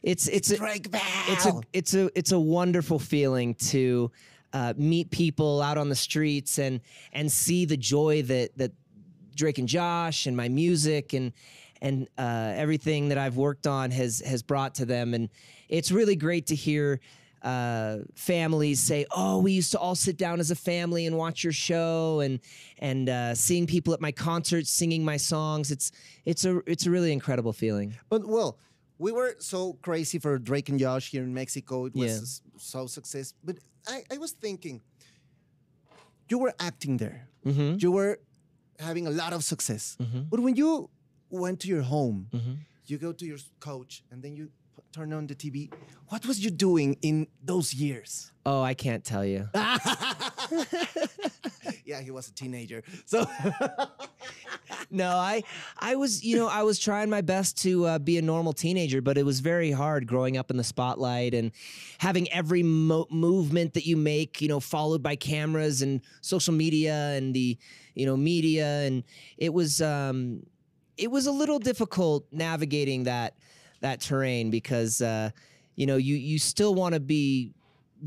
[0.03, 4.11] God, It's it's a, Drake Bell." it's a it's a it's a wonderful feeling to
[4.53, 6.81] uh, meet people out on the streets and
[7.13, 8.73] and see the joy that that
[9.35, 11.33] Drake and Josh and my music and
[11.83, 15.29] and uh, everything that I've worked on has has brought to them and
[15.69, 17.01] it's really great to hear
[17.43, 21.43] uh, families say, "Oh, we used to all sit down as a family and watch
[21.43, 22.41] your show," and
[22.79, 25.71] and uh, seeing people at my concerts singing my songs.
[25.71, 25.91] It's
[26.27, 27.95] it's a it's a really incredible feeling.
[28.11, 28.59] But well,
[29.01, 31.87] we were so crazy for Drake and Josh here in Mexico.
[31.87, 32.51] It was Yeah.
[32.61, 33.33] so success.
[33.43, 33.57] But
[33.89, 34.83] I, I was thinking,
[36.31, 37.29] you were acting there.
[37.47, 37.77] Mm-hmm.
[37.81, 38.21] You were
[38.79, 39.97] having a lot of success.
[39.99, 40.29] Mhm.
[40.31, 40.91] But when you
[41.31, 42.59] went to your home, Mhm.
[42.87, 44.51] you go to your coach, and then you
[44.93, 45.71] turn on the TV.
[46.09, 48.33] What was you doing in those years?
[48.45, 49.49] Oh, I can't tell you.
[51.85, 52.83] yeah, he was a teenager.
[53.07, 53.25] So
[54.91, 55.43] no, I
[55.79, 59.01] I was you know I was trying my best to uh, be a normal teenager,
[59.01, 61.53] but it was very hard growing up in the spotlight and
[61.99, 66.95] having every mo- movement that you make you know followed by cameras and social media
[67.17, 67.57] and the
[67.95, 68.67] you know media.
[68.67, 69.05] And
[69.39, 70.43] it was um
[70.97, 73.35] it was a little difficult navigating that
[73.81, 75.31] that terrain because uh,
[75.77, 77.53] you know you you still want to be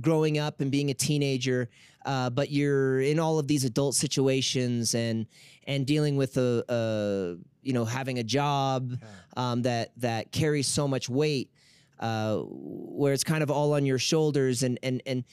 [0.02, 1.70] growing up and being a teenager,
[2.06, 5.28] uh, but you're in all of these adult situations and
[5.68, 8.98] and dealing with a, a you know having a job
[9.38, 11.52] um, that that carries so much weight,
[12.00, 15.24] uh, where it's kind of all on your shoulders and and and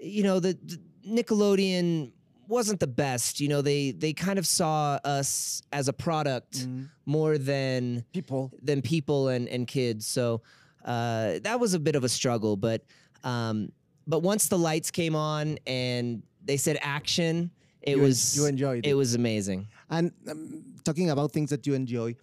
[0.00, 2.12] you know the, the Nickelodeon
[2.48, 3.40] wasn't the best.
[3.40, 6.66] You know they they kind of saw us as a product
[7.06, 8.52] more than people.
[8.62, 10.06] than people and, and kids.
[10.06, 10.42] So
[10.84, 12.56] uh, that was a bit of a struggle.
[12.56, 12.84] But
[13.22, 13.72] um,
[14.06, 17.50] but once the lights came on and they said action,
[17.86, 18.90] it You en- was you enjoyed it.
[18.90, 18.94] it.
[18.94, 19.60] was amazing.
[19.90, 22.16] And um, talking about things that you enjoy,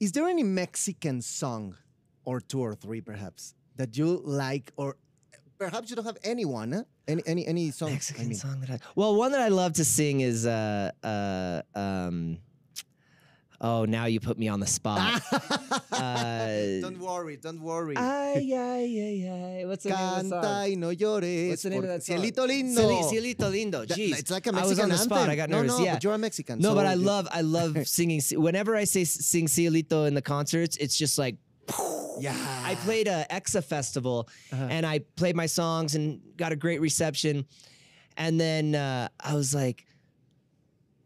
[0.00, 1.76] is there any Mexican song
[2.24, 4.96] or two or three perhaps that you like, or
[5.58, 6.72] perhaps you don't have anyone?
[6.72, 6.84] Huh?
[7.06, 7.90] Any any any song?
[7.92, 10.90] Mexican I mean, song that I well, one that I love to sing is uh
[11.02, 12.38] uh um.
[13.60, 15.20] Oh, now you put me on the spot.
[15.92, 16.46] uh,
[16.80, 17.96] don't worry, don't worry.
[17.96, 19.64] ay, ay, ay, ay.
[19.66, 20.68] What's the name of the Canta song?
[20.70, 21.48] y no llores.
[21.50, 22.16] What's the name of that song?
[22.18, 23.10] Cielito lindo.
[23.10, 23.86] Cielito lindo.
[23.88, 25.08] That- Jeez, it's like a I Mexican was on the anthem.
[25.08, 25.28] spot.
[25.28, 25.72] I got nervous.
[25.72, 26.60] No, no, yeah, but you're a Mexican.
[26.60, 28.20] No, so but I love I love singing.
[28.32, 31.36] Whenever I say sing Cielito in the concerts, it's just like
[32.20, 32.36] Yeah.
[32.64, 34.66] I played a Exa festival Uh-huh.
[34.70, 37.44] and I played my songs and got a great reception.
[38.16, 39.84] And then uh, I was like,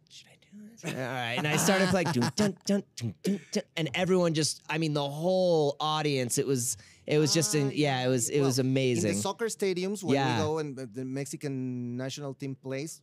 [0.09, 0.71] should I do this?
[0.85, 1.35] All right.
[1.39, 4.95] And I started like, dun, dun, dun, dun, dun, dun, and everyone just I mean
[4.95, 6.77] the whole audience, it was
[7.07, 9.11] it was just in Ah, yeah, it was it was amazing.
[9.11, 10.39] In the soccer stadiums when Yeah.
[10.39, 13.01] we go and the- Mexican national team plays.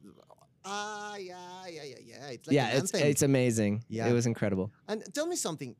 [0.65, 2.27] Ah, yeah, yeah, yeah, yeah.
[2.35, 3.07] It's like yeah, it's anthem.
[3.09, 3.83] it's amazing.
[3.87, 4.07] Yeah.
[4.09, 4.71] It was incredible.
[4.87, 5.75] And tell me something.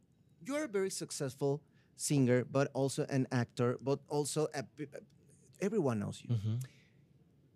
[0.45, 1.61] You're a very successful
[1.97, 4.63] singer, but also an actor, but also a,
[5.61, 6.29] everyone knows you.
[6.35, 6.63] Mhm.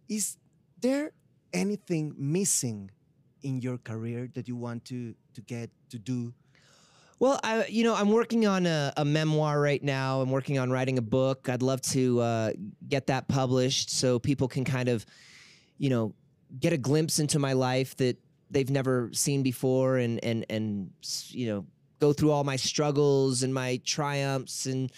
[0.09, 0.37] Is
[0.81, 1.11] there
[1.53, 2.91] anything missing
[3.43, 6.33] in your career that you want to to get to do?
[7.19, 10.21] Well, I you know I'm working on a, a memoir right now.
[10.21, 11.47] I'm working on writing a book.
[11.47, 12.51] I'd love to uh,
[12.87, 15.05] get that published so people can kind of,
[15.77, 16.13] you know,
[16.59, 18.17] get a glimpse into my life that
[18.49, 20.91] they've never seen before, and and and
[21.29, 21.65] you know
[21.99, 24.91] go through all my struggles and my triumphs and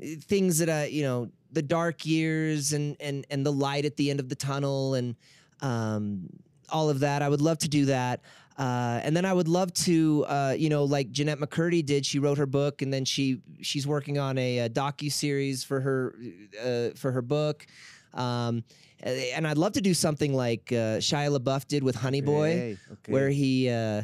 [0.00, 3.96] uh, things that I you know the dark years and and and the light at
[3.96, 5.16] the end of the tunnel and
[5.60, 6.28] um,
[6.72, 7.22] all of that.
[7.22, 8.20] I would love to do that.
[8.58, 12.04] Uh, and then I would love to, uh, you know, like Jeanette McCurdy did.
[12.04, 15.80] She wrote her book, and then she she's working on a, a docu series for
[15.80, 16.14] her
[16.62, 17.66] uh, for her book.
[18.14, 18.64] Um,
[19.02, 22.78] and I'd love to do something like uh, Shia LaBeouf did with Honey Boy, Okay,
[22.92, 23.12] okay.
[23.12, 24.02] where he uh,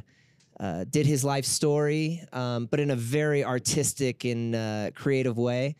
[0.58, 5.76] uh, did his life story, um, but in a very artistic and uh, creative way.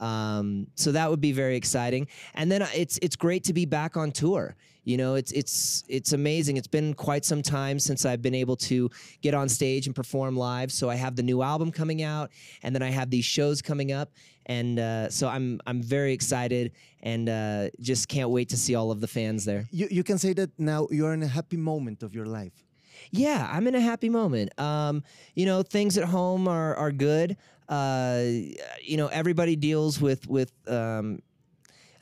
[0.00, 2.08] Um, so that would be very exciting.
[2.34, 4.56] And then it's it's great to be back on tour.
[4.84, 6.56] You know, it's it's it's amazing.
[6.56, 8.90] It's been quite some time since I've been able to
[9.20, 10.72] get on stage and perform live.
[10.72, 12.30] So I have the new album coming out,
[12.62, 14.10] and then I have these shows coming up,
[14.46, 16.72] and uh, so I'm I'm very excited
[17.02, 19.66] and uh, just can't wait to see all of the fans there.
[19.70, 22.64] you you can say that now you're in a happy moment of your life.
[23.10, 24.58] Yeah, I'm in a happy moment.
[24.58, 25.02] Um,
[25.34, 27.36] you know, things at home are are good.
[27.68, 28.22] Uh,
[28.82, 31.20] you know, everybody deals with with um,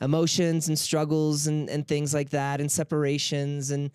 [0.01, 3.91] emotions and struggles and and things like that, and separations and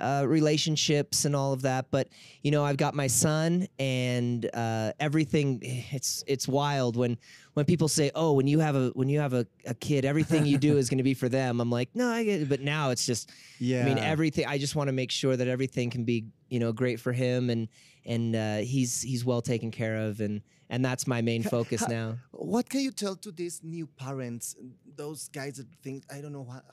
[0.00, 1.86] uh, relationships and all of that.
[1.90, 2.08] But
[2.42, 5.60] you know, I've got my son, and uh, everything.
[5.94, 7.18] It's it's wild when
[7.52, 10.44] when people say, "Oh, when you have a when you have a, a kid, everything
[10.44, 12.48] you do is going to be for them." I'm like, no, I get it.
[12.48, 13.82] But now it's just, Yeah.
[13.82, 14.46] I mean, everything.
[14.46, 17.48] I just want to make sure that everything can be you know great for him,
[17.50, 17.68] and
[18.04, 22.16] and uh, he's he's well taken care of, and and that's my main focus now.
[22.30, 24.56] What can you tell to these new parents,
[24.96, 26.64] those guys that think I don't know what,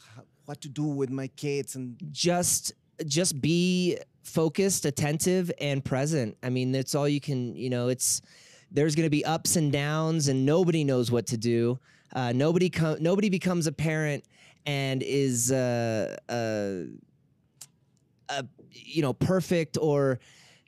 [0.45, 2.73] what to do with my kids and just
[3.07, 6.37] just be focused attentive and present.
[6.43, 8.21] I mean that's all you can you know it's
[8.71, 11.79] there's going to be ups and downs and nobody knows what to do.
[12.13, 14.23] Uh, nobody com- nobody becomes a parent
[14.65, 16.83] and is uh, uh,
[18.29, 20.19] uh, you know perfect or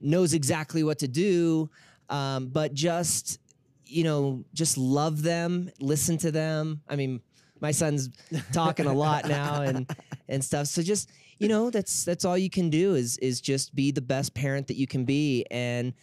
[0.02, 1.70] knows exactly what to do
[2.09, 3.39] um, but just
[3.85, 6.81] you know just love them listen to them.
[6.88, 7.21] I mean
[7.59, 8.09] my son's
[8.51, 9.89] talking a lot now and
[10.30, 10.67] and stuff.
[10.67, 11.09] So just
[11.39, 14.67] you know that's that's all you can do is is just be the best parent
[14.67, 15.93] that you can be and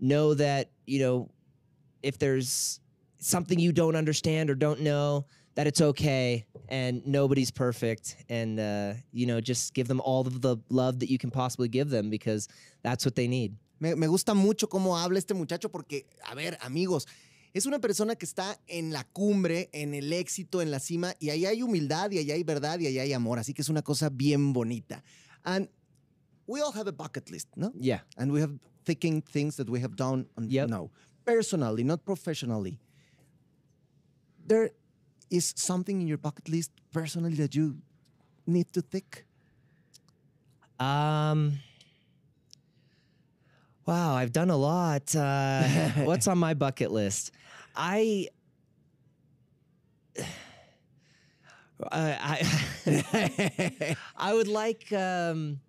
[0.00, 1.30] know that you know
[2.02, 2.80] if there's
[3.18, 5.24] something you don't understand or don't know
[5.54, 8.16] that it's okay and nobody's perfect.
[8.28, 11.68] And uh, you know just give them all of the love that you can possibly
[11.68, 12.48] give them because
[12.82, 16.56] that's what they need Me, me gusta mucho cómo habla este muchacho porque, a ver,
[16.60, 17.06] amigos,
[17.52, 21.30] es una persona que está en la cumbre, en el éxito, en la cima, y
[21.30, 23.38] ahí hay humildad, y ahí hay verdad, y ahí hay amor.
[23.38, 25.02] Así que es una cosa bien bonita.
[25.44, 25.68] And
[26.46, 27.72] we all have a bucket list, ¿no?
[27.78, 30.68] yeah And we have thinking things that we have done on, Yep.
[30.68, 30.90] no,
[31.24, 32.78] personally, not professionally.
[34.46, 34.72] There
[35.30, 37.76] is something in your bucket list personally that you
[38.46, 39.24] need to think.
[40.78, 41.60] Um.
[43.86, 45.14] Wow, I've done a lot.
[45.14, 45.62] Uh,
[46.04, 47.32] what's on my bucket list?
[47.76, 48.28] I.
[51.82, 55.60] Uh, I I would like um,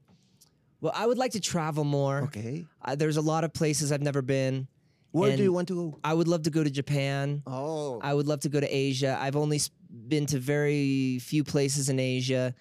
[0.79, 2.21] well I would like to travel more.
[2.23, 2.65] Okay.
[2.83, 4.67] Uh, there's a lot of places I've never been.
[5.11, 5.99] Where do you want to go?
[6.03, 7.41] I would love to go to Japan.
[7.47, 7.99] Oh.
[8.03, 9.17] I would love to go to Asia.
[9.19, 9.61] I've only
[10.07, 12.53] been to very few places in Asia,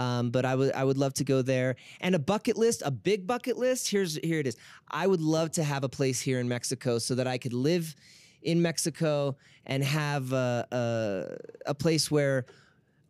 [0.00, 1.76] um, but I would I would love to go there.
[2.00, 3.90] And a bucket list, a big bucket list.
[3.90, 4.56] Here's here it is.
[4.90, 7.94] I would love to have a place here in Mexico so that I could live
[8.42, 9.36] in Mexico
[9.66, 12.46] and have a, a, a place where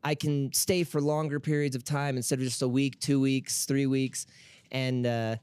[0.03, 3.67] I can stay for longer periods of time instead of just a week, two weeks,
[3.67, 4.27] three weeks,
[4.73, 5.37] and uh,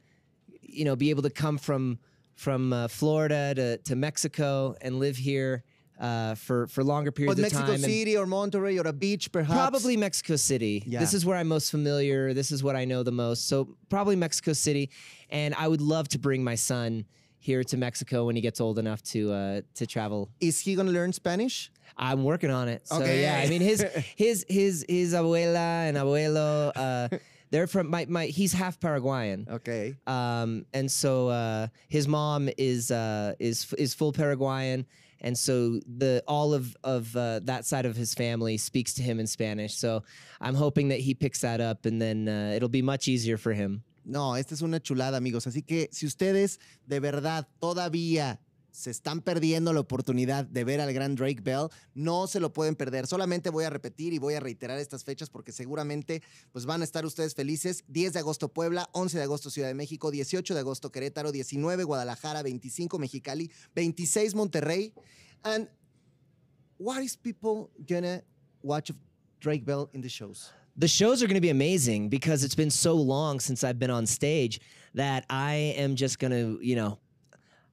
[0.61, 1.97] you know be able to come from
[2.35, 5.63] from uh, Florida to, to Mexico and live here
[5.99, 7.75] uh, for for longer But periods of Mexico time.
[7.75, 9.53] and City or Monterey or a beach, perhaps.
[9.53, 10.83] Probably Mexico City.
[10.85, 10.99] Yeah.
[10.99, 12.33] This is where I'm most familiar.
[12.33, 13.47] This is what I know the most.
[13.47, 14.89] So probably Mexico City,
[15.29, 17.05] and I would love to bring my son
[17.39, 20.29] here to Mexico when he gets old enough to uh, to travel.
[20.39, 21.71] Is he gonna learn Spanish?
[21.97, 22.87] I'm working on it.
[22.87, 23.21] So Okay.
[23.21, 23.81] yeah, I mean his
[24.15, 26.71] his his his abuela and abuelo.
[26.75, 27.17] Uh,
[27.49, 28.25] they're from my my.
[28.25, 29.47] He's half Paraguayan.
[29.49, 29.95] Okay.
[30.05, 34.85] Um, and so uh, his mom is uh, is is full Paraguayan,
[35.21, 39.19] and so the all of of uh, that side of his family speaks to him
[39.19, 39.75] in Spanish.
[39.75, 40.03] So
[40.41, 43.53] I'm hoping that he picks that up, and then uh, it'll be much easier for
[43.53, 43.83] him.
[44.05, 45.45] No, esta es una chulada, amigos.
[45.47, 48.39] Así que si ustedes de verdad todavía
[48.77, 52.75] se están perdiendo la oportunidad de ver al gran Drake Bell, no se lo pueden
[52.75, 53.07] perder.
[53.07, 56.21] Solamente voy a repetir y voy a reiterar estas fechas porque seguramente
[56.51, 57.83] pues van a estar ustedes felices.
[57.87, 61.85] 10 de agosto Puebla, 11 de agosto Ciudad de México, 18 de agosto Querétaro, 19
[61.85, 64.93] Guadalajara, 25 Mexicali, 26 Monterrey.
[65.43, 65.67] And
[66.77, 68.21] what is people gonna
[68.61, 68.91] watch
[69.39, 70.51] Drake Bell in the shows?
[70.79, 73.89] The shows are going to be amazing because it's been so long since I've been
[73.89, 74.59] on stage
[74.93, 76.99] that I am just going to, you know,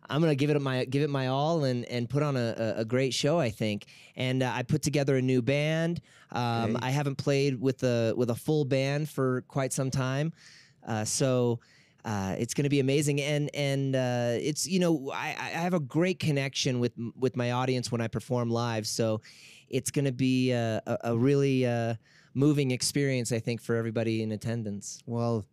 [0.08, 2.84] I'm gonna give it my give it my all and and put on a, a,
[2.84, 3.86] great show I think.
[4.16, 6.00] And uh, I put together a new band.
[6.30, 6.78] Um.
[6.82, 10.32] I haven't played with a with a full band for quite some time.
[10.86, 11.60] Uh, so
[12.04, 13.20] uh, it's going to be amazing.
[13.20, 17.52] And and uh, it's you know I, I have a great connection with with my
[17.52, 18.86] audience when I perform live.
[18.86, 19.20] So
[19.70, 21.94] it's going to be a, a, a really uh,
[22.34, 25.02] moving experience I think for everybody in attendance.
[25.06, 25.46] Well,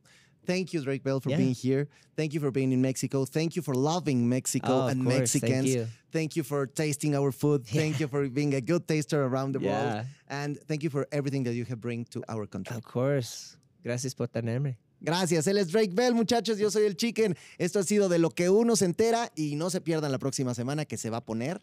[0.46, 1.38] thank you, Drake Bell, for Yeah.
[1.38, 1.88] being here.
[2.16, 3.26] Thank you for being in Mexico.
[3.26, 5.34] Thank you for loving Mexico Oh, and course.
[5.34, 5.68] Thank Mexicans.
[5.70, 5.88] you.
[6.12, 7.66] Thank you for tasting our food.
[7.66, 10.06] Thank you for being a good taster around the world.
[10.28, 12.76] And thank you for everything that you have bring to our country.
[12.76, 15.48] of course gracias por tenerme Gracias.
[15.48, 16.60] Él es Drake Bell, muchachos.
[16.60, 17.36] Yo soy el Chicken.
[17.58, 20.54] Esto ha sido de lo que uno se entera y no se pierdan la próxima
[20.54, 21.60] semana que se va a poner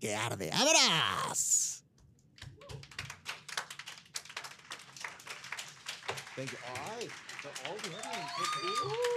[0.00, 0.50] que arde.
[0.50, 1.84] ¡Abras!
[6.36, 6.58] Thank you.
[6.98, 7.08] Ay,
[7.66, 7.76] all
[8.82, 9.09] the